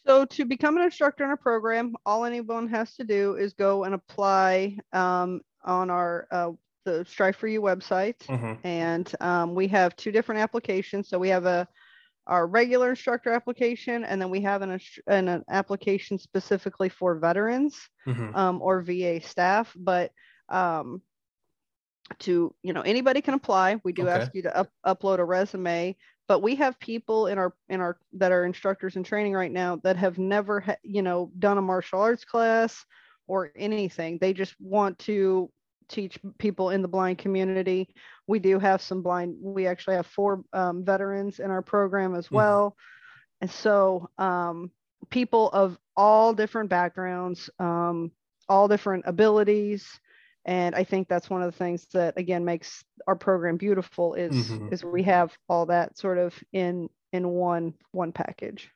So 0.07 0.25
to 0.25 0.45
become 0.45 0.77
an 0.77 0.85
instructor 0.85 1.25
in 1.25 1.33
a 1.33 1.37
program, 1.37 1.95
all 2.07 2.25
anyone 2.25 2.69
has 2.69 2.95
to 2.97 3.05
do 3.05 3.35
is 3.35 3.55
go 3.55 3.85
and 3.85 3.95
apply 3.95 4.79
um, 4.93 5.41
on 5.65 5.91
our 5.91 6.29
uh, 6.31 6.51
the 6.85 7.05
Strive 7.05 7.35
for 7.35 7.49
You 7.49 7.61
website. 7.61 8.19
Mhm. 8.27 8.59
and 8.63 9.13
um, 9.21 9.55
we 9.55 9.67
have 9.69 9.97
two 9.97 10.13
different 10.13 10.41
applications. 10.41 11.09
So 11.09 11.19
we 11.19 11.29
have 11.31 11.45
a 11.47 11.67
our 12.29 12.47
regular 12.49 12.91
instructor 12.91 13.31
application, 13.31 14.03
and 14.05 14.21
then 14.21 14.31
we 14.31 14.41
have 14.41 14.63
an, 14.63 14.81
an, 15.07 15.29
an 15.29 15.45
application 15.49 16.19
specifically 16.19 16.89
for 16.89 17.19
veterans 17.19 17.77
Mhm. 18.07 18.35
um, 18.37 18.63
or 18.63 18.83
VA 18.83 19.21
staff. 19.21 19.73
But 19.77 20.13
um, 20.49 21.03
to 22.21 22.55
you 22.63 22.73
know, 22.73 22.83
anybody 22.83 23.21
can 23.21 23.35
apply. 23.35 23.81
We 23.85 23.93
do 23.93 24.09
Okay. 24.09 24.21
ask 24.21 24.31
you 24.35 24.43
to 24.43 24.57
up, 24.57 24.69
upload 24.87 25.19
a 25.19 25.25
resume. 25.25 25.97
But 26.29 26.41
we 26.41 26.57
have 26.57 26.79
people 26.81 27.27
in 27.29 27.39
our 27.39 27.55
in 27.69 27.81
our 27.81 27.99
that 28.15 28.33
are 28.33 28.45
instructors 28.45 28.97
in 28.97 29.05
training 29.05 29.35
right 29.35 29.53
now 29.53 29.77
that 29.85 29.97
have 29.97 30.19
never 30.19 30.61
ha- 30.61 30.77
you 30.83 31.03
know 31.03 31.31
done 31.39 31.59
a 31.59 31.63
martial 31.63 32.01
arts 32.01 32.25
class 32.25 32.85
or 33.29 33.53
anything. 33.57 34.19
They 34.21 34.33
just 34.33 34.55
want 34.61 34.99
to 35.01 35.51
teach 35.89 36.19
people 36.39 36.71
in 36.71 36.83
the 36.83 36.89
blind 36.89 37.19
community. 37.19 37.89
We 38.27 38.39
do 38.41 38.59
have 38.59 38.83
some 38.83 39.03
blind, 39.03 39.37
we 39.41 39.67
actually 39.67 39.97
have 39.97 40.07
four 40.07 40.43
um, 40.53 40.85
veterans 40.85 41.39
in 41.39 41.51
our 41.51 41.63
program 41.63 42.15
as 42.15 42.29
Mhm. 42.29 42.35
well. 42.35 42.77
And 43.41 43.51
so 43.51 44.09
um, 44.19 44.71
people 45.11 45.51
of 45.51 45.79
all 45.97 46.33
different 46.35 46.71
backgrounds, 46.71 47.51
um, 47.59 48.11
all 48.49 48.69
different 48.69 49.05
abilities. 49.07 49.87
And 50.47 50.75
I 50.77 50.85
think 50.85 51.09
that's 51.09 51.29
one 51.29 51.43
of 51.43 51.51
the 51.53 51.59
things 51.59 51.87
that 51.93 52.17
again 52.17 52.45
makes 52.45 52.85
our 53.07 53.17
program 53.17 53.57
beautiful 53.57 54.15
is 54.15 54.33
Mhm. 54.33 54.73
is 54.73 54.85
we 54.85 55.03
have 55.03 55.37
all 55.49 55.67
that 55.67 55.99
sort 55.99 56.19
of 56.19 56.35
in 56.53 56.89
in 57.13 57.29
one 57.29 57.75
one 57.91 58.13
package. 58.13 58.71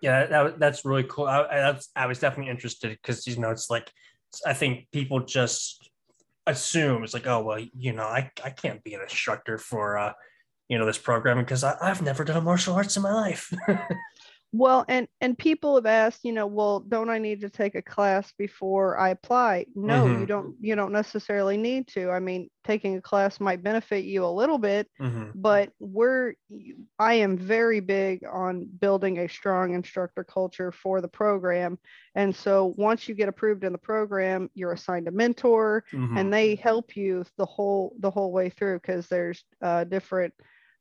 Yeah, 0.00 0.26
that, 0.26 0.60
that's 0.60 0.84
really 0.84 1.02
cool. 1.02 1.26
I, 1.26 1.42
I, 1.42 1.56
that's, 1.56 1.88
I 1.96 2.06
was 2.06 2.20
definitely 2.20 2.50
interested 2.52 2.90
because 2.90 3.26
you 3.26 3.36
know 3.36 3.50
it's 3.50 3.68
like 3.68 3.90
I 4.46 4.54
think 4.54 4.86
people 4.92 5.20
just 5.20 5.90
assume 6.46 7.02
it's 7.02 7.14
like, 7.14 7.26
oh 7.26 7.42
well, 7.42 7.58
you 7.76 7.92
know, 7.92 8.04
I, 8.04 8.30
I 8.44 8.50
can't 8.50 8.82
be 8.84 8.94
an 8.94 9.02
instructor 9.02 9.58
for 9.58 9.98
uh, 9.98 10.12
you 10.68 10.78
know, 10.78 10.86
this 10.86 10.98
programming 10.98 11.44
because 11.44 11.64
I've 11.64 12.02
never 12.02 12.24
done 12.24 12.44
martial 12.44 12.74
arts 12.74 12.96
in 12.96 13.02
my 13.02 13.12
life. 13.12 13.52
Well, 14.52 14.86
and 14.88 15.06
and 15.20 15.36
people 15.36 15.74
have 15.74 15.84
asked, 15.84 16.24
you 16.24 16.32
know, 16.32 16.46
well, 16.46 16.80
don't 16.80 17.10
I 17.10 17.18
need 17.18 17.42
to 17.42 17.50
take 17.50 17.74
a 17.74 17.82
class 17.82 18.32
before 18.38 18.98
I 18.98 19.10
apply? 19.10 19.66
No, 19.74 20.04
mm-hmm. 20.04 20.20
you 20.20 20.26
don't. 20.26 20.54
You 20.60 20.74
don't 20.74 20.92
necessarily 20.92 21.58
need 21.58 21.88
to. 21.88 22.10
I 22.10 22.18
mean, 22.18 22.48
taking 22.64 22.96
a 22.96 23.02
class 23.02 23.40
might 23.40 23.62
benefit 23.62 24.04
you 24.04 24.24
a 24.24 24.26
little 24.26 24.56
bit, 24.56 24.88
mm-hmm. 24.98 25.32
but 25.34 25.70
we're. 25.78 26.32
I 26.98 27.14
am 27.14 27.36
very 27.36 27.80
big 27.80 28.24
on 28.24 28.66
building 28.80 29.18
a 29.18 29.28
strong 29.28 29.74
instructor 29.74 30.24
culture 30.24 30.72
for 30.72 31.02
the 31.02 31.08
program, 31.08 31.78
and 32.14 32.34
so 32.34 32.72
once 32.78 33.06
you 33.06 33.14
get 33.14 33.28
approved 33.28 33.64
in 33.64 33.72
the 33.72 33.78
program, 33.78 34.48
you're 34.54 34.72
assigned 34.72 35.08
a 35.08 35.12
mentor, 35.12 35.84
mm-hmm. 35.92 36.16
and 36.16 36.32
they 36.32 36.54
help 36.54 36.96
you 36.96 37.22
the 37.36 37.46
whole 37.46 37.94
the 37.98 38.10
whole 38.10 38.32
way 38.32 38.48
through 38.48 38.78
because 38.78 39.08
there's 39.08 39.44
uh, 39.60 39.84
different 39.84 40.32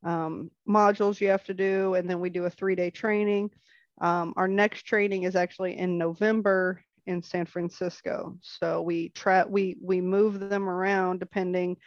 um, 0.04 0.52
modules 0.68 1.20
you 1.20 1.30
have 1.30 1.44
to 1.46 1.54
do, 1.54 1.96
and 1.96 2.10
then 2.10 2.20
we 2.20 2.30
do 2.30 2.46
a 2.46 2.50
three 2.50 2.76
day 2.76 2.90
training. 2.90 3.52
Um, 4.00 4.34
our 4.38 4.48
next 4.48 4.84
training 4.84 5.24
is 5.24 5.36
actually 5.36 5.78
in 5.78 5.98
November 5.98 6.82
in 7.08 7.24
San 7.24 7.46
Francisco. 7.46 8.38
So 8.42 8.82
we 8.82 9.10
try 9.10 9.44
we 9.46 9.78
we 9.82 10.02
move 10.02 10.40
them 10.40 10.70
around 10.70 11.20
depending 11.20 11.78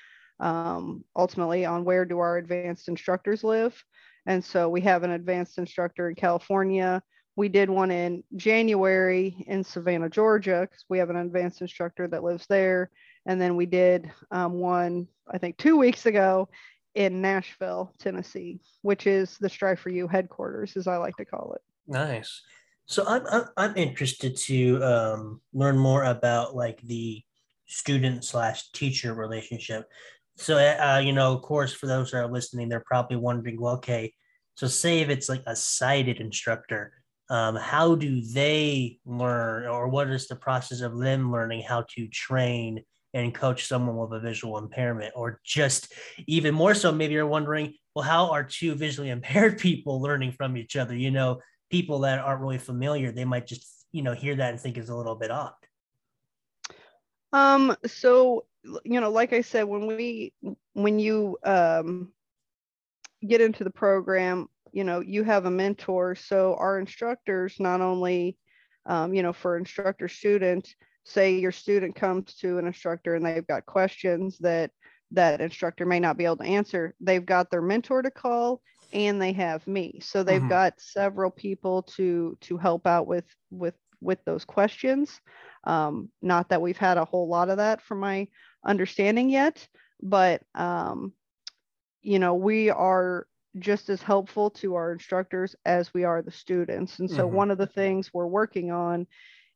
um, 0.41 1.05
ultimately 1.15 1.67
on 1.67 1.85
where 1.85 2.05
do 2.05 2.19
our 2.19 2.39
advanced 2.39 2.89
instructors 2.89 3.45
live. 3.45 3.83
And 4.27 4.45
so 4.45 4.69
we 4.69 4.81
have 4.83 5.03
an 5.03 5.13
advanced 5.13 5.59
instructor 5.59 6.09
in 6.09 6.15
California. 6.15 7.03
We 7.37 7.49
did 7.49 7.71
one 7.71 7.91
in 7.91 8.25
January 8.37 9.45
in 9.47 9.65
Savannah, 9.65 10.11
Georgia, 10.11 10.67
because 10.69 10.85
we 10.89 10.99
have 10.99 11.11
an 11.11 11.17
advanced 11.17 11.61
instructor 11.61 12.09
that 12.09 12.25
lives 12.25 12.47
there. 12.49 12.91
And 13.27 13.41
then 13.41 13.57
we 13.57 13.67
did 13.67 14.11
um, 14.31 14.55
one, 14.55 15.07
I 15.31 15.39
think, 15.39 15.57
two 15.57 15.77
weeks 15.77 16.07
ago 16.07 16.49
in 16.95 17.21
Nashville, 17.21 17.93
Tennessee, 17.99 18.61
which 18.83 19.07
is 19.07 19.39
the 19.39 19.49
Strive 19.49 19.79
for 19.79 19.91
You 19.91 20.09
headquarters, 20.09 20.77
as 20.77 20.87
I 20.87 20.97
like 20.97 21.17
to 21.17 21.25
call 21.25 21.53
it. 21.55 21.63
Nice. 21.87 22.43
So 22.87 23.05
I'm 23.07 23.27
I'm, 23.31 23.45
I'm 23.57 23.77
interested 23.77 24.37
to 24.37 24.83
um, 24.83 25.41
learn 25.53 25.79
more 25.79 26.05
about 26.05 26.57
like 26.57 26.81
the 26.83 27.23
student 27.67 28.25
slash 28.25 28.73
teacher 28.73 29.15
relationship. 29.15 29.89
So 30.37 30.57
uh, 30.57 31.01
you 31.05 31.13
know, 31.13 31.33
of 31.33 31.43
course, 31.43 31.73
for 31.73 31.87
those 31.87 32.11
that 32.11 32.19
are 32.19 32.33
listening, 32.33 32.69
they're 32.69 32.85
probably 32.85 33.17
wondering, 33.17 33.61
well, 33.61 33.75
okay, 33.75 34.13
so 34.55 34.67
say 34.67 35.01
if 35.01 35.09
it's 35.09 35.29
like 35.29 35.43
a 35.47 35.55
sighted 35.55 36.21
instructor, 36.21 36.93
um, 37.29 37.55
how 37.55 37.95
do 37.95 38.21
they 38.21 38.99
learn, 39.05 39.69
or 39.69 39.89
what 39.89 40.11
is 40.11 40.27
the 40.27 40.37
process 40.37 40.81
of 40.81 40.99
them 40.99 41.31
learning 41.31 41.63
how 41.63 41.85
to 41.95 42.09
train 42.09 42.83
and 43.15 43.35
coach 43.35 43.67
someone 43.67 43.97
with 43.97 44.13
a 44.13 44.21
visual 44.21 44.59
impairment 44.59 45.13
or 45.17 45.41
just 45.45 45.93
even 46.27 46.55
more 46.55 46.75
so 46.75 46.93
maybe 46.93 47.15
you're 47.15 47.27
wondering 47.27 47.75
well 47.95 48.05
how 48.05 48.31
are 48.31 48.45
two 48.45 48.75
visually 48.75 49.11
impaired 49.11 49.59
people 49.67 50.01
learning 50.01 50.33
from 50.33 50.57
each 50.57 50.77
other? 50.77 50.95
You 50.95 51.11
know 51.11 51.41
people 51.71 52.01
that 52.01 52.19
aren't 52.19 52.41
really 52.41 52.59
familiar 52.59 53.13
they 53.13 53.25
might 53.25 53.47
just 53.47 53.87
you 53.93 54.03
know 54.03 54.13
hear 54.13 54.35
that 54.35 54.51
and 54.51 54.61
think 54.61 54.77
it's 54.77 54.91
a 54.91 54.97
little 54.97 55.17
bit 55.17 55.31
odd. 55.31 55.53
Um 57.33 57.77
so 57.87 58.47
you 58.85 59.01
know 59.01 59.11
like 59.11 59.33
i 59.33 59.41
said 59.41 59.63
when 59.63 59.87
we 59.87 60.35
when 60.75 60.99
you 60.99 61.39
um 61.45 62.13
get 63.27 63.41
into 63.41 63.65
the 63.65 63.71
program 63.71 64.49
you 64.73 64.85
know 64.85 65.01
you 65.01 65.25
have 65.25 65.47
a 65.47 65.51
mentor. 65.51 66.15
So 66.15 66.55
our 66.59 66.79
instructors 66.79 67.57
not 67.59 67.81
only 67.81 68.37
um, 68.87 69.15
you 69.15 69.23
know 69.23 69.33
for 69.33 69.57
instructor 69.57 70.09
student 70.09 70.69
say 71.05 71.39
your 71.39 71.53
student 71.53 71.95
comes 71.95 72.35
to 72.37 72.59
an 72.59 72.67
instructor 72.67 73.15
and 73.15 73.25
they've 73.25 73.47
got 73.47 73.67
questions 73.67 74.39
that 74.39 74.71
that 75.13 75.41
instructor 75.41 75.85
may 75.85 75.99
not 75.99 76.17
be 76.17 76.25
able 76.25 76.37
to 76.37 76.45
answer 76.45 76.95
they've 77.01 77.27
got 77.27 77.51
their 77.51 77.63
mentor 77.63 78.03
to 78.03 78.11
call 78.11 78.61
and 78.93 79.21
they 79.21 79.33
have 79.33 79.67
me 79.67 79.99
so 80.03 80.23
they've 80.23 80.41
mm-hmm. 80.41 80.49
got 80.49 80.81
several 80.81 81.31
people 81.31 81.83
to 81.83 82.37
to 82.41 82.57
help 82.57 82.87
out 82.87 83.07
with 83.07 83.25
with 83.51 83.75
with 84.01 84.19
those 84.25 84.45
questions 84.45 85.21
um, 85.65 86.09
not 86.23 86.49
that 86.49 86.63
we've 86.63 86.79
had 86.79 86.97
a 86.97 87.05
whole 87.05 87.29
lot 87.29 87.51
of 87.51 87.59
that 87.59 87.83
from 87.83 88.01
my 88.01 88.27
understanding 88.65 89.29
yet 89.29 89.67
but 90.03 90.43
um, 90.55 91.13
you 92.03 92.19
know 92.19 92.35
we 92.35 92.71
are 92.71 93.27
just 93.59 93.89
as 93.89 94.01
helpful 94.01 94.49
to 94.49 94.77
our 94.77 94.93
instructors 94.93 95.57
as 95.65 95.93
we 95.93 96.05
are 96.05 96.23
the 96.23 96.31
students 96.31 96.99
and 97.01 97.11
so 97.11 97.27
mm-hmm. 97.27 97.37
one 97.37 97.51
of 97.51 97.59
the 97.59 97.67
things 97.67 98.11
we're 98.15 98.27
working 98.27 98.71
on 98.71 99.07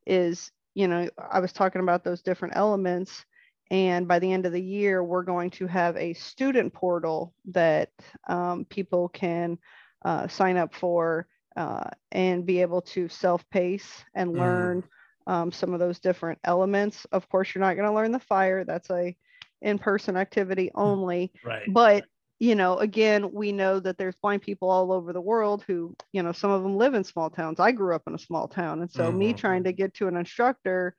is 0.07 0.51
you 0.75 0.89
know, 0.89 1.09
I 1.31 1.41
was 1.41 1.53
talking 1.53 1.81
about 1.81 2.05
those 2.05 2.23
different 2.23 2.57
elements. 2.57 3.25
And 3.71 4.07
by 4.07 4.19
the 4.19 4.31
end 4.31 4.45
of 4.47 4.53
the 4.53 4.63
year, 4.63 5.03
we're 5.03 5.23
going 5.23 5.51
to 5.53 5.67
have 5.67 5.97
a 5.97 6.13
student 6.15 6.73
portal 6.75 7.33
that 7.47 7.91
um, 8.29 8.67
people 8.67 9.09
can 9.09 9.59
uh, 10.05 10.29
sign 10.29 10.57
up 10.57 10.75
for 10.75 11.27
uh, 11.57 11.89
and 12.13 12.45
be 12.45 12.61
able 12.61 12.83
to 12.83 13.09
self 13.09 13.49
pace 13.51 14.05
and 14.15 14.31
mm. 14.31 14.39
learn 14.39 14.83
mm. 15.29 15.33
um, 15.33 15.53
some 15.53 15.73
of 15.73 15.81
those 15.81 15.99
different 15.99 16.39
elements. 16.45 17.07
Of 17.13 17.29
course, 17.29 17.55
you're 17.55 17.65
not 17.65 17.77
going 17.77 17.89
to 17.89 17.95
learn 17.95 18.13
the 18.13 18.19
fire, 18.19 18.65
that's 18.65 18.91
a 18.91 19.17
in 19.63 19.79
person 19.79 20.17
activity 20.17 20.71
only. 20.75 21.33
Right. 21.45 21.63
But 21.69 22.05
you 22.45 22.55
know, 22.55 22.77
again, 22.77 23.33
we 23.33 23.53
know 23.53 23.81
that 23.81 23.97
there's 23.97 24.17
blind 24.17 24.43
people 24.43 24.69
all 24.69 24.93
over 24.93 25.15
the 25.15 25.21
world 25.21 25.65
who, 25.67 25.97
you 26.13 26.23
know, 26.23 26.33
some 26.33 26.51
of 26.51 26.63
them 26.63 26.77
live 26.77 26.93
in 26.93 27.03
small 27.03 27.31
towns. 27.31 27.59
I 27.59 27.73
grew 27.73 27.95
up 27.95 28.03
in 28.07 28.15
a 28.15 28.19
small 28.19 28.49
town, 28.49 28.83
and 28.83 28.91
so 28.91 29.05
mm-hmm. 29.05 29.19
me 29.19 29.33
trying 29.33 29.65
to 29.65 29.73
get 29.73 29.95
to 29.95 30.09
an 30.09 30.17
instructor 30.19 30.95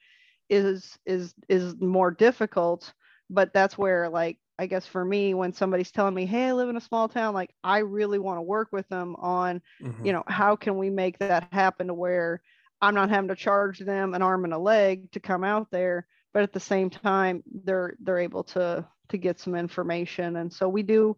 is 0.49 0.97
is 1.05 1.35
is 1.47 1.79
more 1.79 2.09
difficult. 2.09 2.91
But 3.29 3.53
that's 3.53 3.77
where, 3.77 4.09
like, 4.09 4.39
I 4.57 4.65
guess 4.65 4.87
for 4.87 5.05
me, 5.05 5.35
when 5.35 5.53
somebody's 5.53 5.91
telling 5.91 6.15
me, 6.15 6.25
"Hey, 6.25 6.47
I 6.47 6.53
live 6.53 6.69
in 6.69 6.77
a 6.77 6.81
small 6.81 7.07
town," 7.07 7.35
like 7.35 7.53
I 7.63 7.79
really 7.79 8.17
want 8.17 8.39
to 8.39 8.43
work 8.43 8.69
with 8.71 8.89
them 8.89 9.15
on, 9.17 9.61
mm-hmm. 9.83 10.03
you 10.03 10.13
know, 10.13 10.23
how 10.25 10.55
can 10.55 10.79
we 10.79 10.89
make 10.89 11.19
that 11.19 11.47
happen 11.51 11.87
to 11.87 11.93
where 11.93 12.41
I'm 12.81 12.95
not 12.95 13.11
having 13.11 13.27
to 13.27 13.35
charge 13.35 13.77
them 13.77 14.15
an 14.15 14.23
arm 14.23 14.45
and 14.45 14.53
a 14.53 14.57
leg 14.57 15.11
to 15.11 15.19
come 15.19 15.43
out 15.43 15.69
there, 15.69 16.07
but 16.33 16.41
at 16.41 16.53
the 16.53 16.59
same 16.59 16.89
time, 16.89 17.43
they're 17.65 17.93
they're 17.99 18.17
able 18.17 18.45
to 18.45 18.87
to 19.09 19.17
get 19.17 19.39
some 19.39 19.53
information. 19.53 20.37
And 20.37 20.51
so 20.51 20.67
we 20.67 20.81
do 20.81 21.15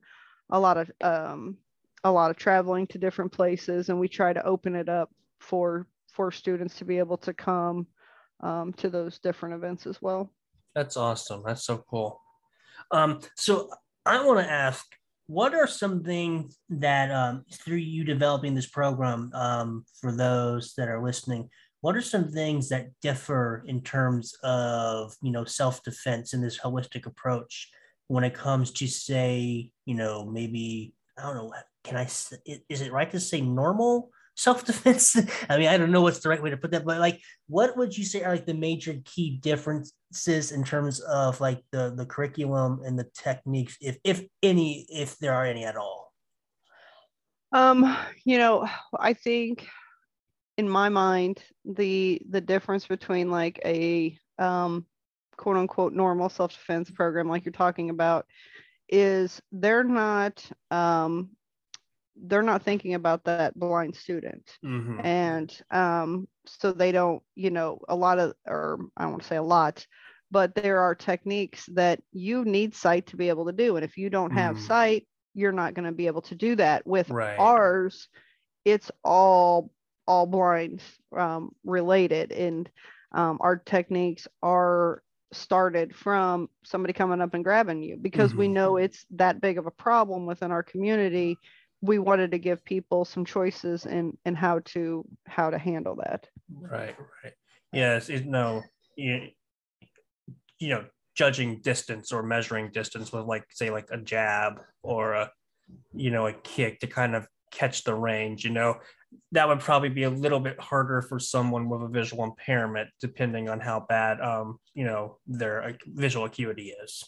a 0.50 0.60
lot 0.60 0.78
of 0.78 0.92
um, 1.02 1.58
a 2.04 2.12
lot 2.12 2.32
of 2.32 2.38
traveling 2.38 2.88
to 2.88 2.98
different 2.98 3.32
places, 3.32 3.90
and 3.90 4.00
we 4.00 4.08
try 4.08 4.34
to 4.34 4.46
open 4.46 4.76
it 4.76 4.90
up 4.90 5.10
for 5.40 5.88
for 6.12 6.32
students 6.32 6.78
to 6.78 6.86
be 6.86 6.98
able 6.98 7.18
to 7.18 7.34
come 7.34 7.88
um, 8.42 8.74
to 8.74 8.90
those 8.90 9.20
different 9.20 9.56
events 9.56 9.86
as 9.86 10.02
well. 10.02 10.32
That's 10.76 10.98
awesome. 10.98 11.44
That's 11.46 11.66
so 11.66 11.84
cool. 11.90 12.22
Um, 12.92 13.20
so 13.36 13.70
I 14.06 14.24
want 14.26 14.40
to 14.40 14.52
ask, 14.52 14.86
what 15.28 15.54
are 15.54 15.68
some 15.68 16.04
things 16.04 16.58
that 16.70 17.12
um, 17.12 17.44
through 17.52 17.78
you 17.78 18.04
developing 18.04 18.56
this 18.56 18.68
program 18.68 19.32
um, 19.34 19.86
for 20.00 20.16
those 20.16 20.74
that 20.78 20.88
are 20.88 21.04
listening? 21.04 21.50
What 21.82 21.96
are 21.96 22.02
some 22.02 22.32
things 22.32 22.70
that 22.70 22.88
differ 23.02 23.64
in 23.68 23.82
terms 23.82 24.34
of 24.44 25.14
you 25.22 25.32
know 25.32 25.46
self 25.46 25.84
defense 25.84 26.34
in 26.34 26.42
this 26.42 26.60
holistic 26.60 27.06
approach 27.06 27.70
when 28.08 28.24
it 28.24 28.34
comes 28.34 28.72
to 28.72 28.88
say, 28.88 29.72
you 29.86 29.96
know, 29.96 30.26
maybe 30.26 30.94
I 31.18 31.24
don't 31.24 31.36
know, 31.36 31.54
can 31.84 31.98
I 31.98 32.04
is 32.04 32.82
it 32.82 32.92
right 32.92 33.10
to 33.12 33.20
say 33.20 33.42
normal 33.42 34.12
self-defense? 34.36 35.18
I 35.50 35.58
mean, 35.58 35.68
I 35.68 35.78
don't 35.78 35.92
know 35.92 36.02
what's 36.02 36.20
the 36.20 36.30
right 36.30 36.42
way 36.42 36.52
to 36.52 36.58
put 36.58 36.72
that, 36.72 36.86
but 36.86 37.00
like 37.00 37.20
what 37.48 37.76
would 37.78 37.98
you 37.98 38.06
say 38.06 38.24
are 38.24 38.34
like 38.34 38.46
the 38.46 38.54
major 38.54 39.00
key 39.04 39.38
differences 39.42 40.52
in 40.52 40.64
terms 40.64 41.00
of 41.02 41.42
like 41.42 41.64
the 41.72 41.94
the 41.96 42.06
curriculum 42.06 42.82
and 42.86 42.98
the 42.98 43.10
techniques 43.14 43.78
if 43.82 43.98
if 44.04 44.24
any 44.44 44.86
if 44.90 45.18
there 45.18 45.34
are 45.34 45.46
any 45.46 45.66
at 45.66 45.76
all? 45.76 46.14
Um, 47.52 47.98
you 48.26 48.38
know, 48.38 48.68
I 48.98 49.14
think 49.14 49.68
in 50.58 50.68
my 50.70 50.90
mind 50.90 51.44
the 51.66 52.22
the 52.30 52.42
difference 52.42 52.88
between 52.88 53.32
like 53.32 53.60
a 53.64 54.18
um 54.40 54.86
quote 55.38 55.58
unquote 55.58 55.94
normal 55.94 56.30
self 56.30 56.54
defense 56.54 56.90
program, 56.90 57.30
like 57.30 57.46
you're 57.46 57.52
talking 57.52 57.90
about, 57.90 58.26
is 58.90 59.42
they're 59.52 59.84
not 59.84 60.44
um, 60.72 61.30
they're 62.16 62.42
not 62.42 62.64
thinking 62.64 62.96
about 62.96 63.26
that 63.26 63.58
blind 63.58 63.96
student, 63.96 64.58
mm-hmm. 64.66 65.00
and 65.06 65.62
um, 65.72 66.28
so 66.46 66.72
they 66.72 66.92
don't, 66.92 67.22
you 67.36 67.52
know, 67.52 67.80
a 67.88 67.96
lot 67.96 68.20
of, 68.20 68.34
or 68.46 68.80
I 68.98 69.06
want 69.06 69.22
to 69.22 69.28
say 69.28 69.36
a 69.36 69.44
lot, 69.44 69.86
but 70.32 70.56
there 70.56 70.80
are 70.80 70.96
techniques 70.96 71.66
that 71.74 72.02
you 72.12 72.44
need 72.44 72.74
sight 72.76 73.08
to 73.08 73.18
be 73.18 73.30
able 73.30 73.46
to 73.46 73.54
do, 73.54 73.76
and 73.76 73.86
if 73.86 73.98
you 73.98 74.10
don't 74.10 74.32
have 74.32 74.58
mm. 74.58 74.68
sight, 74.68 75.08
you're 75.34 75.52
not 75.52 75.76
going 75.76 75.86
to 75.86 75.92
be 75.92 76.08
able 76.08 76.24
to 76.24 76.36
do 76.36 76.56
that. 76.56 76.86
With 76.88 77.10
right. 77.10 77.38
ours, 77.38 78.10
it's 78.66 78.92
all 79.04 79.72
all 80.08 80.26
blind 80.26 80.82
um, 81.16 81.52
related 81.66 82.32
and 82.32 82.70
um, 83.12 83.38
our 83.42 83.58
techniques 83.58 84.28
are 84.42 85.02
started 85.34 85.96
from 85.96 86.50
somebody 86.64 86.94
coming 86.94 87.22
up 87.22 87.34
and 87.34 87.44
grabbing 87.44 87.84
you 87.84 87.98
because 87.98 88.32
mm-hmm. 88.32 88.40
we 88.40 88.48
know 88.48 88.78
it's 88.78 89.06
that 89.12 89.42
big 89.42 89.58
of 89.58 89.66
a 89.66 89.72
problem 89.72 90.26
within 90.26 90.52
our 90.52 90.64
community. 90.64 91.38
We 91.82 92.00
wanted 92.00 92.32
to 92.32 92.40
give 92.40 92.64
people 92.64 93.06
some 93.06 93.26
choices 93.26 93.86
in 93.86 94.18
in 94.26 94.36
how 94.36 94.60
to 94.66 95.06
how 95.26 95.50
to 95.50 95.58
handle 95.58 95.96
that. 95.98 96.28
Right 96.50 96.96
right. 97.24 97.34
Yes 97.74 98.10
it, 98.10 98.26
no 98.26 98.64
you, 98.96 99.28
you 100.60 100.70
know 100.70 100.86
judging 101.16 101.60
distance 101.62 102.12
or 102.12 102.24
measuring 102.24 102.72
distance 102.72 103.12
with 103.12 103.26
like 103.26 103.46
say 103.52 103.70
like 103.70 103.88
a 103.92 103.98
jab 103.98 104.62
or 104.84 105.14
a 105.14 105.32
you 105.94 106.12
know 106.12 106.28
a 106.28 106.34
kick 106.34 106.80
to 106.80 106.88
kind 106.88 107.16
of 107.16 107.28
catch 107.52 107.84
the 107.84 107.94
range 107.94 108.44
you 108.44 108.52
know 108.52 108.76
that 109.32 109.48
would 109.48 109.60
probably 109.60 109.90
be 109.90 110.04
a 110.04 110.10
little 110.10 110.40
bit 110.40 110.60
harder 110.60 111.02
for 111.02 111.20
someone 111.20 111.70
with 111.70 111.82
a 111.82 111.88
visual 111.88 112.24
impairment 112.24 112.90
depending 113.00 113.50
on 113.50 113.60
how 113.60 113.86
bad 113.88 114.20
um 114.22 114.60
you 114.74 114.86
know 114.86 115.18
their 115.28 115.76
visual 115.86 116.26
acuity 116.26 116.74
is 116.84 117.04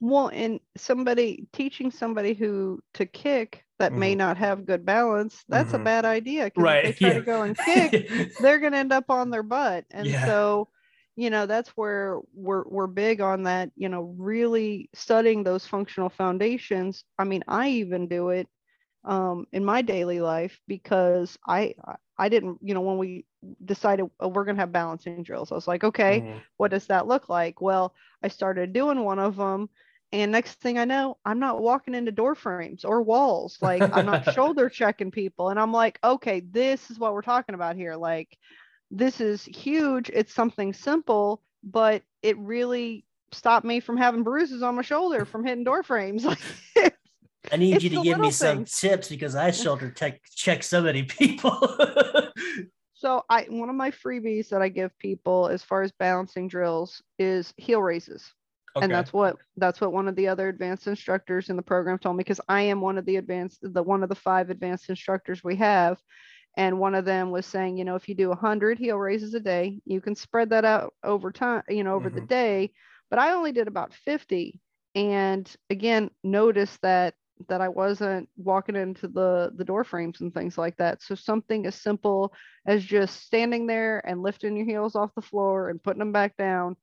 well 0.00 0.28
and 0.28 0.60
somebody 0.76 1.46
teaching 1.52 1.90
somebody 1.90 2.34
who 2.34 2.80
to 2.94 3.06
kick 3.06 3.64
that 3.78 3.92
mm-hmm. 3.92 4.00
may 4.00 4.14
not 4.14 4.36
have 4.36 4.66
good 4.66 4.84
balance 4.84 5.44
that's 5.48 5.72
mm-hmm. 5.72 5.82
a 5.82 5.84
bad 5.84 6.04
idea 6.04 6.50
right 6.56 6.86
if 6.86 6.98
they 6.98 7.06
try 7.06 7.12
yeah. 7.12 7.18
to 7.18 7.24
go 7.24 7.42
and 7.42 7.58
kick 7.64 8.32
they're 8.40 8.58
going 8.58 8.72
to 8.72 8.78
end 8.78 8.92
up 8.92 9.10
on 9.10 9.30
their 9.30 9.42
butt 9.42 9.84
and 9.90 10.06
yeah. 10.06 10.24
so 10.26 10.68
you 11.16 11.28
know 11.28 11.44
that's 11.46 11.70
where 11.70 12.18
we're 12.34 12.64
we're 12.66 12.86
big 12.86 13.20
on 13.20 13.42
that 13.42 13.70
you 13.76 13.88
know 13.88 14.14
really 14.16 14.88
studying 14.94 15.42
those 15.42 15.66
functional 15.66 16.08
foundations 16.08 17.04
i 17.18 17.24
mean 17.24 17.42
i 17.46 17.68
even 17.68 18.08
do 18.08 18.30
it 18.30 18.48
um, 19.04 19.46
in 19.52 19.64
my 19.64 19.82
daily 19.82 20.20
life 20.20 20.60
because 20.68 21.38
i 21.46 21.74
i 22.18 22.28
didn't 22.28 22.58
you 22.62 22.74
know 22.74 22.82
when 22.82 22.98
we 22.98 23.24
decided 23.64 24.06
oh, 24.20 24.28
we're 24.28 24.44
going 24.44 24.56
to 24.56 24.60
have 24.60 24.72
balancing 24.72 25.22
drills 25.22 25.50
i 25.50 25.54
was 25.54 25.68
like 25.68 25.84
okay 25.84 26.20
mm-hmm. 26.20 26.38
what 26.58 26.70
does 26.70 26.86
that 26.86 27.06
look 27.06 27.28
like 27.28 27.60
well 27.60 27.94
i 28.22 28.28
started 28.28 28.72
doing 28.72 29.02
one 29.02 29.18
of 29.18 29.36
them 29.36 29.70
and 30.12 30.30
next 30.30 30.60
thing 30.60 30.78
i 30.78 30.84
know 30.84 31.16
i'm 31.24 31.38
not 31.38 31.62
walking 31.62 31.94
into 31.94 32.12
door 32.12 32.34
frames 32.34 32.84
or 32.84 33.00
walls 33.00 33.56
like 33.62 33.80
i'm 33.96 34.04
not 34.04 34.24
shoulder 34.34 34.68
checking 34.68 35.10
people 35.10 35.48
and 35.48 35.58
i'm 35.58 35.72
like 35.72 35.98
okay 36.04 36.40
this 36.40 36.90
is 36.90 36.98
what 36.98 37.14
we're 37.14 37.22
talking 37.22 37.54
about 37.54 37.76
here 37.76 37.96
like 37.96 38.36
this 38.90 39.20
is 39.20 39.44
huge. 39.44 40.10
It's 40.12 40.34
something 40.34 40.72
simple, 40.72 41.42
but 41.62 42.02
it 42.22 42.36
really 42.38 43.04
stopped 43.32 43.64
me 43.64 43.80
from 43.80 43.96
having 43.96 44.24
bruises 44.24 44.62
on 44.62 44.74
my 44.74 44.82
shoulder 44.82 45.24
from 45.24 45.44
hitting 45.44 45.64
door 45.64 45.82
frames. 45.82 46.26
I 47.50 47.56
need 47.56 47.82
you 47.82 47.90
to 47.90 48.02
give 48.02 48.18
me 48.18 48.30
some 48.30 48.64
tips 48.64 49.08
because 49.08 49.34
I 49.34 49.50
shoulder 49.50 49.90
tech 49.90 50.20
check 50.34 50.62
so 50.62 50.82
many 50.82 51.04
people. 51.04 51.52
so 52.94 53.24
I 53.28 53.46
one 53.48 53.70
of 53.70 53.76
my 53.76 53.90
freebies 53.90 54.48
that 54.50 54.62
I 54.62 54.68
give 54.68 54.96
people 54.98 55.48
as 55.48 55.62
far 55.62 55.82
as 55.82 55.92
balancing 55.92 56.48
drills 56.48 57.02
is 57.18 57.54
heel 57.56 57.80
raises. 57.80 58.32
Okay. 58.76 58.84
And 58.84 58.94
that's 58.94 59.12
what 59.12 59.36
that's 59.56 59.80
what 59.80 59.92
one 59.92 60.06
of 60.06 60.16
the 60.16 60.28
other 60.28 60.48
advanced 60.48 60.86
instructors 60.86 61.50
in 61.50 61.56
the 61.56 61.62
program 61.62 61.98
told 61.98 62.16
me 62.16 62.20
because 62.20 62.40
I 62.48 62.62
am 62.62 62.80
one 62.80 62.98
of 62.98 63.04
the 63.04 63.16
advanced 63.16 63.58
the 63.62 63.82
one 63.82 64.02
of 64.02 64.08
the 64.08 64.14
five 64.14 64.50
advanced 64.50 64.88
instructors 64.88 65.42
we 65.42 65.56
have 65.56 65.98
and 66.56 66.78
one 66.78 66.94
of 66.94 67.04
them 67.04 67.30
was 67.30 67.46
saying 67.46 67.76
you 67.76 67.84
know 67.84 67.96
if 67.96 68.08
you 68.08 68.14
do 68.14 68.26
a 68.26 68.30
100 68.30 68.78
heel 68.78 68.96
raises 68.96 69.34
a 69.34 69.40
day 69.40 69.80
you 69.84 70.00
can 70.00 70.14
spread 70.14 70.50
that 70.50 70.64
out 70.64 70.94
over 71.04 71.30
time 71.30 71.62
you 71.68 71.84
know 71.84 71.94
over 71.94 72.08
mm-hmm. 72.08 72.20
the 72.20 72.26
day 72.26 72.72
but 73.08 73.18
i 73.18 73.32
only 73.32 73.52
did 73.52 73.68
about 73.68 73.94
50 73.94 74.60
and 74.94 75.54
again 75.68 76.10
notice 76.24 76.76
that 76.82 77.14
that 77.48 77.60
i 77.60 77.68
wasn't 77.68 78.28
walking 78.36 78.76
into 78.76 79.08
the 79.08 79.52
the 79.56 79.64
door 79.64 79.84
frames 79.84 80.20
and 80.20 80.32
things 80.34 80.58
like 80.58 80.76
that. 80.76 81.02
So 81.02 81.14
something 81.14 81.66
as 81.66 81.74
simple 81.74 82.32
as 82.66 82.84
just 82.84 83.22
standing 83.22 83.66
there 83.66 84.06
and 84.06 84.22
lifting 84.22 84.56
your 84.56 84.66
heels 84.66 84.96
off 84.96 85.14
the 85.14 85.22
floor 85.22 85.68
and 85.70 85.82
putting 85.82 85.98
them 86.00 86.12
back 86.12 86.36
down 86.36 86.76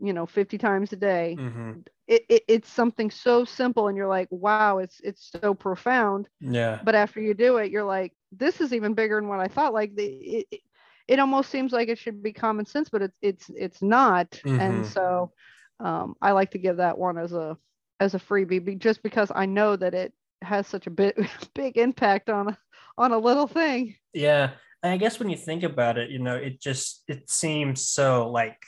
you 0.00 0.12
know 0.12 0.26
50 0.26 0.58
times 0.58 0.92
a 0.92 0.96
day. 0.96 1.36
Mm-hmm. 1.38 1.72
it, 2.08 2.22
it, 2.28 2.42
it's 2.48 2.68
something 2.68 3.10
so 3.10 3.44
simple 3.44 3.88
and 3.88 3.96
you're 3.96 4.08
like 4.08 4.28
wow 4.30 4.78
it's 4.78 5.00
it's 5.02 5.30
so 5.40 5.54
profound. 5.54 6.28
Yeah. 6.40 6.80
But 6.82 6.94
after 6.94 7.20
you 7.20 7.34
do 7.34 7.58
it 7.58 7.70
you're 7.70 7.84
like 7.84 8.12
this 8.32 8.60
is 8.60 8.72
even 8.72 8.94
bigger 8.94 9.20
than 9.20 9.28
what 9.28 9.40
i 9.40 9.48
thought. 9.48 9.72
Like 9.72 9.94
the, 9.94 10.04
it, 10.04 10.60
it 11.06 11.18
almost 11.18 11.50
seems 11.50 11.72
like 11.72 11.88
it 11.88 11.98
should 11.98 12.22
be 12.22 12.32
common 12.32 12.66
sense 12.66 12.88
but 12.88 13.02
it's 13.02 13.16
it's 13.22 13.50
it's 13.54 13.82
not. 13.82 14.30
Mm-hmm. 14.32 14.60
and 14.60 14.86
so 14.86 15.32
um, 15.80 16.14
i 16.22 16.32
like 16.32 16.50
to 16.52 16.58
give 16.58 16.78
that 16.78 16.98
one 16.98 17.18
as 17.18 17.32
a 17.32 17.56
as 18.04 18.14
a 18.14 18.18
freebie 18.18 18.78
just 18.78 19.02
because 19.02 19.30
i 19.34 19.46
know 19.46 19.76
that 19.76 19.94
it 19.94 20.12
has 20.42 20.66
such 20.66 20.86
a 20.86 20.90
big 20.90 21.14
big 21.54 21.76
impact 21.76 22.28
on 22.30 22.56
on 22.96 23.10
a 23.10 23.18
little 23.18 23.48
thing. 23.48 23.96
Yeah 24.12 24.50
i 24.82 24.96
guess 24.96 25.18
when 25.18 25.30
you 25.30 25.36
think 25.36 25.62
about 25.62 25.98
it 25.98 26.10
you 26.10 26.18
know 26.18 26.36
it 26.36 26.60
just 26.60 27.02
it 27.08 27.28
seems 27.28 27.88
so 27.88 28.30
like 28.30 28.62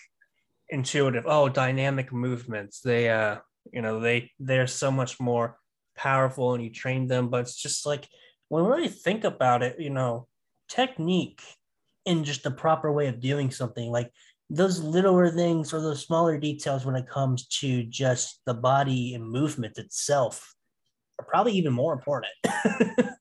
intuitive. 0.68 1.24
Oh 1.26 1.48
dynamic 1.48 2.12
movements. 2.12 2.80
They 2.80 3.10
uh 3.10 3.36
you 3.72 3.82
know 3.82 4.00
they 4.00 4.32
they're 4.38 4.66
so 4.66 4.90
much 4.90 5.18
more 5.20 5.58
powerful 5.96 6.54
and 6.54 6.62
you 6.62 6.70
train 6.70 7.06
them 7.06 7.30
but 7.30 7.40
it's 7.40 7.60
just 7.60 7.86
like 7.86 8.06
when 8.48 8.64
we 8.64 8.70
really 8.70 8.88
think 8.88 9.24
about 9.24 9.62
it 9.62 9.80
you 9.80 9.90
know 9.90 10.28
technique 10.68 11.42
in 12.04 12.22
just 12.22 12.42
the 12.42 12.50
proper 12.50 12.92
way 12.92 13.08
of 13.08 13.18
doing 13.18 13.50
something 13.50 13.90
like 13.90 14.12
those 14.48 14.80
littler 14.80 15.30
things 15.30 15.72
or 15.72 15.80
those 15.80 16.04
smaller 16.04 16.38
details 16.38 16.86
when 16.86 16.94
it 16.94 17.08
comes 17.08 17.46
to 17.46 17.84
just 17.84 18.40
the 18.46 18.54
body 18.54 19.14
and 19.14 19.28
movement 19.28 19.78
itself 19.78 20.54
are 21.18 21.24
probably 21.24 21.52
even 21.52 21.72
more 21.72 21.92
important. 21.92 22.32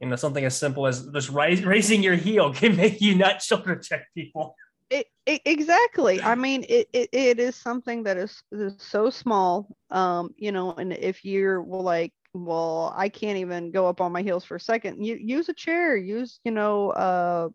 You 0.00 0.08
know 0.08 0.16
something 0.16 0.44
as 0.44 0.56
simple 0.56 0.86
as 0.86 1.06
just 1.06 1.30
raising 1.30 2.02
your 2.02 2.14
heel 2.14 2.52
can 2.54 2.76
make 2.76 3.00
you 3.00 3.14
not 3.14 3.42
shoulder 3.42 3.76
check 3.76 4.06
people. 4.14 4.54
It, 4.90 5.06
it, 5.26 5.42
exactly. 5.44 6.22
I 6.22 6.34
mean 6.34 6.64
it, 6.68 6.88
it, 6.92 7.08
it 7.12 7.40
is 7.40 7.56
something 7.56 8.04
that 8.04 8.16
is, 8.16 8.42
is 8.52 8.76
so 8.78 9.10
small 9.10 9.76
um 9.90 10.30
you 10.36 10.52
know 10.52 10.72
and 10.72 10.92
if 10.92 11.24
you're 11.24 11.62
like 11.62 12.12
well 12.32 12.92
i 12.96 13.08
can't 13.08 13.38
even 13.38 13.70
go 13.70 13.86
up 13.86 14.00
on 14.00 14.12
my 14.12 14.22
heels 14.22 14.44
for 14.44 14.56
a 14.56 14.60
second. 14.60 15.04
You 15.04 15.16
use 15.16 15.48
a 15.48 15.54
chair 15.54 15.96
use 15.96 16.40
you 16.44 16.52
know 16.52 16.90
uh, 16.90 17.48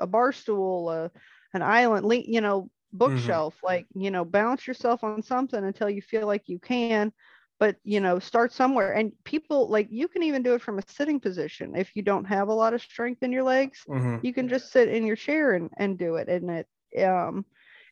a 0.00 0.06
bar 0.06 0.32
stool 0.32 0.88
uh, 0.88 1.08
an 1.54 1.62
island 1.62 2.10
you 2.26 2.40
know 2.40 2.62
mm-hmm. 2.62 2.98
bookshelf 2.98 3.54
mm-hmm. 3.56 3.66
like 3.66 3.86
you 3.94 4.10
know 4.10 4.24
balance 4.24 4.66
yourself 4.66 5.04
on 5.04 5.22
something 5.22 5.64
until 5.64 5.90
you 5.90 6.02
feel 6.02 6.26
like 6.26 6.48
you 6.48 6.58
can 6.58 7.12
but 7.58 7.76
you 7.84 8.00
know 8.00 8.18
start 8.18 8.52
somewhere 8.52 8.92
and 8.92 9.12
people 9.24 9.68
like 9.68 9.86
you 9.90 10.08
can 10.08 10.22
even 10.22 10.42
do 10.42 10.54
it 10.54 10.62
from 10.62 10.78
a 10.78 10.88
sitting 10.88 11.20
position 11.20 11.76
if 11.76 11.94
you 11.94 12.02
don't 12.02 12.24
have 12.24 12.48
a 12.48 12.52
lot 12.52 12.74
of 12.74 12.82
strength 12.82 13.22
in 13.22 13.30
your 13.30 13.44
legs 13.44 13.84
mm-hmm. 13.88 14.16
you 14.22 14.32
can 14.32 14.48
just 14.48 14.72
sit 14.72 14.88
in 14.88 15.06
your 15.06 15.16
chair 15.16 15.52
and, 15.52 15.70
and 15.76 15.98
do 15.98 16.16
it 16.16 16.28
and 16.28 16.50
it 16.50 17.04
um 17.04 17.44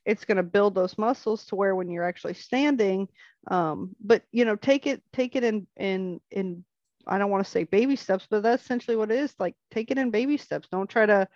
it's 0.05 0.25
going 0.25 0.39
to 0.39 0.43
build 0.43 0.75
those 0.75 0.97
muscles 0.97 1.45
to 1.45 1.55
where 1.55 1.77
when 1.77 1.91
you're 1.91 2.09
actually 2.09 2.35
standing 2.35 3.07
um 3.51 3.95
but 4.01 4.23
you 4.33 4.45
know 4.45 4.57
take 4.57 4.87
it 4.87 5.03
take 5.13 5.37
it 5.37 5.45
in 5.45 5.67
in 5.77 6.21
in 6.31 6.65
i 7.07 7.19
don't 7.19 7.31
want 7.31 7.45
to 7.45 7.51
say 7.51 7.65
baby 7.65 7.95
steps 7.95 8.27
but 8.29 8.43
that's 8.43 8.65
essentially 8.65 8.97
what 8.97 9.11
it 9.11 9.19
is 9.19 9.35
like 9.39 9.55
take 9.71 9.91
it 9.91 9.99
in 9.99 10.11
baby 10.11 10.37
steps 10.37 10.67
don't 10.73 10.91
try 10.91 11.05
to 11.05 11.29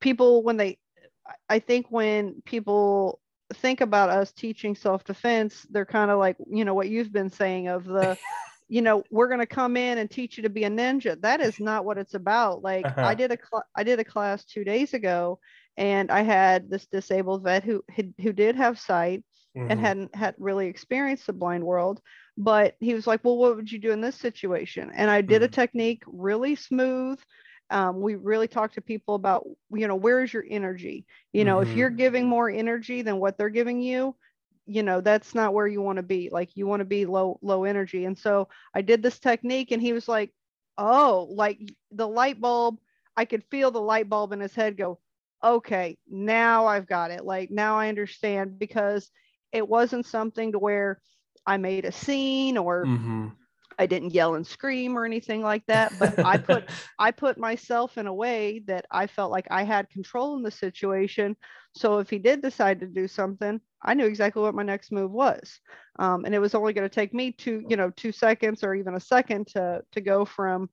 people 0.00 0.42
when 0.42 0.56
they 0.56 0.78
i 1.48 1.58
think 1.58 1.86
when 1.90 2.42
people 2.44 3.20
think 3.54 3.80
about 3.80 4.10
us 4.10 4.32
teaching 4.32 4.74
self-defense 4.74 5.66
they're 5.70 5.84
kind 5.84 6.10
of 6.10 6.18
like 6.18 6.36
you 6.48 6.64
know 6.64 6.74
what 6.74 6.88
you've 6.88 7.12
been 7.12 7.30
saying 7.30 7.68
of 7.68 7.84
the 7.84 8.16
you 8.68 8.80
know 8.80 9.02
we're 9.10 9.26
going 9.26 9.40
to 9.40 9.46
come 9.46 9.76
in 9.76 9.98
and 9.98 10.10
teach 10.10 10.36
you 10.36 10.42
to 10.44 10.48
be 10.48 10.64
a 10.64 10.70
ninja 10.70 11.20
that 11.20 11.40
is 11.40 11.58
not 11.58 11.84
what 11.84 11.98
it's 11.98 12.14
about 12.14 12.62
like 12.62 12.86
uh-huh. 12.86 13.02
i 13.02 13.14
did 13.14 13.32
a 13.32 13.36
cl- 13.36 13.66
i 13.76 13.82
did 13.82 13.98
a 13.98 14.04
class 14.04 14.44
two 14.44 14.64
days 14.64 14.94
ago 14.94 15.38
and 15.76 16.10
i 16.10 16.22
had 16.22 16.70
this 16.70 16.86
disabled 16.86 17.42
vet 17.42 17.64
who 17.64 17.82
who 18.20 18.32
did 18.32 18.54
have 18.54 18.78
sight 18.78 19.24
mm-hmm. 19.56 19.70
and 19.70 19.80
hadn't 19.80 20.14
had 20.14 20.34
really 20.38 20.68
experienced 20.68 21.26
the 21.26 21.32
blind 21.32 21.64
world 21.64 22.00
but 22.38 22.76
he 22.78 22.94
was 22.94 23.06
like 23.06 23.20
well 23.24 23.36
what 23.36 23.56
would 23.56 23.70
you 23.70 23.78
do 23.78 23.90
in 23.90 24.00
this 24.00 24.16
situation 24.16 24.92
and 24.94 25.10
i 25.10 25.20
did 25.20 25.42
mm-hmm. 25.42 25.44
a 25.44 25.48
technique 25.48 26.02
really 26.06 26.54
smooth 26.54 27.18
um, 27.70 28.00
we 28.00 28.16
really 28.16 28.48
talk 28.48 28.72
to 28.72 28.80
people 28.80 29.14
about 29.14 29.46
you 29.72 29.86
know 29.88 29.96
where's 29.96 30.32
your 30.32 30.44
energy? 30.48 31.06
You 31.32 31.44
know 31.44 31.58
mm-hmm. 31.58 31.70
if 31.70 31.76
you're 31.76 31.90
giving 31.90 32.26
more 32.26 32.50
energy 32.50 33.02
than 33.02 33.18
what 33.18 33.38
they're 33.38 33.48
giving 33.48 33.80
you 33.80 34.14
you 34.70 34.84
know 34.84 35.00
that's 35.00 35.34
not 35.34 35.52
where 35.52 35.66
you 35.66 35.82
want 35.82 35.96
to 35.96 36.02
be. 36.02 36.28
Like 36.30 36.56
you 36.56 36.66
want 36.66 36.80
to 36.80 36.84
be 36.84 37.04
low 37.04 37.38
low 37.42 37.64
energy. 37.64 38.04
And 38.04 38.16
so 38.16 38.48
i 38.72 38.82
did 38.82 39.02
this 39.02 39.18
technique 39.18 39.72
and 39.72 39.82
he 39.82 39.92
was 39.92 40.06
like 40.06 40.30
oh 40.78 41.26
like 41.30 41.58
the 41.90 42.06
light 42.06 42.40
bulb 42.40 42.78
i 43.16 43.24
could 43.24 43.44
feel 43.50 43.70
the 43.70 43.80
light 43.80 44.08
bulb 44.08 44.32
in 44.32 44.40
his 44.40 44.54
head 44.54 44.76
go 44.76 44.98
okay 45.42 45.98
now 46.08 46.66
i've 46.66 46.86
got 46.86 47.10
it. 47.10 47.24
Like 47.24 47.50
now 47.50 47.78
i 47.78 47.88
understand 47.88 48.58
because 48.58 49.10
it 49.52 49.66
wasn't 49.66 50.06
something 50.06 50.52
to 50.52 50.58
where 50.58 51.00
i 51.44 51.56
made 51.56 51.84
a 51.84 51.92
scene 51.92 52.56
or 52.56 52.84
mm-hmm. 52.84 53.28
I 53.80 53.86
didn't 53.86 54.12
yell 54.12 54.34
and 54.34 54.46
scream 54.46 54.96
or 54.96 55.06
anything 55.06 55.40
like 55.40 55.64
that, 55.66 55.98
but 55.98 56.18
I 56.18 56.36
put 56.36 56.68
I 56.98 57.10
put 57.10 57.38
myself 57.38 57.96
in 57.96 58.06
a 58.06 58.12
way 58.12 58.62
that 58.66 58.84
I 58.90 59.06
felt 59.06 59.32
like 59.32 59.46
I 59.50 59.62
had 59.62 59.88
control 59.88 60.36
in 60.36 60.42
the 60.42 60.50
situation. 60.50 61.34
So 61.72 61.98
if 61.98 62.10
he 62.10 62.18
did 62.18 62.42
decide 62.42 62.80
to 62.80 62.86
do 62.86 63.08
something, 63.08 63.58
I 63.82 63.94
knew 63.94 64.04
exactly 64.04 64.42
what 64.42 64.54
my 64.54 64.62
next 64.62 64.92
move 64.92 65.10
was, 65.10 65.60
um, 65.98 66.26
and 66.26 66.34
it 66.34 66.40
was 66.40 66.54
only 66.54 66.74
going 66.74 66.88
to 66.88 66.94
take 66.94 67.14
me 67.14 67.32
two 67.32 67.64
you 67.70 67.76
know 67.78 67.90
two 67.96 68.12
seconds 68.12 68.62
or 68.62 68.74
even 68.74 68.96
a 68.96 69.00
second 69.00 69.46
to 69.48 69.80
to 69.92 70.00
go 70.02 70.26
from 70.26 70.68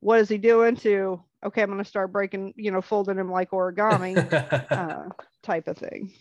what 0.00 0.18
is 0.18 0.28
he 0.28 0.36
doing 0.36 0.74
to 0.78 1.22
okay 1.46 1.62
I'm 1.62 1.70
going 1.70 1.78
to 1.78 1.88
start 1.88 2.12
breaking 2.12 2.54
you 2.56 2.72
know 2.72 2.82
folding 2.82 3.18
him 3.18 3.30
like 3.30 3.52
origami 3.52 4.16
uh, 4.72 5.10
type 5.44 5.68
of 5.68 5.78
thing. 5.78 6.12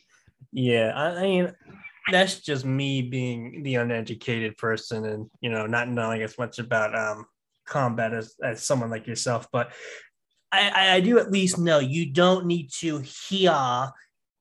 Yeah, 0.52 0.92
I 0.96 1.20
mean 1.24 1.56
that's 2.12 2.40
just 2.40 2.66
me 2.66 3.02
being 3.02 3.64
the 3.64 3.76
uneducated 3.76 4.58
person 4.58 5.06
and 5.06 5.30
you 5.42 5.50
know 5.50 5.66
not 5.66 5.90
knowing 5.90 6.22
as 6.22 6.38
much 6.38 6.60
about 6.60 6.98
um, 6.98 7.26
combat 7.66 8.14
as, 8.14 8.36
as 8.44 8.64
someone 8.64 8.90
like 8.90 9.08
yourself 9.08 9.48
but 9.52 9.72
I, 10.52 10.96
I 10.96 11.00
do 11.02 11.20
at 11.20 11.32
least 11.32 11.58
know 11.58 11.80
you 11.80 12.12
don't 12.12 12.46
need 12.46 12.72
to 12.80 13.00
hear 13.00 13.92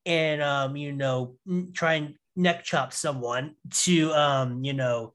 and 0.07 0.41
um, 0.41 0.77
you 0.77 0.93
know, 0.93 1.35
try 1.75 1.95
and 1.95 2.15
neck 2.37 2.65
chop 2.65 2.93
someone 2.93 3.57
to 3.71 4.13
um, 4.13 4.65
you 4.65 4.73
know, 4.73 5.13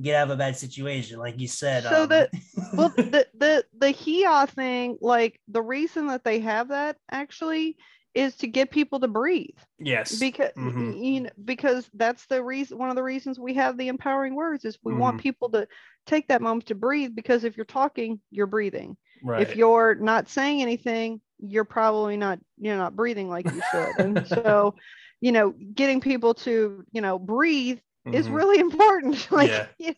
get 0.00 0.16
out 0.16 0.28
of 0.28 0.30
a 0.30 0.36
bad 0.36 0.56
situation, 0.56 1.18
like 1.18 1.38
you 1.38 1.46
said. 1.46 1.84
So 1.84 2.04
um, 2.04 2.08
the 2.08 2.30
well, 2.74 2.88
the 2.96 3.28
the 3.34 3.64
the 3.78 3.90
HIA 3.90 4.46
thing, 4.48 4.96
like 5.00 5.38
the 5.48 5.62
reason 5.62 6.06
that 6.06 6.24
they 6.24 6.40
have 6.40 6.68
that 6.68 6.96
actually 7.10 7.76
is 8.14 8.36
to 8.36 8.46
get 8.46 8.70
people 8.70 9.00
to 9.00 9.08
breathe 9.08 9.56
yes, 9.78 10.18
because 10.18 10.50
Mhm. 10.56 10.98
you 11.02 11.20
know, 11.22 11.30
because 11.44 11.88
that's 11.94 12.26
the 12.26 12.42
reason 12.42 12.78
one 12.78 12.90
of 12.90 12.96
the 12.96 13.02
reasons 13.02 13.38
we 13.38 13.54
have 13.54 13.76
the 13.78 13.88
empowering 13.88 14.34
words 14.34 14.64
is 14.64 14.78
we 14.84 14.92
Mm-hmm. 14.92 14.92
want 14.92 15.18
people 15.18 15.50
to 15.50 15.66
take 16.06 16.28
that 16.28 16.42
moment 16.42 16.66
to 16.66 16.74
breathe 16.74 17.14
because 17.14 17.44
if 17.44 17.56
you're 17.56 17.64
talking 17.66 18.20
you're 18.30 18.46
breathing 18.46 18.96
right. 19.22 19.46
if 19.46 19.54
you're 19.56 19.94
not 19.94 20.28
saying 20.28 20.60
anything 20.60 21.20
you're 21.38 21.64
probably 21.64 22.16
not 22.16 22.38
you're 22.58 22.76
not 22.76 22.96
breathing 22.96 23.28
like 23.28 23.52
you 23.52 23.62
should 23.62 23.98
and 23.98 24.26
so 24.26 24.74
you 25.20 25.32
know 25.32 25.54
getting 25.74 26.00
people 26.00 26.34
to 26.34 26.84
you 26.92 27.00
know 27.00 27.18
breathe 27.18 27.78
is 28.10 28.28
Mhm. 28.28 28.30
really 28.30 28.58
important 28.60 29.30
like 29.30 29.52
Yeah. 29.52 29.66
yeah, 29.78 29.92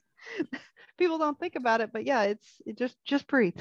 people 0.99 1.19
don't 1.19 1.39
think 1.39 1.57
about 1.57 1.81
it 1.81 1.93
but 1.93 2.05
yeah 2.05 2.23
it's 2.23 2.61
it 2.67 2.79
just 2.79 2.97
just 3.05 3.27
breathe 3.27 3.57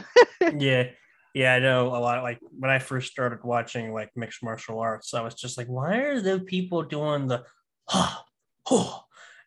yeah 0.50 0.92
yeah 1.34 1.56
i 1.56 1.60
know 1.60 1.88
a 1.88 1.98
lot 1.98 2.24
like 2.24 2.40
when 2.58 2.72
i 2.72 2.80
first 2.80 3.12
started 3.12 3.40
watching 3.44 3.94
like 3.94 4.10
mixed 4.16 4.44
martial 4.44 4.80
arts 4.80 5.14
i 5.14 5.22
was 5.22 5.36
just 5.36 5.58
like 5.58 5.68
why 5.68 5.98
are 5.98 6.22
the 6.22 6.40
people 6.40 6.84
doing 6.84 7.28
the 7.28 7.44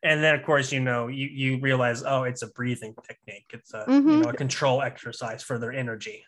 and 0.03 0.23
then 0.23 0.35
of 0.35 0.45
course 0.45 0.73
you 0.73 0.81
know 0.81 1.07
you 1.07 1.27
you 1.27 1.61
realize 1.61 2.03
oh 2.05 2.25
it's 2.25 2.43
a 2.43 2.49
breathing 2.49 2.95
technique 3.07 3.47
it's 3.51 3.73
a 3.75 3.85
you 3.87 4.03
Mhm. 4.03 4.23
know 4.23 4.29
a 4.29 4.35
control 4.35 4.83
exercise 4.83 5.43
for 5.43 5.59
their 5.59 5.73
energy 5.73 6.25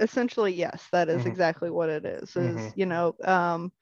essentially 0.00 0.52
yes 0.52 0.86
that 0.92 1.08
is 1.08 1.22
Mhm. 1.22 1.26
exactly 1.26 1.70
what 1.70 1.88
it 1.88 2.04
is 2.04 2.36
is 2.36 2.56
Mhm. 2.56 2.76
you 2.76 2.86
know 2.86 3.14
um 3.24 3.72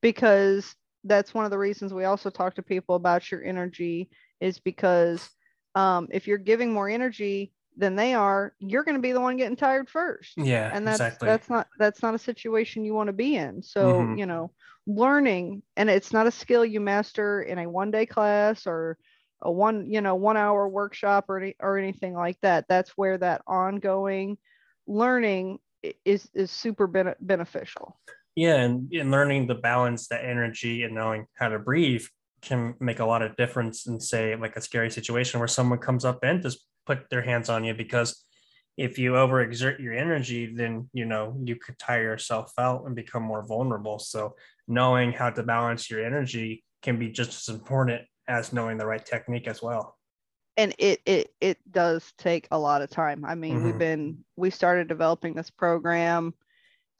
because 0.00 0.74
that's 1.04 1.34
one 1.34 1.44
of 1.44 1.50
the 1.50 1.58
reasons 1.58 1.92
we 1.92 2.04
also 2.04 2.30
talk 2.30 2.54
to 2.54 2.62
people 2.62 2.94
about 2.94 3.30
your 3.30 3.42
energy 3.44 4.08
is 4.40 4.58
because 4.58 5.28
um 5.74 6.08
if 6.10 6.26
you're 6.26 6.38
giving 6.38 6.72
more 6.72 6.88
energy 6.88 7.52
than 7.76 7.94
they 7.94 8.14
are 8.14 8.54
you're 8.58 8.84
going 8.84 8.96
to 8.96 9.02
be 9.02 9.12
the 9.12 9.20
one 9.20 9.36
getting 9.36 9.56
tired 9.56 9.88
first. 9.88 10.34
Yeah 10.36 10.70
and 10.72 10.86
that's 10.86 11.00
exactly. 11.00 11.26
that's 11.28 11.48
not 11.50 11.68
that's 11.78 12.02
not 12.02 12.14
a 12.14 12.18
situation 12.18 12.84
you 12.84 12.94
want 12.94 13.08
to 13.08 13.12
be 13.12 13.36
in. 13.36 13.62
So 13.62 13.92
Mhm. 13.92 14.18
you 14.18 14.26
know 14.26 14.52
learning 14.86 15.62
and 15.76 15.90
it's 15.90 16.12
not 16.12 16.26
a 16.26 16.30
skill 16.30 16.64
you 16.64 16.80
master 16.80 17.42
in 17.42 17.58
a 17.58 17.68
one 17.68 17.90
day 17.90 18.06
class 18.06 18.66
or 18.66 18.98
a 19.42 19.50
one 19.50 19.90
you 19.90 20.00
know 20.00 20.14
one 20.14 20.36
hour 20.36 20.68
workshop 20.68 21.26
or 21.28 21.38
any, 21.38 21.54
or 21.60 21.78
anything 21.78 22.14
like 22.14 22.38
that. 22.40 22.66
That's 22.68 22.90
where 22.90 23.18
that 23.18 23.42
ongoing 23.46 24.38
learning 24.86 25.58
is 26.04 26.28
is 26.34 26.50
super 26.50 26.86
bene- 26.86 27.16
beneficial. 27.20 28.00
Yeah 28.34 28.56
and, 28.56 28.92
and 28.92 29.10
learning 29.10 29.48
to 29.48 29.54
balance 29.54 30.08
that 30.08 30.24
energy 30.24 30.82
and 30.82 30.94
knowing 30.94 31.26
how 31.34 31.48
to 31.48 31.58
breathe 31.58 32.04
can 32.42 32.74
make 32.80 33.00
a 33.00 33.04
lot 33.04 33.22
of 33.22 33.36
difference 33.36 33.86
in 33.86 33.98
say 33.98 34.36
like 34.36 34.56
a 34.56 34.60
scary 34.60 34.90
situation 34.90 35.40
where 35.40 35.48
someone 35.48 35.78
comes 35.78 36.04
up 36.04 36.20
and 36.22 36.42
just 36.42 36.64
put 36.86 37.10
their 37.10 37.22
hands 37.22 37.48
on 37.48 37.64
you 37.64 37.74
because 37.74 38.22
if 38.76 38.98
you 38.98 39.12
overexert 39.12 39.80
your 39.80 39.94
energy 39.94 40.54
then 40.54 40.88
you 40.92 41.04
know 41.04 41.34
you 41.44 41.56
could 41.56 41.78
tire 41.78 42.02
yourself 42.02 42.52
out 42.58 42.84
and 42.86 42.94
become 42.94 43.22
more 43.22 43.44
vulnerable. 43.46 43.98
So 43.98 44.36
knowing 44.68 45.12
how 45.12 45.30
to 45.30 45.42
balance 45.42 45.90
your 45.90 46.04
energy 46.04 46.64
can 46.82 46.98
be 46.98 47.08
just 47.10 47.48
as 47.48 47.54
important 47.54 48.02
as 48.28 48.52
knowing 48.52 48.76
the 48.78 48.86
right 48.86 49.04
technique 49.04 49.48
as 49.48 49.62
well. 49.62 49.96
And 50.56 50.74
it 50.78 51.00
it 51.06 51.34
it 51.40 51.58
does 51.70 52.12
take 52.18 52.48
a 52.50 52.58
lot 52.58 52.82
of 52.82 52.90
time. 52.90 53.24
I 53.24 53.34
mean 53.34 53.60
Mhm. 53.60 53.64
we've 53.64 53.78
been 53.78 54.24
we 54.36 54.50
started 54.50 54.88
developing 54.88 55.34
this 55.34 55.50
program 55.50 56.34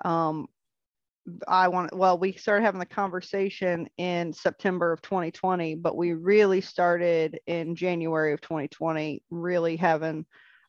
um 0.05 0.47
i 1.49 1.69
want 1.69 1.95
well 1.97 2.19
we 2.19 2.33
started 2.33 2.63
having 2.65 2.79
the 2.81 2.87
conversation 2.87 3.87
in 3.99 4.33
september 4.33 4.93
of 4.93 5.03
2020 5.03 5.75
but 5.75 5.97
we 5.97 6.13
really 6.13 6.61
started 6.61 7.39
in 7.47 7.75
january 7.75 8.33
of 8.33 8.41
2020 8.41 9.23
really 9.31 9.77
having 9.77 10.25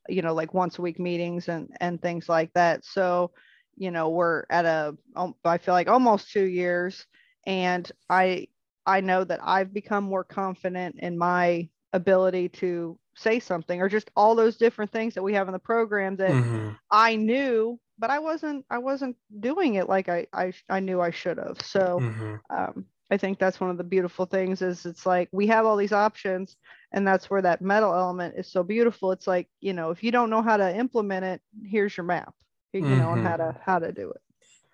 you 0.09 0.21
know 0.21 0.33
like 0.33 0.53
once 0.53 0.77
a 0.77 0.81
week 0.81 0.99
meetings 0.99 1.47
and 1.47 1.69
and 1.79 2.01
things 2.01 2.27
like 2.29 2.51
that 2.53 2.83
so 2.85 3.31
you 3.75 3.91
know 3.91 4.09
we're 4.09 4.43
at 4.49 4.65
a 4.65 4.95
um, 5.15 5.33
feel 5.59 5.73
like 5.73 5.87
almost 5.87 6.31
two 6.31 6.45
years 6.45 7.05
and 7.45 7.91
i 8.09 8.45
i 8.85 8.99
know 9.01 9.23
that 9.23 9.39
i've 9.43 9.73
become 9.73 10.03
more 10.03 10.23
confident 10.23 10.95
in 10.99 11.17
my 11.17 11.67
ability 11.93 12.49
to 12.49 12.97
say 13.15 13.39
something 13.39 13.81
or 13.81 13.89
just 13.89 14.11
all 14.15 14.35
those 14.35 14.57
different 14.57 14.91
things 14.91 15.13
that 15.13 15.23
we 15.23 15.33
have 15.33 15.47
in 15.47 15.53
the 15.53 15.59
program 15.59 16.15
that 16.17 16.37
Mhm. 16.37 16.77
I 16.91 17.15
knew, 17.15 17.79
but 17.97 18.09
I 18.09 18.19
wasn't 18.19 18.65
I 18.69 18.77
wasn't 18.77 19.15
doing 19.39 19.75
it 19.75 19.89
like 19.89 20.09
I 20.09 20.27
I, 20.33 20.53
I 20.69 20.79
knew 20.79 21.01
I 21.01 21.11
should 21.11 21.37
have. 21.37 21.61
So 21.61 21.99
Mhm. 22.01 22.39
um, 22.49 22.85
I 23.09 23.17
think 23.17 23.39
that's 23.39 23.59
one 23.59 23.69
of 23.69 23.77
the 23.77 23.83
beautiful 23.83 24.25
things 24.25 24.61
is 24.61 24.85
it's 24.85 25.05
like 25.05 25.29
we 25.31 25.47
have 25.47 25.65
all 25.65 25.77
these 25.77 25.93
options 25.93 26.57
and 26.91 27.07
that's 27.07 27.29
where 27.29 27.41
that 27.41 27.61
metal 27.61 27.93
element 27.93 28.35
is 28.37 28.47
so 28.51 28.63
beautiful. 28.63 29.11
It's 29.11 29.27
like, 29.27 29.47
you 29.61 29.73
know, 29.73 29.91
if 29.91 30.03
you 30.03 30.11
don't 30.11 30.29
know 30.29 30.41
how 30.41 30.57
to 30.57 30.75
implement 30.75 31.23
it, 31.25 31.41
here's 31.63 31.95
your 31.95 32.05
map, 32.05 32.33
you 32.73 32.81
know, 32.81 33.09
on 33.09 33.23
how 33.23 33.37
to 33.37 33.55
how 33.65 33.79
to 33.79 33.91
do 33.91 34.11
it. 34.11 34.21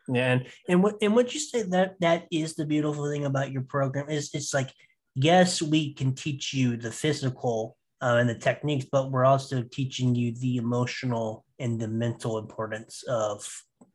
Yeah, 0.07 0.33
and 0.33 0.47
and 0.67 0.83
what 0.83 0.95
and 1.01 1.15
what 1.15 1.33
you 1.33 1.39
say 1.39 1.61
that 1.63 1.95
that 2.01 2.27
is 2.31 2.55
the 2.55 2.65
beautiful 2.65 3.09
thing 3.09 3.25
about 3.25 3.51
your 3.51 3.61
program 3.63 4.09
is 4.09 4.31
it's 4.33 4.53
like 4.53 4.69
yes 5.15 5.61
we 5.61 5.93
can 5.93 6.13
teach 6.15 6.53
you 6.53 6.75
the 6.75 6.91
physical 6.91 7.77
uh, 8.01 8.17
and 8.19 8.29
the 8.29 8.35
techniques, 8.35 8.85
but 8.91 9.11
we're 9.11 9.25
also 9.25 9.63
teaching 9.63 10.15
you 10.15 10.33
the 10.35 10.57
emotional 10.57 11.45
and 11.59 11.79
the 11.79 11.87
mental 11.87 12.37
importance 12.37 13.03
of 13.07 13.47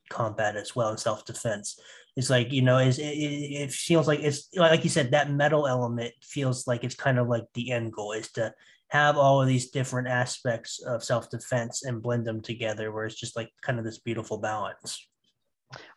combat 0.09 0.57
as 0.57 0.75
well 0.75 0.89
and 0.91 1.01
self 1.01 1.25
defense. 1.25 1.79
It's 2.17 2.31
like 2.31 2.53
you 2.53 2.63
know, 2.63 2.79
it 2.79 2.99
it 2.99 3.71
feels 3.71 4.09
like 4.09 4.21
it's 4.21 4.49
like 4.57 4.83
you 4.83 4.91
said 4.91 5.11
that 5.13 5.31
metal 5.31 5.67
element 5.67 6.15
feels 6.23 6.67
like 6.67 6.85
it's 6.85 6.95
kind 6.95 7.19
of 7.19 7.29
like 7.29 7.45
the 7.55 7.71
end 7.71 7.93
goal 7.93 8.13
is 8.13 8.33
to 8.33 8.53
have 8.89 9.19
all 9.19 9.43
of 9.43 9.49
these 9.49 9.71
different 9.71 10.09
aspects 10.09 10.83
of 10.83 11.05
self 11.05 11.31
defense 11.31 11.85
and 11.85 12.03
blend 12.03 12.27
them 12.27 12.41
together, 12.41 12.91
where 12.91 13.05
it's 13.05 13.21
just 13.21 13.37
like 13.37 13.51
kind 13.63 13.79
of 13.79 13.85
this 13.85 13.99
beautiful 13.99 14.39
balance. 14.39 15.07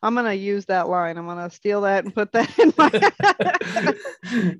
I'm 0.01 0.15
gonna 0.15 0.33
use 0.33 0.65
that 0.65 0.87
line. 0.89 1.17
I'm 1.17 1.25
gonna 1.25 1.49
steal 1.49 1.81
that 1.81 2.03
and 2.03 2.13
put 2.13 2.31
that 2.33 2.57
in 2.59 2.73
my 2.77 2.89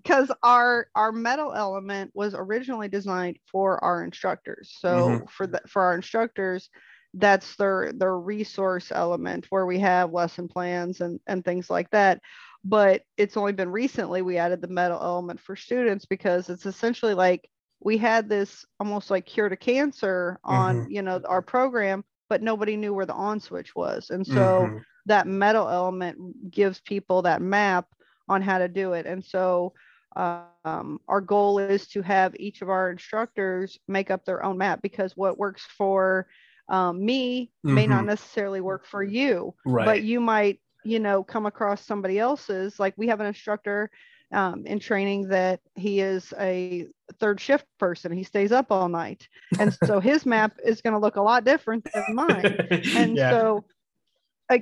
because 0.04 0.32
our 0.44 0.88
our 0.96 1.12
metal 1.12 1.54
element 1.54 2.12
was 2.14 2.34
originally 2.36 2.88
designed 2.88 3.38
for 3.52 3.84
our 3.84 4.04
instructors 4.04 4.76
so 4.80 5.20
Mhm. 5.20 5.28
for 5.30 5.48
the 5.48 5.60
for 5.68 5.82
our 5.82 5.96
instructors 5.96 6.70
that's 7.16 7.56
their 7.56 7.92
their 7.94 8.18
resource 8.18 8.92
element 8.94 9.46
where 9.50 9.66
we 9.66 9.80
have 9.80 10.12
lesson 10.14 10.48
plans 10.48 11.02
and 11.02 11.20
and 11.28 11.44
things 11.44 11.70
like 11.70 11.90
that 11.92 12.20
but 12.64 13.02
it's 13.18 13.38
only 13.38 13.52
been 13.54 13.70
recently 13.70 14.22
we 14.22 14.38
added 14.38 14.62
the 14.62 14.68
metal 14.68 15.00
element 15.02 15.40
for 15.40 15.56
students 15.56 16.06
because 16.06 16.50
it's 16.50 16.66
essentially 16.66 17.14
like 17.14 17.48
we 17.82 17.98
had 17.98 18.30
this 18.30 18.66
almost 18.80 19.10
like 19.10 19.26
cure 19.26 19.50
to 19.50 19.56
cancer 19.58 20.40
on 20.44 20.84
you 20.88 21.02
know 21.02 21.22
our 21.28 21.42
program 21.42 22.04
but 22.30 22.42
nobody 22.42 22.76
knew 22.76 22.94
where 22.94 23.06
the 23.06 23.14
on 23.14 23.40
switch 23.40 23.76
was 23.76 24.10
and 24.10 24.26
so 24.26 24.72
Mhm. 24.72 24.84
That 25.06 25.28
metal 25.28 25.68
element 25.70 26.52
gives 26.52 26.80
people 26.82 27.22
that 27.24 27.42
map 27.42 27.88
on 28.30 28.42
how 28.42 28.58
to 28.60 28.68
do 28.68 28.94
it. 28.94 29.06
And 29.06 29.24
so 29.24 29.74
um, 30.16 31.00
our 31.08 31.22
goal 31.22 31.60
is 31.60 31.88
to 31.90 32.02
have 32.02 32.36
each 32.36 32.62
of 32.62 32.70
our 32.70 32.92
instructors 32.92 33.80
make 33.88 34.12
up 34.12 34.26
their 34.26 34.44
own 34.44 34.58
map 34.58 34.82
because 34.82 35.16
what 35.16 35.38
works 35.38 35.66
for 35.78 36.28
um, 36.70 37.04
me 37.04 37.52
may 37.64 37.88
not 37.88 38.04
Mhm. 38.04 38.08
necessarily 38.08 38.62
work 38.62 38.86
for 38.86 39.04
you, 39.04 39.54
right. 39.66 39.86
but 39.86 40.04
you 40.04 40.20
might, 40.22 40.62
you 40.84 41.00
know, 41.00 41.24
come 41.24 41.46
across 41.46 41.86
somebody 41.86 42.20
else's. 42.20 42.80
Like 42.80 42.94
we 42.98 43.08
have 43.08 43.20
an 43.20 43.26
instructor 43.28 43.90
um, 44.34 44.66
in 44.66 44.80
training 44.80 45.28
that 45.30 45.60
he 45.76 46.00
is 46.00 46.34
a 46.40 46.88
third 47.20 47.40
shift 47.42 47.66
person. 47.78 48.12
He 48.14 48.24
stays 48.24 48.52
up 48.54 48.72
all 48.72 48.88
night. 48.88 49.28
And 49.60 49.74
so 49.86 50.00
his 50.00 50.26
map 50.26 50.54
is 50.64 50.82
going 50.82 50.94
to 50.94 51.00
look 51.00 51.18
a 51.18 51.22
lot 51.22 51.44
different 51.44 51.86
than 51.94 52.06
mine 52.16 52.56
and 52.96 53.18
yeah. 53.18 53.32
so 53.32 53.66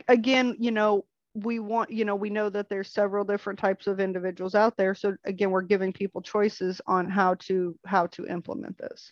again 0.08 0.56
you 0.60 0.72
know 0.72 1.06
we 1.36 1.60
want 1.60 1.92
you 1.92 2.06
know 2.06 2.16
we 2.16 2.30
know 2.30 2.50
that 2.50 2.70
there's 2.70 2.92
several 2.92 3.24
different 3.24 3.60
types 3.60 3.88
of 3.88 4.00
individuals 4.00 4.56
out 4.56 4.76
there 4.78 4.96
so 4.96 5.16
again 5.26 5.52
we're 5.52 5.62
giving 5.62 5.94
people 5.94 6.22
choices 6.22 6.82
on 6.88 7.10
how 7.10 7.36
to 7.36 7.78
how 7.86 8.08
to 8.08 8.26
implement 8.28 8.78
this 8.78 9.12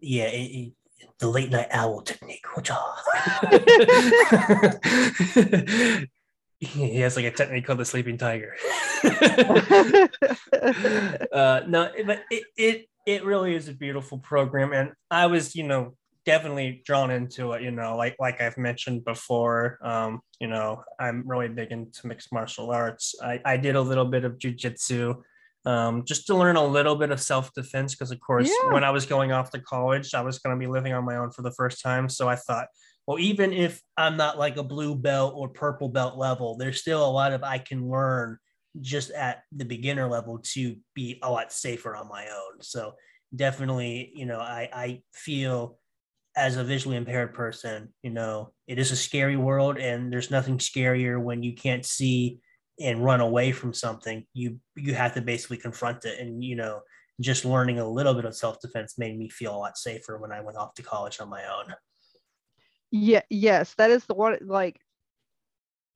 yeah, 0.00 0.26
it, 0.26 0.36
it- 0.36 0.72
the 1.20 1.28
late 1.28 1.50
night 1.50 1.68
owl 1.70 2.00
technique. 2.00 2.44
he 6.58 6.96
has 6.96 7.14
like 7.14 7.24
a 7.24 7.30
technique 7.30 7.66
called 7.66 7.78
the 7.78 7.84
sleeping 7.84 8.18
tiger. 8.18 8.56
uh, 11.32 11.60
no, 11.68 11.88
but 12.04 12.24
it, 12.32 12.44
it 12.56 12.88
it 13.06 13.24
really 13.24 13.54
is 13.54 13.68
a 13.68 13.72
beautiful 13.72 14.18
program, 14.18 14.72
and 14.72 14.90
I 15.08 15.26
was 15.26 15.54
you 15.54 15.62
know 15.62 15.94
definitely 16.28 16.82
drawn 16.84 17.10
into 17.10 17.52
it. 17.54 17.62
You 17.62 17.70
know, 17.70 17.96
like 17.96 18.16
like 18.20 18.40
I've 18.40 18.58
mentioned 18.58 19.04
before. 19.04 19.78
Um, 19.82 20.20
you 20.40 20.48
know, 20.52 20.82
I'm 21.00 21.26
really 21.26 21.48
big 21.48 21.72
into 21.72 22.06
mixed 22.06 22.32
martial 22.32 22.70
arts. 22.70 23.14
I 23.22 23.40
I 23.44 23.56
did 23.56 23.74
a 23.76 23.80
little 23.90 24.04
bit 24.04 24.24
of 24.24 24.38
jujitsu. 24.38 25.22
Um, 25.64 26.04
just 26.04 26.26
to 26.28 26.34
learn 26.34 26.56
a 26.56 26.64
little 26.64 26.96
bit 26.96 27.10
of 27.10 27.20
self 27.20 27.52
defense, 27.54 27.94
because 27.94 28.10
of 28.12 28.20
course, 28.20 28.48
Yeah. 28.48 28.72
when 28.74 28.84
I 28.84 28.90
was 28.90 29.06
going 29.06 29.32
off 29.32 29.50
to 29.50 29.60
college, 29.60 30.14
I 30.14 30.22
was 30.22 30.38
going 30.38 30.54
to 30.56 30.60
be 30.60 30.70
living 30.70 30.92
on 30.92 31.04
my 31.04 31.16
own 31.16 31.30
for 31.30 31.42
the 31.42 31.50
first 31.60 31.82
time. 31.82 32.08
So 32.08 32.28
I 32.28 32.36
thought, 32.36 32.68
well 33.06 33.18
even 33.18 33.52
if 33.52 33.80
I'm 33.96 34.16
not 34.16 34.38
like 34.38 34.56
a 34.58 34.62
blue 34.62 34.94
belt 34.94 35.32
or 35.36 35.48
purple 35.48 35.88
belt 35.88 36.16
level, 36.16 36.56
there's 36.56 36.80
still 36.80 37.04
a 37.04 37.10
lot 37.20 37.32
of 37.32 37.42
I 37.42 37.58
can 37.58 37.88
learn 37.88 38.38
just 38.80 39.10
at 39.10 39.42
the 39.50 39.64
beginner 39.64 40.06
level 40.08 40.38
to 40.54 40.76
be 40.94 41.18
a 41.22 41.30
lot 41.30 41.52
safer 41.52 41.96
on 41.96 42.08
my 42.08 42.24
own. 42.28 42.62
So 42.62 42.94
definitely, 43.34 44.12
you 44.14 44.26
know, 44.26 44.38
I, 44.38 44.68
I 44.72 45.02
feel 45.12 45.77
as 46.38 46.56
a 46.56 46.62
visually 46.62 46.96
impaired 46.96 47.34
person, 47.34 47.92
you 48.02 48.10
know, 48.10 48.52
it 48.68 48.78
is 48.78 48.92
a 48.92 48.96
scary 48.96 49.36
world 49.36 49.76
and 49.76 50.12
there's 50.12 50.30
nothing 50.30 50.58
scarier 50.58 51.20
when 51.20 51.42
you 51.42 51.52
can't 51.52 51.84
see 51.84 52.38
and 52.80 53.04
run 53.04 53.20
away 53.20 53.50
from 53.50 53.74
something. 53.74 54.24
You 54.34 54.60
you 54.76 54.94
have 54.94 55.14
to 55.14 55.20
basically 55.20 55.56
confront 55.56 56.04
it. 56.04 56.20
And, 56.20 56.44
you 56.44 56.54
know, 56.54 56.82
just 57.20 57.44
learning 57.44 57.80
a 57.80 57.88
little 57.88 58.14
bit 58.14 58.24
of 58.24 58.36
self-defense 58.36 58.98
made 58.98 59.18
me 59.18 59.28
feel 59.28 59.54
a 59.54 59.58
lot 59.58 59.76
safer 59.76 60.16
when 60.16 60.30
I 60.30 60.40
went 60.40 60.56
off 60.56 60.74
to 60.74 60.82
college 60.82 61.20
on 61.20 61.28
my 61.28 61.42
own. 61.44 61.74
Yeah, 62.92 63.22
yes, 63.28 63.74
that 63.74 63.90
is 63.90 64.04
the 64.06 64.14
one 64.14 64.38
like 64.42 64.80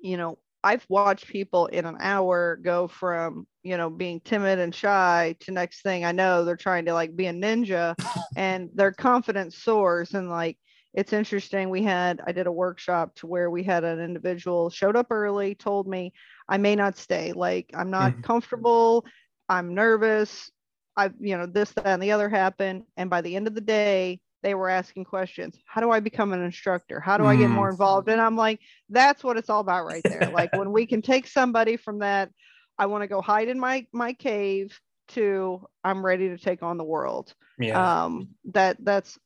you 0.03 0.17
know, 0.17 0.37
I've 0.65 0.87
watched 0.89 1.27
people 1.27 1.67
in 1.67 1.85
an 1.85 1.97
hour 2.01 2.57
go 2.63 2.87
from, 2.87 3.47
you 3.63 3.77
know, 3.77 3.91
being 3.91 4.21
timid 4.21 4.59
and 4.59 4.75
shy 4.75 5.35
to 5.41 5.51
next 5.51 5.83
thing 5.83 6.05
I 6.05 6.13
know, 6.13 6.45
they're 6.45 6.57
trying 6.57 6.85
to 6.85 6.95
like 6.95 7.17
be 7.17 7.27
a 7.27 7.33
ninja 7.33 7.97
and 8.37 8.71
their 8.75 8.93
confidence 8.93 9.59
soars. 9.59 10.15
And 10.15 10.31
like, 10.31 10.59
it's 10.95 11.13
interesting. 11.13 11.71
We 11.71 11.83
had, 11.83 12.21
I 12.27 12.33
did 12.33 12.47
a 12.47 12.53
workshop 12.53 13.15
to 13.17 13.27
where 13.27 13.51
we 13.51 13.63
had 13.63 13.83
an 13.83 13.99
individual 13.99 14.71
showed 14.71 14.95
up 14.95 15.09
early, 15.11 15.55
told 15.55 15.89
me 15.89 16.13
I 16.49 16.59
may 16.59 16.77
not 16.77 16.97
stay. 16.97 17.33
Like, 17.33 17.71
I'm 17.75 17.91
not 17.91 18.13
mm-hmm. 18.13 18.23
comfortable. 18.23 19.05
I'm 19.49 19.75
nervous. 19.75 20.51
I've, 20.97 21.15
you 21.19 21.39
know, 21.39 21.47
this, 21.47 21.73
that, 21.73 21.87
and 21.87 22.03
the 22.03 22.13
other 22.13 22.29
happened. 22.29 22.85
And 22.97 23.09
by 23.09 23.23
the 23.23 23.35
end 23.35 23.47
of 23.47 23.55
the 23.55 23.61
day, 23.61 24.21
they 24.43 24.55
were 24.55 24.69
asking 24.69 25.05
questions. 25.05 25.57
How 25.67 25.81
do 25.81 25.91
i 25.91 26.01
become 26.01 26.33
an 26.33 26.43
instructor? 26.43 27.01
How 27.01 27.17
do 27.17 27.25
i 27.25 27.37
get 27.37 27.51
more 27.51 27.69
mm. 27.69 27.73
involved? 27.73 28.09
And 28.09 28.21
i'm 28.21 28.37
like 28.37 28.61
that's 28.89 29.25
what 29.25 29.37
it's 29.37 29.51
all 29.51 29.61
about 29.61 29.87
right 29.87 30.03
there. 30.05 30.31
Like 30.33 30.55
when 30.57 30.73
we 30.73 30.87
can 30.87 31.03
take 31.13 31.27
somebody 31.27 31.77
from 31.77 32.01
that 32.01 32.31
i 32.79 32.87
want 32.87 33.03
to 33.03 33.09
go 33.09 33.21
hide 33.21 33.49
in 33.49 33.59
my 33.59 33.87
my 33.93 34.13
cave 34.13 34.79
to 35.09 35.67
i'm 35.85 36.05
ready 36.05 36.29
to 36.29 36.39
take 36.39 36.63
on 36.63 36.79
the 36.79 36.85
world. 36.85 37.35
Yeah. 37.59 38.05
um 38.05 38.31
that 38.47 38.77
that's 38.81 39.19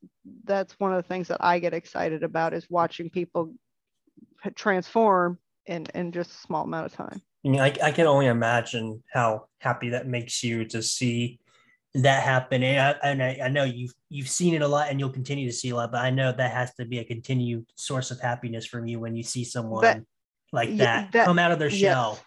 that's 0.45 0.75
one 0.79 0.93
of 0.93 1.03
the 1.03 1.09
things 1.09 1.29
that 1.29 1.39
i 1.41 1.59
get 1.59 1.73
excited 1.73 2.23
about 2.23 2.53
is 2.53 2.67
watching 2.69 3.09
people 3.09 3.55
transform 4.55 5.39
in 5.67 5.87
in 5.95 6.13
just 6.13 6.31
a 6.31 6.47
small 6.47 6.65
amount 6.65 6.87
of 6.87 6.93
time. 6.93 7.21
I, 7.45 7.49
mean, 7.49 7.61
I, 7.61 7.75
I 7.83 7.93
can 7.93 8.07
only 8.07 8.27
imagine 8.27 9.03
how 9.13 9.47
happy 9.59 9.91
that 9.91 10.07
makes 10.07 10.43
you 10.43 10.65
to 10.67 10.83
see 10.83 11.39
that 12.03 12.23
happen. 12.23 12.63
And, 12.63 12.81
I, 12.81 13.09
and 13.09 13.23
I, 13.23 13.39
I, 13.45 13.49
know 13.49 13.65
you've 13.65 13.95
you've 14.09 14.29
seen 14.29 14.55
it 14.55 14.63
a 14.63 14.69
lot, 14.69 14.91
and 14.91 15.01
you'll 15.01 15.11
continue 15.11 15.47
to 15.47 15.53
see 15.53 15.71
a 15.71 15.77
lot. 15.77 15.93
But 15.93 16.03
I 16.03 16.11
know 16.11 16.33
that 16.33 16.53
has 16.53 16.75
to 16.75 16.85
be 16.85 16.99
a 16.99 17.05
continued 17.05 17.67
source 17.75 18.11
of 18.11 18.21
happiness 18.21 18.67
from 18.67 18.87
you 18.87 19.01
when 19.01 19.17
you 19.17 19.23
see 19.23 19.45
someone 19.45 20.07
like 20.53 20.77
that, 20.77 21.13
that, 21.13 21.25
come 21.25 21.39
out 21.39 21.53
of 21.53 21.59
their 21.59 21.71
shell. 21.71 22.19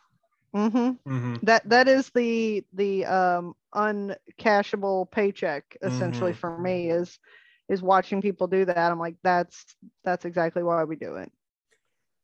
Mm-hmm. 0.55 0.77
Mm-hmm. 0.77 1.35
That 1.43 1.67
that 1.69 1.87
is 1.87 2.09
the 2.15 2.63
the 2.73 3.05
um, 3.05 3.55
uncashable 3.73 5.09
paycheck 5.11 5.77
essentially 5.81 6.31
mm-hmm. 6.31 6.39
for 6.39 6.57
me 6.57 6.89
is 6.89 7.19
is 7.67 7.81
watching 7.81 8.21
people 8.21 8.47
do 8.47 8.65
that. 8.65 8.77
I'm 8.77 8.99
like, 8.99 9.15
that's 9.23 9.63
that's 10.03 10.25
exactly 10.25 10.63
why 10.63 10.83
we 10.83 10.95
do 10.95 11.15
it. 11.17 11.31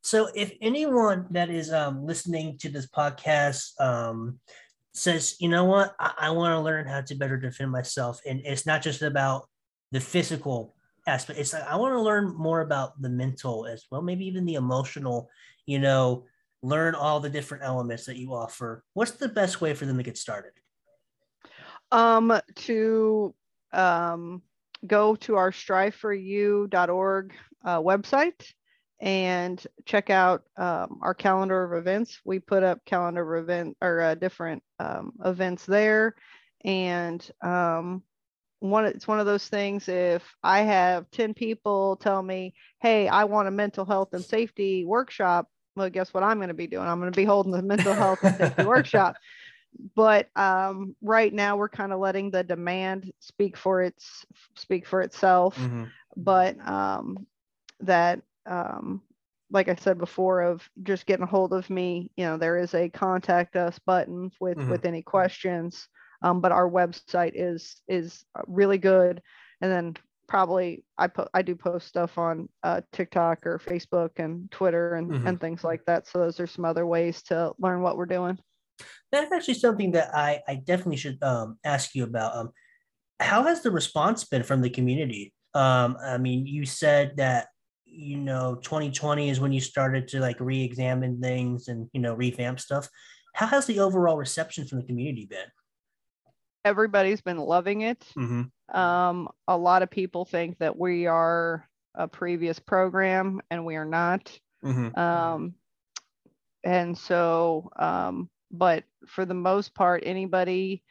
So, 0.01 0.29
if 0.35 0.53
anyone 0.61 1.25
that 1.31 1.49
is 1.49 1.71
um, 1.71 2.05
listening 2.05 2.57
to 2.59 2.69
this 2.69 2.87
podcast 2.87 3.79
um, 3.79 4.39
says, 4.95 5.35
you 5.39 5.49
know 5.49 5.65
what, 5.65 5.95
I, 5.99 6.13
I 6.17 6.29
want 6.31 6.53
to 6.53 6.61
learn 6.61 6.87
how 6.87 7.01
to 7.01 7.15
better 7.15 7.37
defend 7.37 7.71
myself. 7.71 8.19
And 8.25 8.41
it's 8.45 8.65
not 8.65 8.81
just 8.81 9.01
about 9.01 9.47
the 9.91 9.99
physical 9.99 10.75
aspect. 11.07 11.39
It's 11.39 11.53
like 11.53 11.63
I 11.63 11.75
want 11.75 11.93
to 11.93 12.01
learn 12.01 12.35
more 12.35 12.61
about 12.61 13.01
the 13.01 13.09
mental 13.09 13.65
as 13.65 13.85
well, 13.91 14.01
maybe 14.01 14.25
even 14.25 14.45
the 14.45 14.55
emotional, 14.55 15.29
you 15.65 15.79
know, 15.79 16.25
learn 16.61 16.95
all 16.95 17.19
the 17.19 17.29
different 17.29 17.63
elements 17.63 18.05
that 18.05 18.17
you 18.17 18.33
offer. 18.33 18.83
What's 18.93 19.11
the 19.11 19.29
best 19.29 19.61
way 19.61 19.73
for 19.73 19.85
them 19.85 19.97
to 19.97 20.03
get 20.03 20.17
started? 20.17 20.51
Um, 21.91 22.39
to 22.55 23.35
um, 23.71 24.41
go 24.87 25.15
to 25.15 25.35
our 25.35 25.51
striveforyou.org 25.51 27.33
uh, 27.63 27.79
website 27.81 28.51
and 28.99 29.65
check 29.85 30.09
out 30.09 30.43
um, 30.57 30.99
our 31.01 31.13
calendar 31.13 31.63
of 31.63 31.73
events. 31.73 32.19
We 32.23 32.39
put 32.39 32.63
up 32.63 32.85
calendar 32.85 33.35
of 33.35 33.43
event 33.43 33.77
or 33.81 34.01
uh, 34.01 34.15
different 34.15 34.63
um, 34.79 35.13
events 35.23 35.65
there, 35.65 36.15
and 36.63 37.27
um, 37.41 38.03
one 38.59 38.85
it's 38.85 39.07
one 39.07 39.19
of 39.19 39.25
those 39.25 39.47
things. 39.47 39.87
If 39.89 40.23
I 40.43 40.61
have 40.61 41.09
ten 41.11 41.33
people 41.33 41.97
tell 41.97 42.21
me, 42.21 42.53
"Hey, 42.81 43.07
I 43.07 43.25
want 43.25 43.47
a 43.47 43.51
mental 43.51 43.85
health 43.85 44.13
and 44.13 44.23
safety 44.23 44.85
workshop," 44.85 45.49
well, 45.75 45.89
guess 45.89 46.13
what 46.13 46.23
I'm 46.23 46.37
going 46.37 46.47
to 46.47 46.53
be 46.53 46.67
doing? 46.67 46.87
I'm 46.87 46.99
going 46.99 47.11
to 47.11 47.15
be 47.15 47.25
holding 47.25 47.51
the 47.51 47.61
mental 47.61 47.93
health 47.93 48.23
and 48.23 48.37
safety 48.37 48.63
workshop. 48.65 49.17
But 49.93 50.29
um, 50.37 50.95
right 51.01 51.33
now, 51.33 51.57
we're 51.57 51.69
kind 51.69 51.91
of 51.91 51.99
letting 51.99 52.31
the 52.31 52.43
demand 52.43 53.11
speak 53.19 53.57
for 53.57 53.81
its 53.81 54.25
speak 54.55 54.87
for 54.87 55.01
itself. 55.01 55.57
Mm-hmm. 55.57 55.83
But 56.15 56.65
um, 56.65 57.27
that 57.81 58.21
um, 58.45 59.01
like 59.51 59.69
I 59.69 59.75
said 59.75 59.97
before, 59.97 60.41
of 60.41 60.67
just 60.83 61.05
getting 61.05 61.23
a 61.23 61.27
hold 61.27 61.53
of 61.53 61.69
me. 61.69 62.11
You 62.17 62.25
know, 62.25 62.37
there 62.37 62.57
is 62.57 62.73
a 62.73 62.89
contact 62.89 63.55
us 63.55 63.79
button 63.79 64.31
with 64.39 64.57
mm-hmm. 64.57 64.69
with 64.69 64.85
any 64.85 65.01
questions. 65.01 65.87
Um, 66.21 66.41
but 66.41 66.51
our 66.51 66.69
website 66.69 67.33
is 67.35 67.81
is 67.87 68.25
really 68.47 68.77
good. 68.77 69.21
And 69.61 69.71
then 69.71 69.95
probably 70.27 70.83
I 70.97 71.07
put 71.07 71.29
I 71.33 71.41
do 71.41 71.55
post 71.55 71.87
stuff 71.87 72.17
on 72.17 72.49
uh, 72.63 72.81
TikTok 72.91 73.45
or 73.45 73.59
Facebook 73.59 74.11
and 74.17 74.49
Twitter 74.51 74.95
and 74.95 75.11
mm-hmm. 75.11 75.27
and 75.27 75.39
things 75.39 75.63
like 75.63 75.85
that. 75.85 76.07
So 76.07 76.19
those 76.19 76.39
are 76.39 76.47
some 76.47 76.65
other 76.65 76.85
ways 76.85 77.21
to 77.23 77.53
learn 77.59 77.81
what 77.81 77.97
we're 77.97 78.05
doing. 78.05 78.39
That's 79.11 79.31
actually 79.31 79.55
something 79.55 79.91
that 79.91 80.15
I 80.15 80.41
I 80.47 80.55
definitely 80.55 80.97
should 80.97 81.21
um, 81.23 81.59
ask 81.63 81.95
you 81.95 82.03
about. 82.03 82.35
Um, 82.35 82.51
how 83.19 83.43
has 83.43 83.61
the 83.61 83.71
response 83.71 84.25
been 84.25 84.43
from 84.43 84.61
the 84.61 84.69
community? 84.69 85.33
Um, 85.53 85.95
I 86.03 86.17
mean, 86.17 86.45
you 86.45 86.65
said 86.65 87.15
that 87.15 87.47
you 87.95 88.17
know 88.17 88.55
2020 88.55 89.29
is 89.29 89.39
when 89.39 89.53
you 89.53 89.61
started 89.61 90.07
to 90.07 90.19
like 90.19 90.39
re-examine 90.39 91.19
things 91.21 91.69
and 91.69 91.89
you 91.93 92.01
know 92.01 92.13
revamp 92.13 92.59
stuff 92.59 92.89
how 93.33 93.47
has 93.47 93.65
the 93.65 93.79
overall 93.79 94.17
reception 94.17 94.67
from 94.67 94.79
the 94.79 94.85
community 94.85 95.25
been 95.25 95.47
everybody's 96.65 97.21
been 97.21 97.37
loving 97.37 97.81
it 97.81 98.05
mm-hmm. 98.17 98.77
um, 98.77 99.29
a 99.47 99.57
lot 99.57 99.81
of 99.81 99.89
people 99.89 100.25
think 100.25 100.57
that 100.57 100.77
we 100.77 101.05
are 101.05 101.67
a 101.95 102.07
previous 102.07 102.59
program 102.59 103.39
and 103.49 103.65
we 103.65 103.75
are 103.75 103.85
not 103.85 104.37
mm-hmm. 104.63 104.97
um, 104.99 105.53
and 106.63 106.97
so 106.97 107.71
um, 107.77 108.29
but 108.51 108.83
for 109.07 109.25
the 109.25 109.33
most 109.33 109.73
part 109.73 110.03
anybody 110.05 110.83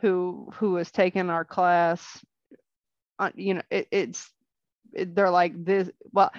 who 0.00 0.50
who 0.54 0.74
has 0.76 0.90
taken 0.90 1.30
our 1.30 1.44
class 1.44 2.24
uh, 3.20 3.30
you 3.36 3.54
know 3.54 3.62
it, 3.70 3.86
it's 3.92 4.33
they're 4.96 5.30
like 5.30 5.52
this 5.64 5.90
well 6.12 6.32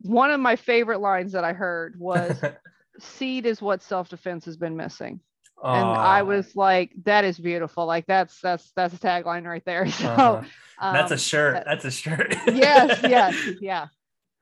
one 0.00 0.30
of 0.30 0.40
my 0.40 0.56
favorite 0.56 1.00
lines 1.00 1.32
that 1.32 1.44
i 1.44 1.52
heard 1.52 1.98
was 1.98 2.40
seed 2.98 3.46
is 3.46 3.60
what 3.60 3.82
self-defense 3.82 4.44
has 4.44 4.56
been 4.56 4.76
missing. 4.76 5.20
And 5.62 5.86
i 5.86 6.22
was 6.22 6.54
like 6.56 6.92
that 7.04 7.24
is 7.24 7.38
beautiful. 7.38 7.86
Like 7.86 8.06
that's 8.06 8.38
that's 8.40 8.70
that's 8.76 8.94
a 8.94 8.98
tagline 8.98 9.46
right 9.46 9.64
there. 9.64 9.86
So 9.90 10.08
uh-huh. 10.08 10.42
um, 10.78 10.94
that's 10.94 11.12
a 11.12 11.18
shirt. 11.18 11.62
that's 11.64 11.84
a 11.84 11.90
shirt. 11.90 12.34
Yes 12.46 13.00
yes 13.02 13.34
yeah. 13.60 13.86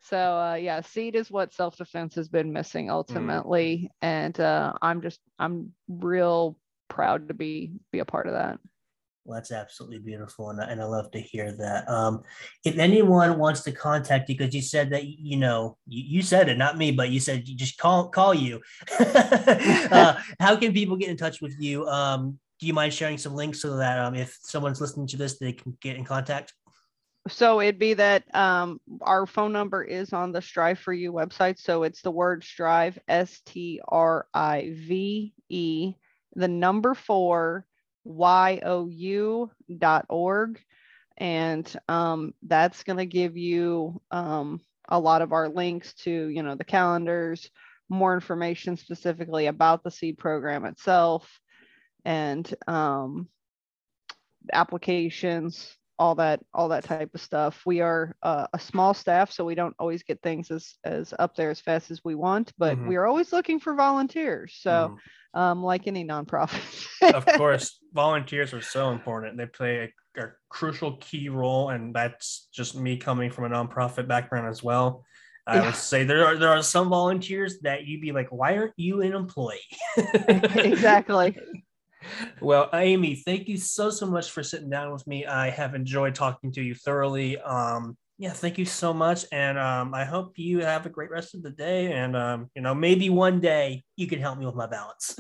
So 0.01 0.17
uh, 0.19 0.55
yeah 0.55 0.81
seed 0.81 1.15
is 1.15 1.31
what 1.31 1.53
self-defense 1.53 2.17
has 2.17 2.29
been 2.29 2.53
missing 2.53 2.87
mm. 2.87 2.93
ultimately. 2.93 3.91
Mm. 4.03 4.07
and 4.09 4.41
uh, 4.41 4.73
i'm 4.83 5.01
just 5.03 5.21
i'm 5.39 5.73
real 5.89 6.59
proud 6.89 7.29
to 7.29 7.35
be 7.35 7.73
be 7.93 8.01
a 8.01 8.05
part 8.05 8.27
of 8.27 8.33
that 8.33 8.59
well, 9.25 9.37
that's 9.37 9.53
absolutely 9.53 9.99
beautiful, 9.99 10.51
and, 10.51 10.61
and 10.61 10.81
I 10.81 10.85
love 10.85 11.11
to 11.13 11.21
hear 11.21 11.53
that. 11.53 11.89
Um, 11.89 12.23
if 12.65 12.79
anyone 12.79 13.39
wants 13.39 13.63
to 13.63 13.73
contact 13.73 14.29
you, 14.29 14.37
because 14.37 14.55
you 14.55 14.63
said 14.63 14.91
that 14.91 15.05
you 15.05 15.37
know 15.37 15.77
you, 15.87 16.03
you, 16.17 16.23
said 16.23 16.49
it, 16.49 16.59
not 16.59 16.77
me, 16.77 16.91
but 16.91 17.11
you 17.11 17.21
said 17.21 17.47
you 17.47 17.57
just 17.57 17.79
call 17.79 18.09
call 18.09 18.35
you. 18.35 18.61
uh, 19.01 20.15
how 20.41 20.57
can 20.57 20.73
people 20.73 20.97
get 20.97 21.09
in 21.09 21.17
touch 21.17 21.41
with 21.41 21.55
you? 21.61 21.87
Um, 21.87 22.39
do 22.59 22.67
you 22.67 22.73
mind 22.73 22.93
sharing 22.93 23.19
some 23.19 23.35
links 23.35 23.61
so 23.61 23.77
that 23.77 23.99
um, 23.99 24.15
if 24.15 24.39
someone's 24.43 24.81
listening 24.81 25.07
to 25.09 25.17
this, 25.17 25.39
they 25.39 25.53
can 25.53 25.77
get 25.81 25.97
in 25.97 26.05
contact? 26.05 26.53
So 27.29 27.61
it'd 27.61 27.79
be 27.79 27.95
that 27.95 28.25
um, 28.35 28.81
our 29.01 29.27
phone 29.27 29.53
number 29.53 29.85
is 29.85 30.13
on 30.13 30.33
the 30.33 30.43
Strive 30.43 30.81
for 30.81 30.93
You 30.93 31.13
website. 31.13 31.61
So 31.61 31.85
it's 31.85 32.03
the 32.03 32.11
word 32.11 32.43
Strive, 32.43 32.99
S 33.07 33.41
T 33.47 33.81
R 33.87 34.27
I 34.35 34.73
V 34.75 35.33
E, 35.49 35.95
the 36.35 36.49
number 36.49 36.95
four 36.95 37.67
you.org. 38.89 39.51
And 41.19 41.77
um, 41.89 42.35
that's 42.43 42.83
going 42.85 42.97
to 42.99 43.07
give 43.07 43.37
you 43.37 44.01
um, 44.11 44.61
a 44.89 44.99
lot 44.99 45.23
of 45.23 45.33
our 45.33 45.49
links 45.49 45.95
to, 45.95 46.11
you 46.11 46.43
know, 46.43 46.55
the 46.55 46.65
calendars, 46.65 47.51
more 47.89 48.15
information 48.15 48.77
specifically 48.77 49.47
about 49.47 49.85
the 49.85 49.91
seed 49.91 50.19
program 50.19 50.65
itself, 50.65 51.41
and 52.05 52.53
um, 52.67 53.29
applications, 54.53 55.77
all 56.03 56.17
that 56.17 56.41
all 56.53 56.69
that 56.69 56.83
type 56.83 57.15
of 57.15 57.21
stuff. 57.21 57.63
We 57.65 57.81
are 57.81 58.17
uh, 58.25 58.49
a 58.53 58.59
small 58.59 58.93
staff, 58.93 59.31
so 59.31 59.45
we 59.45 59.55
don't 59.55 59.77
always 59.79 60.03
get 60.03 60.21
things 60.21 60.51
as 60.51 60.75
as 60.83 61.15
up 61.21 61.37
there 61.37 61.51
as 61.51 61.61
fast 61.61 61.93
as 61.93 62.01
we 62.05 62.17
want, 62.17 62.53
but 62.59 62.77
Mhm. 62.77 62.89
we 62.89 62.97
are 62.97 63.07
always 63.07 63.33
looking 63.33 63.61
for 63.61 63.75
volunteers. 63.75 64.59
So, 64.61 64.99
Mhm. 65.35 65.41
um, 65.41 65.63
like 65.63 65.87
any 65.87 66.05
nonprofit. 66.05 67.15
of 67.15 67.25
course, 67.41 67.79
volunteers 67.93 68.53
are 68.53 68.61
so 68.61 68.91
important. 68.91 69.37
They 69.39 69.47
play 69.47 69.93
a, 70.17 70.23
a 70.25 70.27
crucial 70.49 70.97
key 70.97 71.29
role, 71.29 71.71
and 71.71 71.95
that's 71.95 72.49
just 72.53 72.75
me 72.75 72.97
coming 72.97 73.31
from 73.31 73.45
a 73.45 73.55
nonprofit 73.57 74.09
background 74.09 74.49
as 74.49 74.61
well. 74.61 75.05
I 75.47 75.57
Yeah. 75.57 75.67
would 75.67 75.77
say 75.77 76.03
there 76.03 76.27
are 76.27 76.37
there 76.37 76.51
are 76.51 76.63
some 76.65 76.89
volunteers 76.89 77.61
that 77.61 77.87
you'd 77.87 78.01
be 78.01 78.11
like, 78.11 78.31
why 78.31 78.57
aren't 78.57 78.75
you 78.77 79.03
an 79.03 79.13
employee? 79.15 79.71
exactly. 80.73 81.39
Well, 82.41 82.69
Amy, 82.73 83.17
thank 83.17 83.49
you 83.49 83.57
so 83.57 83.91
so 83.91 84.07
much 84.07 84.31
for 84.31 84.43
sitting 84.43 84.71
down 84.71 84.93
with 84.93 85.07
me. 85.07 85.27
I 85.27 85.51
have 85.51 85.75
enjoyed 85.75 86.15
talking 86.15 86.53
to 86.53 86.63
you 86.63 86.75
thoroughly. 86.75 87.39
Um, 87.39 87.97
yeah, 88.19 88.33
thank 88.33 88.59
you 88.59 88.65
so 88.65 88.93
much, 88.93 89.25
and 89.33 89.59
um, 89.59 89.95
I 89.95 90.05
hope 90.05 90.39
you 90.39 90.61
have 90.61 90.87
a 90.87 90.91
great 90.91 91.11
rest 91.11 91.35
of 91.35 91.43
the 91.43 91.51
day. 91.51 91.93
And 91.93 92.17
um, 92.17 92.51
you 92.55 92.63
know, 92.63 92.75
maybe 92.75 93.11
one 93.11 93.41
day 93.41 93.83
you 93.97 94.07
can 94.07 94.21
help 94.21 94.39
me 94.39 94.47
with 94.47 94.55
my 94.55 94.67
balance. 94.67 95.19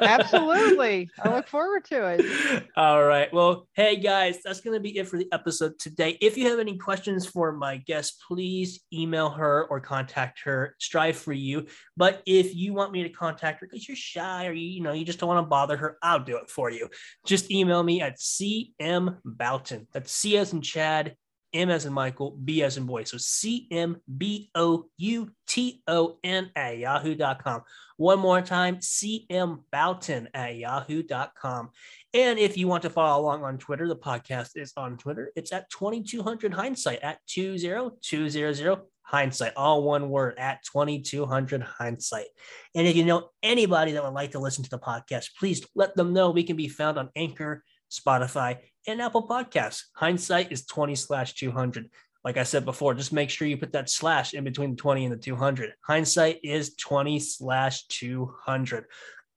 Absolutely. 0.00 1.08
I 1.22 1.34
look 1.34 1.48
forward 1.48 1.84
to 1.86 2.16
it. 2.18 2.66
All 2.76 3.04
right. 3.04 3.32
Well, 3.32 3.68
hey 3.74 3.96
guys, 3.96 4.38
that's 4.44 4.60
going 4.60 4.74
to 4.74 4.80
be 4.80 4.98
it 4.98 5.08
for 5.08 5.18
the 5.18 5.28
episode 5.32 5.78
today. 5.78 6.18
If 6.20 6.36
you 6.36 6.48
have 6.50 6.58
any 6.58 6.76
questions 6.76 7.26
for 7.26 7.52
my 7.52 7.78
guest, 7.78 8.22
please 8.26 8.80
email 8.92 9.30
her 9.30 9.66
or 9.70 9.80
contact 9.80 10.40
her. 10.44 10.74
Strive 10.78 11.16
for 11.16 11.32
you. 11.32 11.66
But 11.96 12.22
if 12.26 12.54
you 12.54 12.74
want 12.74 12.92
me 12.92 13.02
to 13.04 13.08
contact 13.08 13.60
her 13.60 13.66
because 13.66 13.88
you're 13.88 13.96
shy 13.96 14.46
or 14.46 14.52
you, 14.52 14.66
you 14.66 14.82
know 14.82 14.92
you 14.92 15.04
just 15.04 15.20
don't 15.20 15.28
want 15.28 15.44
to 15.44 15.48
bother 15.48 15.76
her, 15.76 15.96
I'll 16.02 16.20
do 16.20 16.36
it 16.36 16.50
for 16.50 16.70
you. 16.70 16.88
Just 17.24 17.50
email 17.50 17.82
me 17.82 18.02
at 18.02 18.18
cm 18.18 19.18
Bouton. 19.24 19.86
That's 19.92 20.12
C 20.12 20.36
as 20.36 20.52
in 20.52 20.60
Chad, 20.60 21.14
M 21.56 21.70
as 21.70 21.86
in 21.86 21.92
Michael, 21.92 22.32
B 22.32 22.62
as 22.62 22.76
in 22.76 22.84
boy. 22.84 23.04
So 23.04 23.16
C 23.18 23.66
M 23.70 23.96
B 24.16 24.50
O 24.54 24.86
U 24.98 25.30
T 25.46 25.82
O 25.88 26.18
N 26.22 26.50
at 26.54 26.78
yahoo.com. 26.78 27.62
One 27.96 28.18
more 28.18 28.42
time, 28.42 28.76
CM 28.76 29.60
Bouton 29.72 30.28
at 30.34 30.56
yahoo.com. 30.56 31.70
And 32.12 32.38
if 32.38 32.56
you 32.56 32.68
want 32.68 32.82
to 32.82 32.90
follow 32.90 33.22
along 33.22 33.42
on 33.42 33.58
Twitter, 33.58 33.88
the 33.88 33.96
podcast 33.96 34.50
is 34.54 34.72
on 34.76 34.98
Twitter. 34.98 35.32
It's 35.34 35.52
at 35.52 35.70
2200 35.70 36.52
hindsight 36.52 37.00
at 37.02 37.18
20200 37.26 38.82
hindsight, 39.06 39.52
all 39.56 39.82
one 39.82 40.10
word 40.10 40.38
at 40.38 40.62
2200 40.64 41.62
hindsight. 41.62 42.26
And 42.74 42.86
if 42.86 42.96
you 42.96 43.04
know 43.04 43.30
anybody 43.42 43.92
that 43.92 44.02
would 44.02 44.12
like 44.12 44.32
to 44.32 44.38
listen 44.40 44.64
to 44.64 44.70
the 44.70 44.78
podcast, 44.78 45.28
please 45.38 45.64
let 45.74 45.96
them 45.96 46.12
know 46.12 46.30
we 46.30 46.42
can 46.42 46.56
be 46.56 46.68
found 46.68 46.98
on 46.98 47.10
Anchor, 47.16 47.62
Spotify, 47.90 48.58
and 48.86 49.00
Apple 49.00 49.26
Podcasts. 49.26 49.84
Hindsight 49.94 50.52
is 50.52 50.66
20 50.66 50.94
slash 50.94 51.34
200. 51.34 51.90
Like 52.24 52.36
I 52.36 52.42
said 52.42 52.64
before, 52.64 52.94
just 52.94 53.12
make 53.12 53.30
sure 53.30 53.46
you 53.46 53.56
put 53.56 53.72
that 53.72 53.88
slash 53.88 54.34
in 54.34 54.42
between 54.42 54.70
the 54.70 54.76
20 54.76 55.04
and 55.04 55.14
the 55.14 55.18
200. 55.18 55.72
Hindsight 55.82 56.40
is 56.42 56.74
20 56.74 57.20
slash 57.20 57.86
200. 57.86 58.86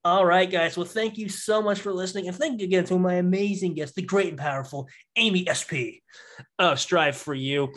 All 0.06 0.26
right, 0.26 0.50
guys. 0.50 0.78
Well, 0.78 0.86
thank 0.86 1.18
you 1.18 1.30
so 1.30 1.62
much 1.62 1.82
for 1.82 1.94
listening. 1.94 2.28
And 2.28 2.36
thank 2.36 2.60
you 2.60 2.66
again 2.66 2.86
to 2.86 2.98
my 2.98 3.16
amazing 3.16 3.76
guest, 3.76 3.96
the 3.96 4.02
great 4.02 4.30
and 4.30 4.38
powerful 4.38 4.88
Amy 5.16 5.46
SP 5.46 6.02
of 6.58 6.80
Strive 6.80 7.18
for 7.18 7.36
You. 7.36 7.74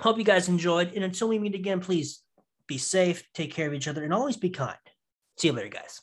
Hope 0.00 0.18
you 0.18 0.24
guys 0.24 0.48
enjoyed. 0.48 0.94
And 0.94 1.04
until 1.04 1.28
we 1.28 1.38
meet 1.38 1.54
again, 1.54 1.80
please 1.80 2.22
be 2.66 2.78
safe, 2.78 3.22
take 3.34 3.52
care 3.52 3.68
of 3.68 3.74
each 3.74 3.88
other, 3.88 4.02
and 4.02 4.14
always 4.14 4.36
be 4.36 4.50
kind. 4.50 4.78
See 5.36 5.48
you 5.48 5.52
later, 5.52 5.68
guys. 5.68 6.00